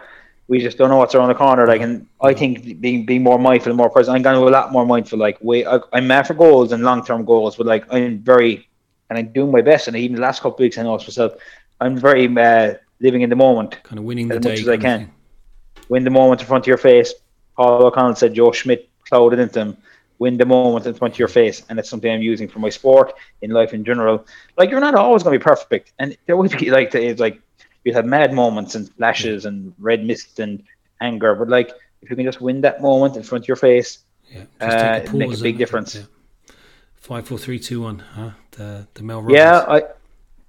we 0.52 0.58
just 0.60 0.76
don't 0.76 0.90
know 0.90 0.98
what's 0.98 1.14
around 1.14 1.28
the 1.28 1.34
corner. 1.34 1.66
Like, 1.66 1.80
and 1.80 2.06
I 2.20 2.34
think 2.34 2.78
being 2.84 3.06
being 3.06 3.22
more 3.22 3.38
mindful 3.38 3.70
and 3.72 3.78
more 3.82 3.88
present. 3.88 4.14
I'm 4.14 4.22
going 4.26 4.36
to 4.38 4.42
be 4.42 4.48
a 4.48 4.50
lot 4.50 4.70
more 4.70 4.84
mindful. 4.84 5.18
Like, 5.18 5.38
wait, 5.40 5.64
I, 5.66 5.80
I'm 5.94 6.06
mad 6.06 6.26
for 6.26 6.34
goals 6.34 6.72
and 6.72 6.82
long 6.82 7.00
term 7.08 7.24
goals, 7.24 7.56
but 7.56 7.66
like 7.66 7.84
I'm 7.90 8.18
very 8.18 8.68
and 9.08 9.18
I'm 9.18 9.32
doing 9.32 9.50
my 9.50 9.62
best. 9.62 9.88
And 9.88 9.96
even 9.96 10.16
the 10.16 10.22
last 10.28 10.42
couple 10.42 10.56
of 10.56 10.60
weeks, 10.60 10.76
I 10.76 10.82
know 10.82 10.94
it's 10.96 11.04
myself. 11.04 11.32
I'm 11.80 11.96
very 11.96 12.24
uh, 12.48 12.74
living 13.00 13.22
in 13.22 13.30
the 13.30 13.40
moment 13.46 13.82
kind 13.82 13.98
of 13.98 14.04
winning 14.04 14.28
the 14.28 14.36
As 14.36 14.42
day. 14.42 14.50
much 14.50 14.60
as 14.60 14.68
I 14.68 14.76
can. 14.76 15.10
win 15.88 16.04
the 16.04 16.10
moment 16.10 16.42
in 16.42 16.46
front 16.46 16.64
of 16.64 16.68
your 16.68 16.82
face. 16.90 17.14
Paul 17.56 17.86
O'Connell 17.86 18.14
said 18.14 18.34
Joe 18.34 18.52
Schmidt 18.52 18.90
clouded 19.08 19.38
into 19.38 19.58
him. 19.58 19.76
Win 20.18 20.36
the 20.36 20.46
moment 20.46 20.86
in 20.86 20.94
front 20.94 21.14
of 21.14 21.18
your 21.18 21.28
face, 21.28 21.64
and 21.68 21.78
it's 21.78 21.88
something 21.88 22.12
I'm 22.12 22.22
using 22.32 22.46
for 22.46 22.60
my 22.60 22.68
sport 22.68 23.14
in 23.40 23.50
life 23.50 23.72
in 23.72 23.84
general. 23.84 24.16
Like 24.58 24.70
you're 24.70 24.84
not 24.88 24.94
always 24.94 25.22
going 25.24 25.32
to 25.34 25.38
be 25.40 25.42
perfect, 25.52 25.92
and 25.98 26.16
there 26.26 26.36
will 26.36 26.48
be 26.48 26.70
like 26.70 26.94
it's 26.94 27.20
like 27.26 27.40
you 27.84 27.92
have 27.92 28.04
mad 28.06 28.32
moments 28.32 28.74
and 28.74 28.88
flashes 28.94 29.44
and 29.44 29.74
red 29.78 30.04
mist 30.04 30.38
and 30.40 30.62
anger, 31.00 31.34
but 31.34 31.48
like 31.48 31.70
if 32.02 32.10
you 32.10 32.16
can 32.16 32.24
just 32.24 32.40
win 32.40 32.60
that 32.62 32.80
moment 32.82 33.16
in 33.16 33.22
front 33.22 33.44
of 33.44 33.48
your 33.48 33.56
face, 33.56 33.98
Yeah, 34.32 34.44
Uh, 34.60 35.00
take 35.00 35.12
make 35.12 35.32
a 35.38 35.42
big 35.42 35.58
difference. 35.58 35.94
yeah. 35.94 36.02
Five, 36.96 37.26
four, 37.26 37.38
three, 37.38 37.58
two, 37.58 37.80
one. 37.82 37.98
Huh? 38.14 38.30
The 38.52 38.86
the 38.94 39.02
Mel 39.02 39.20
Robbins. 39.22 39.36
yeah, 39.38 39.64
I. 39.68 39.82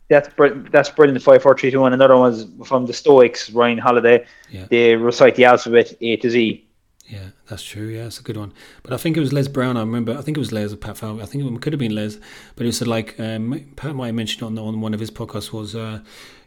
That's 0.10 0.30
br- 0.36 0.70
that's 0.72 0.90
brilliant. 0.90 1.22
Five, 1.24 1.42
four, 1.42 1.58
three, 1.58 1.72
two, 1.72 1.80
one. 1.82 1.94
Another 1.94 2.16
one 2.16 2.32
was 2.32 2.46
from 2.68 2.86
the 2.86 2.94
Stoics, 2.94 3.50
Ryan 3.50 3.80
Holiday. 3.80 4.26
Yeah. 4.52 4.66
They 4.70 4.96
recite 4.96 5.36
the 5.36 5.46
alphabet 5.46 5.94
A 6.02 6.18
to 6.18 6.30
Z. 6.30 6.64
Yeah, 7.08 7.20
that's 7.48 7.64
true. 7.64 7.88
Yeah, 7.88 8.06
it's 8.06 8.20
a 8.20 8.24
good 8.24 8.38
one. 8.38 8.54
But 8.84 8.94
I 8.94 8.98
think 8.98 9.18
it 9.18 9.20
was 9.22 9.34
Les 9.34 9.48
Brown. 9.48 9.76
I 9.76 9.80
remember. 9.82 10.12
I 10.18 10.22
think 10.22 10.38
it 10.38 10.40
was 10.40 10.52
Les 10.52 10.72
or 10.72 10.78
Pat 10.78 10.98
Falcon. 10.98 11.22
I 11.22 11.26
think 11.26 11.44
it 11.44 11.62
could 11.62 11.74
have 11.74 11.80
been 11.80 11.96
Les. 11.96 12.18
But 12.56 12.64
it 12.66 12.68
was 12.68 12.86
like 12.86 13.20
um, 13.20 13.66
Pat 13.76 13.96
might 13.96 14.08
have 14.08 14.16
mentioned 14.16 14.44
on 14.44 14.58
on 14.60 14.80
one 14.82 14.94
of 14.94 15.00
his 15.00 15.10
podcasts 15.12 15.52
was, 15.52 15.74
uh, 15.76 16.00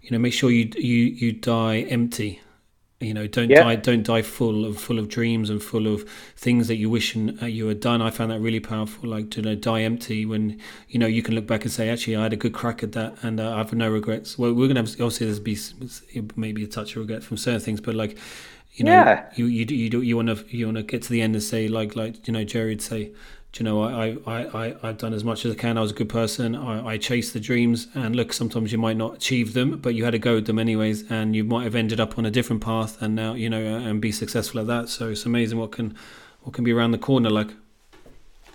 you 0.06 0.12
know, 0.12 0.18
make 0.18 0.32
sure 0.32 0.50
you 0.50 0.70
you 0.76 1.04
you 1.22 1.32
die 1.32 1.78
empty. 1.90 2.40
You 2.98 3.12
know, 3.12 3.26
don't 3.26 3.50
Yeah. 3.50 3.62
die 3.64 3.76
don't 3.76 4.02
die 4.04 4.22
full 4.22 4.64
of 4.64 4.78
full 4.80 4.98
of 4.98 5.08
dreams 5.08 5.50
and 5.50 5.62
full 5.62 5.86
of 5.86 6.08
things 6.34 6.66
that 6.68 6.76
you 6.76 6.88
wish 6.88 7.14
and, 7.14 7.42
uh, 7.42 7.46
you 7.46 7.66
had 7.66 7.80
done. 7.80 8.00
I 8.00 8.10
found 8.10 8.30
that 8.30 8.40
really 8.40 8.60
powerful. 8.60 9.10
Like 9.10 9.28
to 9.32 9.40
you 9.42 9.46
know, 9.46 9.54
die 9.54 9.82
empty 9.82 10.24
when 10.24 10.58
you 10.88 10.98
know 10.98 11.06
you 11.16 11.22
can 11.22 11.34
look 11.34 11.46
back 11.46 11.64
and 11.64 11.70
say, 11.72 11.90
actually, 11.90 12.16
I 12.16 12.22
had 12.22 12.32
a 12.32 12.36
good 12.44 12.54
crack 12.54 12.82
at 12.82 12.92
that, 12.92 13.12
and 13.22 13.38
uh, 13.38 13.52
I 13.54 13.58
have 13.58 13.74
no 13.74 13.90
regrets. 13.90 14.38
Well, 14.38 14.54
we're 14.54 14.68
gonna 14.68 14.80
have 14.80 14.88
obviously 14.92 15.26
there's 15.26 15.40
be 15.40 15.58
maybe 16.36 16.64
a 16.64 16.66
touch 16.66 16.92
of 16.96 17.02
regret 17.02 17.22
from 17.22 17.36
certain 17.36 17.60
things, 17.60 17.80
but 17.82 17.94
like 17.94 18.16
you 18.76 18.84
know, 18.86 18.92
Yeah. 18.92 19.26
you 19.34 19.44
you 19.46 19.66
you 19.82 19.90
do 19.90 20.00
you 20.02 20.16
want 20.16 20.28
to 20.28 20.56
you 20.56 20.64
want 20.66 20.78
to 20.78 20.82
get 20.82 21.02
to 21.02 21.10
the 21.10 21.20
end 21.20 21.34
and 21.34 21.42
say 21.42 21.68
like 21.68 21.96
like 21.96 22.26
you 22.26 22.32
know 22.32 22.44
Jerry 22.44 22.70
would 22.70 22.82
say, 22.82 23.10
you 23.58 23.64
know 23.64 23.82
I 23.82 24.16
I 24.26 24.66
I 24.66 24.76
I've 24.82 24.98
done 24.98 25.12
as 25.14 25.24
much 25.24 25.44
as 25.44 25.52
I 25.52 25.54
can. 25.56 25.78
I 25.78 25.80
was 25.80 25.90
a 25.90 25.94
good 25.94 26.08
person. 26.08 26.54
I 26.54 26.86
I 26.92 26.98
chased 26.98 27.32
the 27.32 27.40
dreams, 27.40 27.88
and 27.94 28.14
look, 28.16 28.32
sometimes 28.32 28.72
you 28.72 28.78
might 28.78 28.96
not 28.96 29.16
achieve 29.16 29.52
them, 29.54 29.78
but 29.78 29.94
you 29.94 30.04
had 30.04 30.14
a 30.14 30.18
go 30.18 30.38
at 30.38 30.46
them 30.46 30.58
anyways, 30.58 31.10
and 31.10 31.34
you 31.36 31.44
might 31.44 31.64
have 31.64 31.74
ended 31.74 32.00
up 32.00 32.18
on 32.18 32.26
a 32.26 32.30
different 32.30 32.62
path, 32.62 33.00
and 33.02 33.14
now 33.14 33.34
you 33.34 33.48
know 33.50 33.62
and 33.62 34.00
be 34.00 34.12
successful 34.12 34.60
at 34.60 34.66
that. 34.66 34.88
So 34.88 35.10
it's 35.10 35.26
amazing 35.26 35.58
what 35.58 35.72
can 35.72 35.94
what 36.42 36.54
can 36.54 36.64
be 36.64 36.72
around 36.72 36.92
the 36.92 36.98
corner. 36.98 37.30
Like 37.30 37.50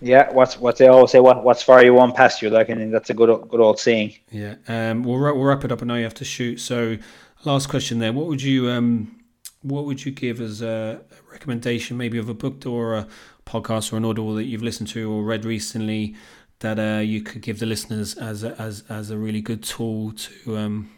Yeah, 0.01 0.31
what's 0.31 0.57
what 0.59 0.77
they 0.77 0.87
always 0.87 1.11
say, 1.11 1.19
what 1.19 1.43
what's 1.43 1.61
far 1.61 1.83
you 1.83 1.93
won't 1.93 2.15
pass 2.15 2.41
you. 2.41 2.49
Like, 2.49 2.69
and 2.69 2.93
that's 2.93 3.09
a 3.09 3.13
good 3.13 3.29
good 3.49 3.59
old 3.59 3.79
saying. 3.79 4.15
yeah, 4.31 4.55
um, 4.67 5.03
we'll 5.03 5.17
wrap- 5.17 5.35
we'll 5.35 5.45
wrap 5.45 5.63
it 5.63 5.71
up. 5.71 5.81
I 5.81 5.85
know 5.85 5.95
you 5.95 6.03
have 6.03 6.13
to 6.15 6.25
shoot. 6.25 6.59
So 6.59 6.97
last 7.45 7.69
question 7.69 7.99
there. 7.99 8.13
What 8.13 8.27
would 8.27 8.41
you 8.41 8.69
um 8.69 9.15
what 9.61 9.85
would 9.85 10.05
you 10.05 10.11
give 10.11 10.41
as 10.41 10.61
a 10.61 11.01
recommendation, 11.31 11.97
maybe 11.97 12.17
of 12.17 12.29
a 12.29 12.33
book 12.33 12.65
or 12.65 12.95
a 12.95 13.07
podcast 13.45 13.93
or 13.93 13.97
an 13.97 14.05
audible 14.05 14.35
that 14.35 14.45
you've 14.45 14.63
listened 14.63 14.89
to 14.89 15.11
or 15.11 15.23
read 15.23 15.45
recently 15.45 16.15
that 16.59 16.79
uh, 16.79 16.99
you 16.99 17.21
could 17.21 17.41
give 17.41 17.59
the 17.59 17.65
listeners 17.65 18.15
as 18.15 18.43
a, 18.43 18.59
as 18.61 18.83
as 18.89 19.09
a 19.09 19.17
really 19.17 19.41
good 19.41 19.63
tool 19.63 20.11
to 20.11 20.57
um 20.57 20.91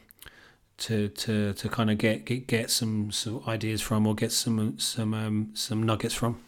to 0.78 1.08
to 1.10 1.54
to 1.54 1.70
kind 1.70 1.90
of 1.90 1.98
get 1.98 2.26
get, 2.26 2.48
get 2.48 2.70
some 2.70 3.10
ideas 3.48 3.82
from 3.82 4.06
or 4.06 4.16
get 4.16 4.32
some 4.32 4.78
some 4.78 5.14
um, 5.14 5.50
some 5.54 5.84
nuggets 5.84 6.14
from. 6.14 6.40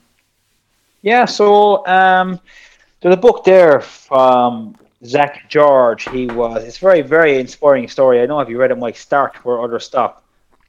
Yeah, 1.01 1.25
so 1.25 1.85
um, 1.87 2.39
there's 3.01 3.13
a 3.13 3.17
book 3.17 3.43
there 3.43 3.79
from 3.79 4.75
Zack 5.05 5.49
George. 5.49 6.09
He 6.09 6.27
was. 6.27 6.63
It's 6.63 6.77
a 6.77 6.81
very 6.81 7.01
very 7.01 7.39
inspiring 7.39 7.87
story. 7.87 8.17
I 8.17 8.25
don't 8.25 8.37
know 8.37 8.41
if 8.41 8.49
you 8.49 8.59
read 8.59 8.71
it, 8.71 8.77
Mike 8.77 8.97
Start 8.97 9.35
where 9.45 9.61
others 9.61 9.85
stop. 9.85 10.24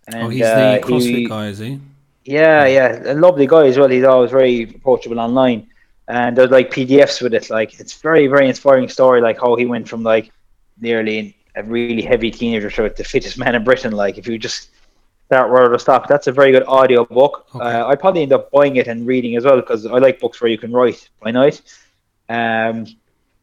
And, 0.06 0.22
oh, 0.22 0.28
he's 0.28 0.42
uh, 0.42 0.78
the 0.80 0.86
CrossFit 0.86 1.16
he- 1.16 1.26
guy, 1.26 1.46
is 1.46 1.58
he? 1.58 1.80
Yeah, 2.24 2.66
yeah, 2.66 3.12
a 3.12 3.14
lovely 3.14 3.46
guy 3.46 3.66
as 3.66 3.78
well. 3.78 3.88
He's 3.88 4.02
always 4.02 4.32
very 4.32 4.64
approachable 4.64 5.20
online, 5.20 5.68
and 6.08 6.36
there's 6.36 6.50
like 6.50 6.72
PDFs 6.72 7.22
with 7.22 7.34
it. 7.34 7.50
Like 7.50 7.78
it's 7.78 7.94
very, 8.00 8.26
very 8.26 8.48
inspiring 8.48 8.88
story. 8.88 9.20
Like 9.20 9.38
how 9.40 9.54
he 9.54 9.64
went 9.64 9.88
from 9.88 10.02
like 10.02 10.32
nearly 10.80 11.36
a 11.54 11.62
really 11.62 12.02
heavy 12.02 12.32
teenager 12.32 12.68
to 12.68 12.92
the 12.96 13.04
fittest 13.04 13.38
man 13.38 13.54
in 13.54 13.62
Britain. 13.62 13.92
Like 13.92 14.18
if 14.18 14.26
you 14.26 14.38
just 14.38 14.70
start 15.26 15.50
where 15.50 15.68
to 15.68 15.78
stop, 15.78 16.08
that's 16.08 16.26
a 16.26 16.32
very 16.32 16.50
good 16.50 16.64
audio 16.66 17.04
book. 17.04 17.46
Okay. 17.54 17.64
Uh, 17.64 17.86
I 17.86 17.94
probably 17.94 18.22
end 18.22 18.32
up 18.32 18.50
buying 18.50 18.76
it 18.76 18.88
and 18.88 19.06
reading 19.06 19.36
as 19.36 19.44
well 19.44 19.56
because 19.56 19.86
I 19.86 19.98
like 19.98 20.18
books 20.18 20.40
where 20.40 20.50
you 20.50 20.58
can 20.58 20.72
write 20.72 21.08
by 21.22 21.30
night. 21.30 21.62
Um, 22.28 22.86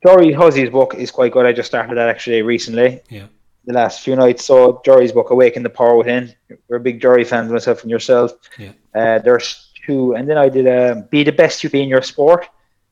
Jerry 0.06 0.34
Hussey's 0.34 0.70
book 0.70 0.96
is 0.96 1.10
quite 1.10 1.32
good. 1.32 1.46
I 1.46 1.54
just 1.54 1.70
started 1.70 1.98
that 1.98 2.10
actually 2.10 2.42
recently 2.42 3.02
Yeah. 3.10 3.28
The 3.66 3.74
last 3.74 4.02
few 4.04 4.16
nights. 4.16 4.44
So 4.46 4.82
Jerry's 4.84 5.12
book, 5.14 5.30
Awaken 5.30 5.64
the 5.64 5.70
Power 5.70 5.96
Within. 5.96 6.34
We're 6.68 6.78
a 6.78 6.80
big 6.82 7.02
Jerry 7.02 7.24
fans, 7.24 7.52
myself 7.52 7.82
and 7.82 7.90
yourself. 7.92 8.32
Yeah. 8.58 8.72
Uh, 8.94 9.20
there's 9.20 9.72
two, 9.86 10.16
and 10.16 10.30
then 10.30 10.38
I 10.38 10.50
did 10.50 10.68
um, 10.68 11.04
Be 11.10 11.24
the 11.24 11.32
Best 11.32 11.64
You 11.64 11.70
Be 11.70 11.82
in 11.82 11.88
Your 11.90 12.02
Sport. 12.02 12.48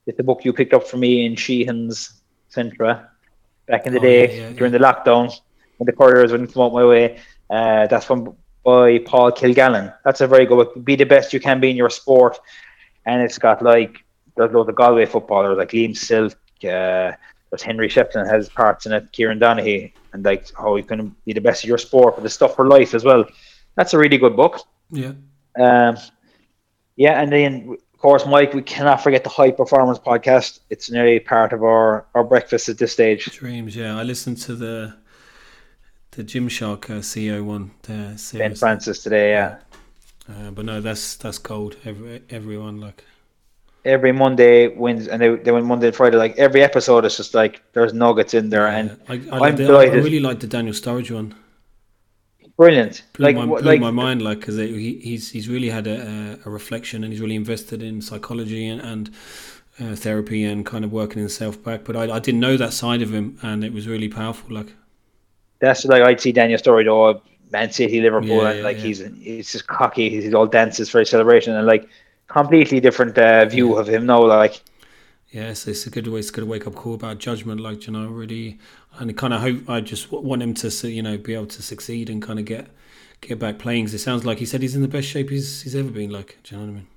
It's 0.07 0.17
the 0.17 0.24
book 0.24 0.45
you 0.45 0.53
picked 0.53 0.74
up 0.74 0.88
for 0.88 0.97
me 0.97 1.26
in 1.26 1.36
Sheehan's 1.36 2.22
Centra 2.51 3.07
back 3.67 3.86
in 3.86 3.93
the 3.93 3.99
Oh, 3.99 4.01
day 4.01 4.38
yeah, 4.38 4.47
yeah, 4.47 4.53
during 4.53 4.72
the 4.72 4.80
lockdown 4.80 5.32
when 5.78 5.86
the 5.86 5.91
couriers 5.93 6.32
wouldn't 6.32 6.53
come 6.53 6.63
out 6.63 6.74
my 6.74 6.86
way. 6.86 7.19
Uh, 7.49 7.88
that's 7.88 8.05
from 8.05 8.36
by 8.63 8.99
Paul 8.99 9.32
Kilgallen. 9.32 9.93
That's 10.05 10.22
a 10.22 10.28
very 10.28 10.45
good 10.45 10.55
book. 10.55 10.86
Be 10.86 10.95
the 10.95 11.03
best 11.05 11.34
you 11.34 11.39
can 11.39 11.59
be 11.59 11.69
in 11.69 11.76
your 11.76 11.89
sport, 11.89 12.39
and 13.05 13.22
it's 13.22 13.38
got 13.38 13.61
like 13.61 14.03
there's 14.38 14.51
loads 14.53 14.69
of 14.69 14.76
Galway 14.76 15.05
footballers 15.05 15.57
like 15.57 15.72
Liam 15.72 15.95
Silke. 15.97 16.36
Uh, 16.63 17.11
there's 17.49 17.61
Henry 17.63 17.89
Shefflin 17.89 18.26
has 18.30 18.47
parts 18.49 18.86
in 18.86 18.93
it. 18.93 19.11
Kieran 19.11 19.39
Donaghy, 19.39 19.91
and 20.14 20.24
like 20.26 20.51
how 20.55 20.76
you 20.76 20.84
can 20.84 21.16
be 21.26 21.34
the 21.34 21.41
best 21.41 21.64
of 21.64 21.68
your 21.68 21.78
sport, 21.78 22.16
but 22.16 22.24
the 22.24 22.30
stuff 22.30 22.55
for 22.55 22.68
life 22.68 22.93
as 22.93 23.03
well. 23.03 23.26
That's 23.76 23.93
a 23.93 23.97
really 23.97 24.18
good 24.18 24.36
book. 24.36 24.62
Yeah. 24.89 25.14
Um, 25.59 25.97
yeah, 26.95 27.22
and 27.22 27.32
then 27.32 27.78
of 27.93 27.99
course, 27.99 28.26
Mike, 28.26 28.53
we 28.53 28.62
cannot 28.62 29.01
forget 29.01 29.24
the 29.24 29.30
High 29.30 29.51
Performance 29.51 29.99
podcast. 29.99 30.59
It's 30.70 30.89
nearly 30.91 31.20
part 31.20 31.53
of 31.53 31.64
our 31.64 32.05
our 32.14 32.24
breakfast 32.24 32.70
at 32.70 32.78
this 32.78 32.91
stage. 32.91 33.26
Dreams, 33.38 33.76
yeah. 33.76 33.97
I 33.97 34.03
listened 34.03 34.38
to 34.39 34.55
the 34.55 34.97
the 36.12 36.24
Gymshark 36.24 36.89
uh, 36.89 36.99
CEO 37.01 37.43
one. 37.43 37.72
The 37.84 38.36
ben 38.38 38.55
Francis 38.55 39.03
today, 39.03 39.32
yeah. 39.32 39.57
Uh, 40.30 40.51
but 40.51 40.66
no, 40.66 40.82
that's 40.82 41.16
that's 41.16 41.38
cold. 41.38 41.78
Every 41.86 42.22
everyone 42.30 42.80
like 42.80 43.03
every 43.86 44.11
Monday 44.11 44.67
wins, 44.67 45.07
and 45.07 45.21
they 45.21 45.36
they 45.36 45.51
went 45.51 45.65
Monday 45.65 45.88
and 45.88 45.95
Friday. 45.95 46.17
Like 46.17 46.38
every 46.38 46.63
episode 46.63 47.05
is 47.05 47.17
just 47.17 47.34
like 47.34 47.61
there's 47.73 47.93
nuggets 47.93 48.34
in 48.34 48.49
there, 48.49 48.67
and 48.67 48.99
I, 49.07 49.13
I, 49.32 49.49
am 49.49 49.55
delighted. 49.55 49.99
I 49.99 50.03
really 50.03 50.19
like 50.19 50.39
the 50.39 50.47
Daniel 50.47 50.73
Sturridge 50.73 51.11
one. 51.11 51.36
Brilliant, 52.57 53.03
blew 53.13 53.25
like 53.25 53.36
my, 53.36 53.45
blew 53.45 53.59
like, 53.59 53.82
my 53.82 53.91
mind, 53.91 54.21
like 54.21 54.39
because 54.39 54.57
he, 54.57 54.99
he's 54.99 55.32
he's 55.32 55.49
really 55.49 55.69
had 55.69 55.88
a, 55.88 56.39
a, 56.45 56.49
reflection, 56.49 57.03
and 57.03 57.11
he's 57.11 57.21
really 57.21 57.36
invested 57.36 57.82
in 57.82 58.01
psychology 58.01 58.67
and. 58.67 58.82
and 58.82 59.11
uh, 59.79 59.95
therapy 59.95 60.43
and 60.43 60.65
kind 60.65 60.84
of 60.84 60.91
working 60.91 61.19
himself 61.19 61.63
back, 61.63 61.84
but 61.86 61.95
I, 61.95 62.03
I 62.15 62.19
didn't 62.19 62.41
know 62.41 62.57
that 62.57 62.73
side 62.73 63.01
of 63.01 63.11
him, 63.13 63.39
and 63.41 63.63
it 63.63 63.73
was 63.73 63.88
really 63.88 64.09
powerful. 64.09 64.53
Like 64.53 64.67
that's 65.59 65.86
like 65.86 66.03
I'd 66.03 66.19
see 66.19 66.32
Daniel 66.32 66.59
Sturridge, 66.59 66.88
oh, 66.88 67.21
Man 67.51 67.71
City, 67.71 68.01
Liverpool, 68.01 68.43
yeah, 68.43 68.49
and 68.49 68.63
like 68.63 68.77
yeah. 68.77 68.84
he's 68.84 68.99
he's 69.21 69.51
just 69.51 69.67
cocky. 69.67 70.09
He's 70.09 70.34
all 70.34 70.45
dances 70.45 70.89
for 70.89 70.99
a 70.99 71.05
celebration, 71.05 71.55
and 71.55 71.65
like 71.65 71.88
completely 72.32 72.79
different 72.79 73.17
uh, 73.17 73.45
view 73.45 73.77
of 73.77 73.88
him 73.88 74.05
now. 74.05 74.25
Like, 74.25 74.61
yes, 75.32 75.67
it's 75.67 75.86
a 75.86 75.89
good 75.89 76.07
way. 76.07 76.19
It's 76.19 76.29
a 76.29 76.34
good 76.34 76.45
wake 76.45 76.67
up 76.67 76.75
call 76.75 76.93
about 76.93 77.19
judgment. 77.19 77.59
Like, 77.61 77.88
you 77.88 77.93
know, 77.93 78.07
really, 78.07 78.59
and 78.99 79.15
kind 79.17 79.34
of 79.34 79.41
hope. 79.41 79.69
I 79.69 79.82
just 79.82 80.11
want 80.11 80.41
him 80.41 80.53
to, 80.55 80.89
you 80.89 81.03
know, 81.03 81.17
be 81.17 81.34
able 81.34 81.47
to 81.47 81.61
succeed 81.61 82.09
and 82.09 82.21
kind 82.21 82.39
of 82.39 82.45
get 82.45 82.67
get 83.21 83.39
back 83.39 83.59
playing. 83.59 83.86
Cause 83.86 83.93
it 83.93 83.99
sounds 83.99 84.25
like 84.25 84.39
he 84.39 84.45
said 84.45 84.61
he's 84.61 84.75
in 84.75 84.82
the 84.82 84.88
best 84.88 85.07
shape 85.07 85.29
he's 85.29 85.61
he's 85.61 85.75
ever 85.75 85.89
been. 85.89 86.09
Like, 86.09 86.38
do 86.43 86.55
you 86.55 86.61
know 86.61 86.67
what 86.67 86.71
I 86.71 86.75
mean? 86.75 86.88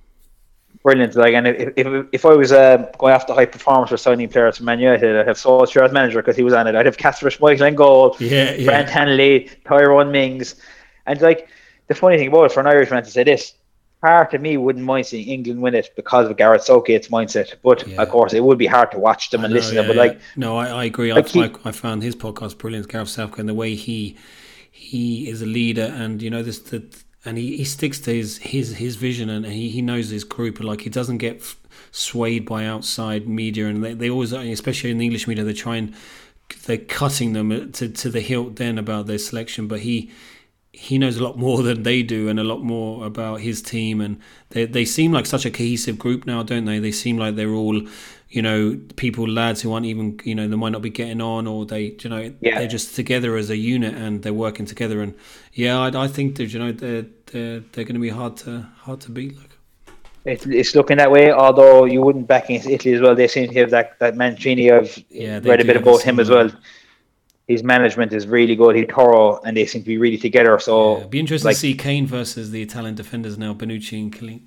Brilliant. 0.83 1.15
Like, 1.15 1.33
and 1.33 1.47
if 1.47 1.73
if, 1.75 2.05
if 2.11 2.25
I 2.25 2.33
was 2.33 2.51
uh, 2.51 2.91
going 2.97 3.13
after 3.13 3.33
high 3.33 3.45
performance 3.45 3.91
or 3.91 3.97
signing 3.97 4.29
players 4.29 4.57
from 4.57 4.67
Man 4.67 4.79
United, 4.79 5.15
I'd 5.15 5.27
have 5.27 5.37
Solskjaer 5.37 5.85
as 5.85 5.91
manager 5.91 6.21
because 6.21 6.35
he 6.35 6.43
was 6.43 6.53
on 6.53 6.67
it. 6.67 6.75
I'd 6.75 6.85
have 6.85 6.97
Kasper 6.97 7.29
Schmeichel 7.29 7.67
in 7.67 7.75
goal. 7.75 8.15
Yeah, 8.19 8.53
yeah. 8.53 8.65
Grant 8.65 8.89
Hanley, 8.89 9.49
Tyrone 9.65 10.11
Mings, 10.11 10.55
and 11.05 11.19
like 11.21 11.47
the 11.87 11.95
funny 11.95 12.17
thing 12.17 12.27
about 12.27 12.45
it 12.45 12.51
for 12.51 12.59
an 12.59 12.67
Irishman 12.67 13.03
to 13.03 13.09
say 13.09 13.23
this, 13.23 13.53
part 14.05 14.33
of 14.33 14.41
me 14.41 14.55
wouldn't 14.55 14.85
mind 14.85 15.07
seeing 15.07 15.27
England 15.27 15.61
win 15.61 15.73
it 15.73 15.89
because 15.95 16.29
of 16.29 16.37
Gareth 16.37 16.63
Southgate's 16.63 17.07
mindset. 17.07 17.55
But 17.63 17.87
yeah. 17.87 18.01
of 18.01 18.09
course, 18.09 18.33
it 18.33 18.43
would 18.43 18.57
be 18.57 18.67
hard 18.67 18.91
to 18.91 18.99
watch 18.99 19.31
them 19.31 19.43
and 19.43 19.51
know, 19.51 19.57
listen 19.57 19.75
yeah, 19.75 19.81
to 19.81 19.87
them. 19.87 19.97
But 19.97 20.07
like, 20.07 20.19
no, 20.35 20.57
I, 20.57 20.67
I 20.67 20.83
agree. 20.85 21.11
Like 21.13 21.35
I, 21.35 21.51
I, 21.65 21.71
found 21.71 22.03
his 22.03 22.15
podcast 22.15 22.57
brilliant, 22.57 22.87
Gareth 22.87 23.09
Southgate, 23.09 23.39
and 23.39 23.49
the 23.49 23.53
way 23.53 23.75
he 23.75 24.15
he 24.69 25.27
is 25.27 25.41
a 25.41 25.45
leader, 25.45 25.91
and 25.95 26.21
you 26.21 26.29
know 26.29 26.43
this 26.43 26.59
the 26.59 26.83
and 27.25 27.37
he, 27.37 27.57
he 27.57 27.63
sticks 27.63 27.99
to 28.01 28.13
his 28.13 28.37
his 28.37 28.75
his 28.75 28.95
vision, 28.95 29.29
and 29.29 29.45
he, 29.45 29.69
he 29.69 29.81
knows 29.81 30.09
his 30.09 30.23
group. 30.23 30.57
And 30.57 30.67
like 30.67 30.81
he 30.81 30.89
doesn't 30.89 31.17
get 31.17 31.43
swayed 31.91 32.45
by 32.45 32.65
outside 32.65 33.27
media, 33.27 33.67
and 33.67 33.83
they, 33.83 33.93
they 33.93 34.09
always, 34.09 34.31
especially 34.33 34.91
in 34.91 34.99
the 34.99 35.05
English 35.05 35.27
media, 35.27 35.43
they 35.43 35.53
try 35.53 35.77
and 35.77 35.93
they're 36.65 36.77
cutting 36.77 37.33
them 37.33 37.71
to 37.71 37.89
to 37.89 38.09
the 38.09 38.21
hilt 38.21 38.57
then 38.57 38.77
about 38.77 39.07
their 39.07 39.17
selection, 39.17 39.67
but 39.67 39.79
he 39.79 40.11
he 40.75 40.97
knows 40.97 41.17
a 41.17 41.23
lot 41.23 41.37
more 41.37 41.63
than 41.63 41.83
they 41.83 42.03
do 42.03 42.27
and 42.27 42.39
a 42.39 42.43
lot 42.43 42.61
more 42.61 43.05
about 43.05 43.39
his 43.39 43.61
team. 43.61 44.01
And 44.01 44.19
they 44.49 44.65
they 44.65 44.85
seem 44.85 45.11
like 45.11 45.25
such 45.25 45.45
a 45.45 45.51
cohesive 45.51 45.97
group 45.97 46.25
now 46.25 46.43
don't 46.43 46.65
they? 46.65 46.79
They 46.79 46.91
seem 46.91 47.17
like 47.17 47.35
they're 47.35 47.53
all 47.53 47.81
you 48.29 48.41
know 48.41 48.77
people 48.95 49.27
lads 49.27 49.61
who 49.61 49.71
aren't 49.71 49.85
even 49.85 50.19
you 50.23 50.35
know 50.35 50.47
they 50.47 50.55
might 50.55 50.71
not 50.71 50.81
be 50.81 50.89
getting 50.89 51.21
on 51.21 51.47
or 51.47 51.65
they 51.65 51.95
you 52.01 52.09
know 52.09 52.33
yeah. 52.41 52.59
they're 52.59 52.67
just 52.67 52.95
together 52.95 53.37
as 53.37 53.49
a 53.49 53.57
unit 53.57 53.93
and 53.95 54.23
they're 54.23 54.33
working 54.33 54.65
together. 54.65 55.01
And 55.01 55.15
yeah 55.53 55.79
I, 55.79 56.03
I 56.03 56.07
think 56.07 56.35
that 56.35 56.53
you 56.53 56.59
know 56.59 56.71
they're 56.71 57.05
they're, 57.27 57.61
they're 57.71 57.85
going 57.85 57.95
to 57.95 57.99
be 57.99 58.09
hard 58.09 58.37
to 58.37 58.67
hard 58.77 59.01
to 59.01 59.11
beat 59.11 59.37
like. 59.37 59.51
It's, 60.25 60.45
it's 60.47 60.73
looking 60.73 60.97
that 60.97 61.11
way 61.11 61.31
although 61.31 61.85
you 61.85 62.01
wouldn't 62.01 62.27
back 62.27 62.45
against 62.45 62.67
Italy 62.67 62.95
as 62.95 63.01
well. 63.01 63.15
They 63.15 63.27
seem 63.27 63.47
to 63.47 63.59
have 63.59 63.69
that 63.71 63.97
that 63.99 64.15
Mancini 64.17 64.71
I've 64.71 65.03
yeah, 65.09 65.39
read 65.43 65.61
a 65.61 65.65
bit 65.65 65.77
about 65.77 66.01
him 66.01 66.19
as 66.19 66.29
well 66.29 66.51
his 67.47 67.63
management 67.63 68.11
is 68.11 68.27
really 68.27 68.55
good. 68.55 68.75
He's 68.75 68.87
thorough, 68.87 69.39
and 69.43 69.55
they 69.55 69.65
seem 69.65 69.81
to 69.83 69.87
be 69.87 69.97
really 69.97 70.17
together. 70.17 70.57
So 70.59 70.99
yeah, 70.99 71.07
be 71.07 71.19
interesting 71.19 71.49
like, 71.49 71.55
to 71.55 71.59
see 71.59 71.73
Kane 71.75 72.07
versus 72.07 72.51
the 72.51 72.61
Italian 72.61 72.95
defenders 72.95 73.37
now, 73.37 73.53
Bonucci 73.53 73.99
and 73.99 74.15
Chiellini. 74.15 74.41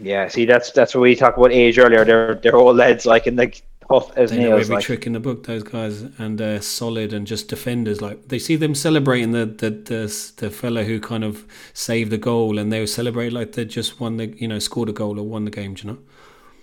Yeah, 0.00 0.28
see, 0.28 0.44
that's 0.44 0.70
that's 0.72 0.94
what 0.94 1.02
we 1.02 1.14
talked 1.16 1.36
about 1.36 1.52
age 1.52 1.78
earlier. 1.78 2.04
They're 2.04 2.34
they're 2.36 2.56
all 2.56 2.74
lads 2.74 3.06
like 3.06 3.26
in 3.26 3.36
the 3.36 3.52
tough 3.88 4.16
as 4.16 4.30
they 4.30 4.38
nails. 4.38 4.50
Know 4.50 4.56
every 4.56 4.74
like. 4.76 4.84
trick 4.84 5.06
in 5.06 5.12
the 5.12 5.20
book, 5.20 5.44
those 5.44 5.62
guys, 5.62 6.02
and 6.18 6.40
uh, 6.40 6.60
solid 6.60 7.12
and 7.12 7.26
just 7.26 7.48
defenders. 7.48 8.00
Like 8.00 8.28
they 8.28 8.38
see 8.38 8.56
them 8.56 8.74
celebrating 8.74 9.32
the 9.32 9.44
the 9.44 9.70
the, 9.70 10.32
the 10.36 10.50
fellow 10.50 10.84
who 10.84 11.00
kind 11.00 11.24
of 11.24 11.44
saved 11.74 12.10
the 12.10 12.18
goal, 12.18 12.58
and 12.58 12.72
they 12.72 12.80
will 12.80 12.86
celebrate 12.86 13.32
like 13.32 13.52
they 13.52 13.64
just 13.64 14.00
won 14.00 14.16
the 14.16 14.28
you 14.28 14.48
know 14.48 14.58
scored 14.58 14.88
a 14.88 14.92
goal 14.92 15.18
or 15.18 15.24
won 15.24 15.44
the 15.44 15.50
game. 15.50 15.76
you 15.78 15.90
know? 15.90 15.98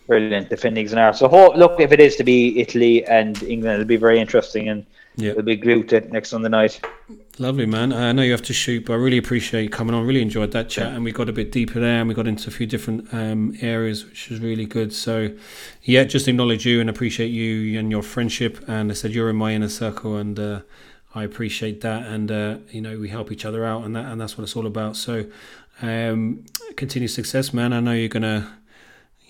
Brilliant 0.07 0.49
defending 0.49 0.87
scenario. 0.87 1.11
So 1.11 1.27
look, 1.55 1.79
if 1.79 1.91
it 1.91 1.99
is 1.99 2.15
to 2.15 2.23
be 2.23 2.59
Italy 2.59 3.05
and 3.05 3.41
England, 3.43 3.75
it'll 3.75 3.85
be 3.85 3.97
very 3.97 4.19
interesting 4.19 4.69
and 4.69 4.85
yeah. 5.19 5.33
We'll 5.33 5.43
be 5.43 5.55
glued 5.55 5.89
to 5.89 6.01
next 6.01 6.29
Sunday 6.29 6.49
night. 6.49 6.79
Lovely, 7.37 7.65
man. 7.65 7.93
I 7.93 8.11
know 8.11 8.21
you 8.21 8.31
have 8.31 8.41
to 8.43 8.53
shoot, 8.53 8.85
but 8.85 8.93
I 8.93 8.95
really 8.97 9.17
appreciate 9.17 9.63
you 9.63 9.69
coming 9.69 9.93
on. 9.93 10.05
Really 10.05 10.21
enjoyed 10.21 10.51
that 10.51 10.69
chat, 10.69 10.93
and 10.93 11.03
we 11.03 11.11
got 11.11 11.29
a 11.29 11.33
bit 11.33 11.51
deeper 11.51 11.79
there, 11.79 11.99
and 11.99 12.07
we 12.07 12.13
got 12.13 12.27
into 12.27 12.49
a 12.49 12.51
few 12.51 12.65
different 12.65 13.13
um, 13.13 13.55
areas, 13.61 14.05
which 14.05 14.29
was 14.29 14.39
really 14.39 14.65
good. 14.65 14.93
So, 14.93 15.33
yeah, 15.83 16.03
just 16.03 16.27
acknowledge 16.27 16.65
you 16.65 16.81
and 16.81 16.89
appreciate 16.89 17.27
you 17.27 17.79
and 17.79 17.91
your 17.91 18.03
friendship. 18.03 18.63
And 18.67 18.91
I 18.91 18.93
said 18.93 19.11
you're 19.11 19.29
in 19.29 19.35
my 19.35 19.53
inner 19.53 19.69
circle, 19.69 20.17
and 20.17 20.39
uh, 20.39 20.61
I 21.15 21.23
appreciate 21.23 21.81
that. 21.81 22.07
And 22.07 22.31
uh, 22.31 22.57
you 22.71 22.81
know, 22.81 22.97
we 22.97 23.09
help 23.09 23.31
each 23.31 23.45
other 23.45 23.65
out, 23.65 23.83
and 23.83 23.95
that 23.95 24.05
and 24.05 24.19
that's 24.19 24.37
what 24.37 24.43
it's 24.43 24.55
all 24.55 24.67
about. 24.67 24.95
So, 24.95 25.25
um, 25.81 26.45
continue 26.75 27.07
success, 27.07 27.53
man. 27.53 27.73
I 27.73 27.79
know 27.79 27.93
you're 27.93 28.09
gonna 28.09 28.57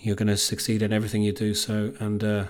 you're 0.00 0.16
gonna 0.16 0.36
succeed 0.36 0.82
in 0.82 0.92
everything 0.92 1.22
you 1.22 1.32
do. 1.32 1.54
So, 1.54 1.92
and 2.00 2.24
uh, 2.24 2.44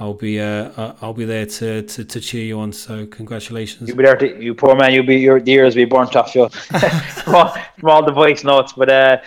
I'll 0.00 0.14
be 0.14 0.40
uh, 0.40 0.70
uh, 0.78 0.96
I'll 1.02 1.12
be 1.12 1.26
there 1.26 1.44
to, 1.44 1.82
to, 1.82 2.04
to 2.04 2.20
cheer 2.20 2.42
you 2.42 2.58
on. 2.58 2.72
So 2.72 3.06
congratulations. 3.06 3.86
You'll 3.86 3.98
be 3.98 4.04
there, 4.04 4.16
to, 4.16 4.42
you 4.42 4.54
poor 4.54 4.74
man. 4.74 4.94
You'll 4.94 5.04
be 5.04 5.16
your 5.16 5.42
ears 5.44 5.76
will 5.76 5.82
be 5.82 5.84
burnt 5.84 6.16
off 6.16 6.34
you 6.34 6.48
from, 6.48 7.34
all, 7.34 7.54
from 7.78 7.90
all 7.90 8.02
the 8.02 8.10
voice 8.10 8.42
notes. 8.42 8.72
But 8.72 8.88
uh, 8.88 9.18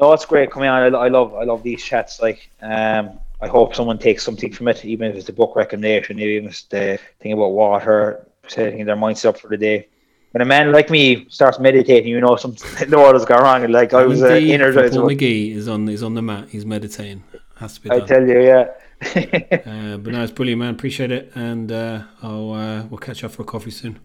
no, 0.00 0.12
it's 0.12 0.26
great 0.26 0.50
coming 0.50 0.68
on. 0.68 0.94
I, 0.94 0.98
I 0.98 1.08
love 1.08 1.32
I 1.34 1.44
love 1.44 1.62
these 1.62 1.82
chats. 1.82 2.20
Like 2.20 2.50
um, 2.60 3.20
I 3.40 3.46
hope 3.46 3.76
someone 3.76 3.98
takes 3.98 4.24
something 4.24 4.52
from 4.52 4.66
it, 4.66 4.84
even 4.84 5.10
if 5.10 5.16
it's 5.16 5.26
the 5.26 5.32
book 5.32 5.54
recommendation, 5.54 6.18
even 6.18 6.46
if 6.46 6.50
it's 6.50 6.62
the 6.64 6.98
thing 7.20 7.32
about 7.32 7.52
water, 7.52 8.26
setting 8.48 8.84
their 8.84 8.96
minds 8.96 9.24
up 9.24 9.38
for 9.38 9.46
the 9.46 9.56
day. 9.56 9.86
When 10.32 10.42
a 10.42 10.44
man 10.44 10.72
like 10.72 10.90
me 10.90 11.28
starts 11.30 11.60
meditating, 11.60 12.10
you 12.10 12.20
know 12.20 12.34
something 12.34 12.88
the 12.90 12.98
water's 12.98 13.24
gone 13.24 13.44
wrong. 13.44 13.62
And 13.62 13.72
like 13.72 13.94
I 13.94 14.04
was 14.04 14.24
uh, 14.24 14.26
energized. 14.26 14.94
Paul 14.94 15.04
McGee 15.04 15.54
is 15.54 15.68
on 15.68 15.88
is 15.88 16.02
on 16.02 16.14
the 16.14 16.22
mat. 16.22 16.48
He's 16.48 16.66
meditating. 16.66 17.22
Has 17.58 17.74
to 17.74 17.80
be. 17.82 17.90
Done. 17.90 18.02
I 18.02 18.04
tell 18.04 18.26
you, 18.26 18.42
yeah. 18.42 18.66
uh, 19.02 19.98
but 19.98 20.12
no, 20.12 20.22
it's 20.22 20.32
brilliant, 20.32 20.60
man. 20.60 20.74
Appreciate 20.74 21.10
it, 21.10 21.32
and 21.34 21.70
uh, 21.70 22.02
I'll 22.22 22.52
uh, 22.52 22.82
we'll 22.84 22.98
catch 22.98 23.22
up 23.24 23.32
for 23.32 23.42
a 23.42 23.44
coffee 23.44 23.70
soon. 23.70 23.98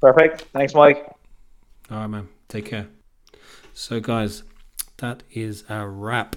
Perfect. 0.00 0.42
Thanks, 0.52 0.74
Mike. 0.74 1.06
All 1.90 1.98
right, 1.98 2.06
man. 2.08 2.28
Take 2.48 2.66
care. 2.66 2.88
So, 3.74 4.00
guys, 4.00 4.42
that 4.96 5.22
is 5.30 5.64
a 5.68 5.86
wrap 5.86 6.36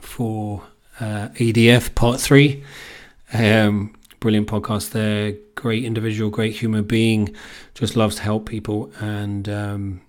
for 0.00 0.64
uh, 0.98 1.28
ADF 1.34 1.94
Part 1.94 2.20
Three. 2.20 2.64
Um, 3.32 3.94
brilliant 4.18 4.48
podcast 4.48 4.90
there. 4.90 5.34
Great 5.54 5.84
individual, 5.84 6.30
great 6.30 6.56
human 6.56 6.84
being. 6.84 7.34
Just 7.74 7.94
loves 7.94 8.16
to 8.16 8.22
help 8.22 8.48
people, 8.48 8.90
and 8.98 9.48
um, 9.48 10.00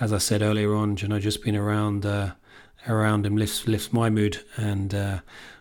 as 0.00 0.12
I 0.12 0.18
said 0.18 0.42
earlier 0.42 0.74
on, 0.74 0.98
you 0.98 1.08
know, 1.08 1.18
just 1.18 1.42
being 1.42 1.56
around 1.56 2.04
uh, 2.04 2.32
around 2.86 3.26
him 3.26 3.36
lifts 3.36 3.66
lifts 3.66 3.92
my 3.92 4.10
mood 4.10 4.42
and 4.56 4.94
uh, 4.94 5.20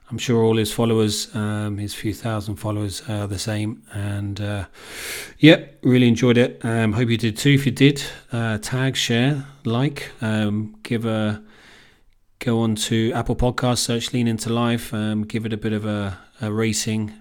I'm 0.10 0.18
sure 0.18 0.42
all 0.42 0.56
his 0.56 0.72
followers, 0.72 1.36
um, 1.36 1.78
his 1.78 1.94
few 1.94 2.14
thousand 2.14 2.56
followers, 2.56 3.02
are 3.10 3.28
the 3.28 3.38
same. 3.38 3.84
And 3.94 4.40
uh, 4.40 4.66
yeah, 5.38 5.66
really 5.84 6.08
enjoyed 6.08 6.38
it. 6.38 6.64
Um, 6.64 6.94
hope 6.94 7.10
you 7.10 7.18
did 7.18 7.36
too. 7.36 7.52
If 7.52 7.66
you 7.66 7.74
did, 7.74 8.02
uh, 8.32 8.58
tag, 8.60 8.96
share, 8.96 9.46
like, 9.66 10.12
um, 10.22 10.78
give 10.84 11.06
a 11.06 11.44
go 12.40 12.60
on 12.60 12.76
to 12.76 13.12
Apple 13.14 13.36
Podcast, 13.36 13.80
search 13.80 14.14
Lean 14.14 14.28
Into 14.28 14.50
Life, 14.54 14.94
um, 14.94 15.24
give 15.24 15.46
it 15.46 15.52
a 15.52 15.58
bit 15.58 15.74
of 15.74 15.86
a, 15.86 16.18
a 16.42 16.54
rating. 16.54 17.12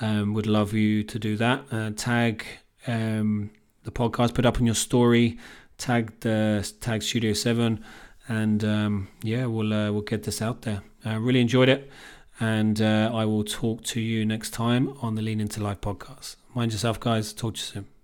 Um, 0.00 0.32
would 0.34 0.46
love 0.46 0.72
you 0.72 1.02
to 1.02 1.18
do 1.18 1.36
that. 1.36 1.64
Uh, 1.72 1.90
tag 1.96 2.44
um, 2.86 3.50
the 3.82 3.90
podcast, 3.90 4.34
put 4.34 4.46
up 4.46 4.58
on 4.58 4.66
your 4.66 4.76
story. 4.76 5.38
Tag 5.78 6.12
the 6.20 6.70
tag 6.80 7.02
Studio 7.02 7.32
Seven, 7.32 7.82
and 8.28 8.62
yeah, 9.22 9.46
we'll 9.46 9.72
uh, 9.72 9.90
we'll 9.90 10.02
get 10.02 10.22
this 10.22 10.40
out 10.42 10.62
there. 10.62 10.82
I 11.04 11.14
really 11.14 11.40
enjoyed 11.40 11.70
it. 11.70 11.90
And 12.40 12.80
uh, 12.80 13.10
I 13.12 13.26
will 13.26 13.44
talk 13.44 13.84
to 13.84 14.00
you 14.00 14.24
next 14.24 14.50
time 14.50 14.96
on 15.02 15.14
the 15.14 15.22
Lean 15.22 15.40
Into 15.40 15.62
Life 15.62 15.82
podcast. 15.82 16.36
Mind 16.54 16.72
yourself, 16.72 16.98
guys. 16.98 17.34
Talk 17.34 17.54
to 17.54 17.58
you 17.58 17.64
soon. 17.64 17.99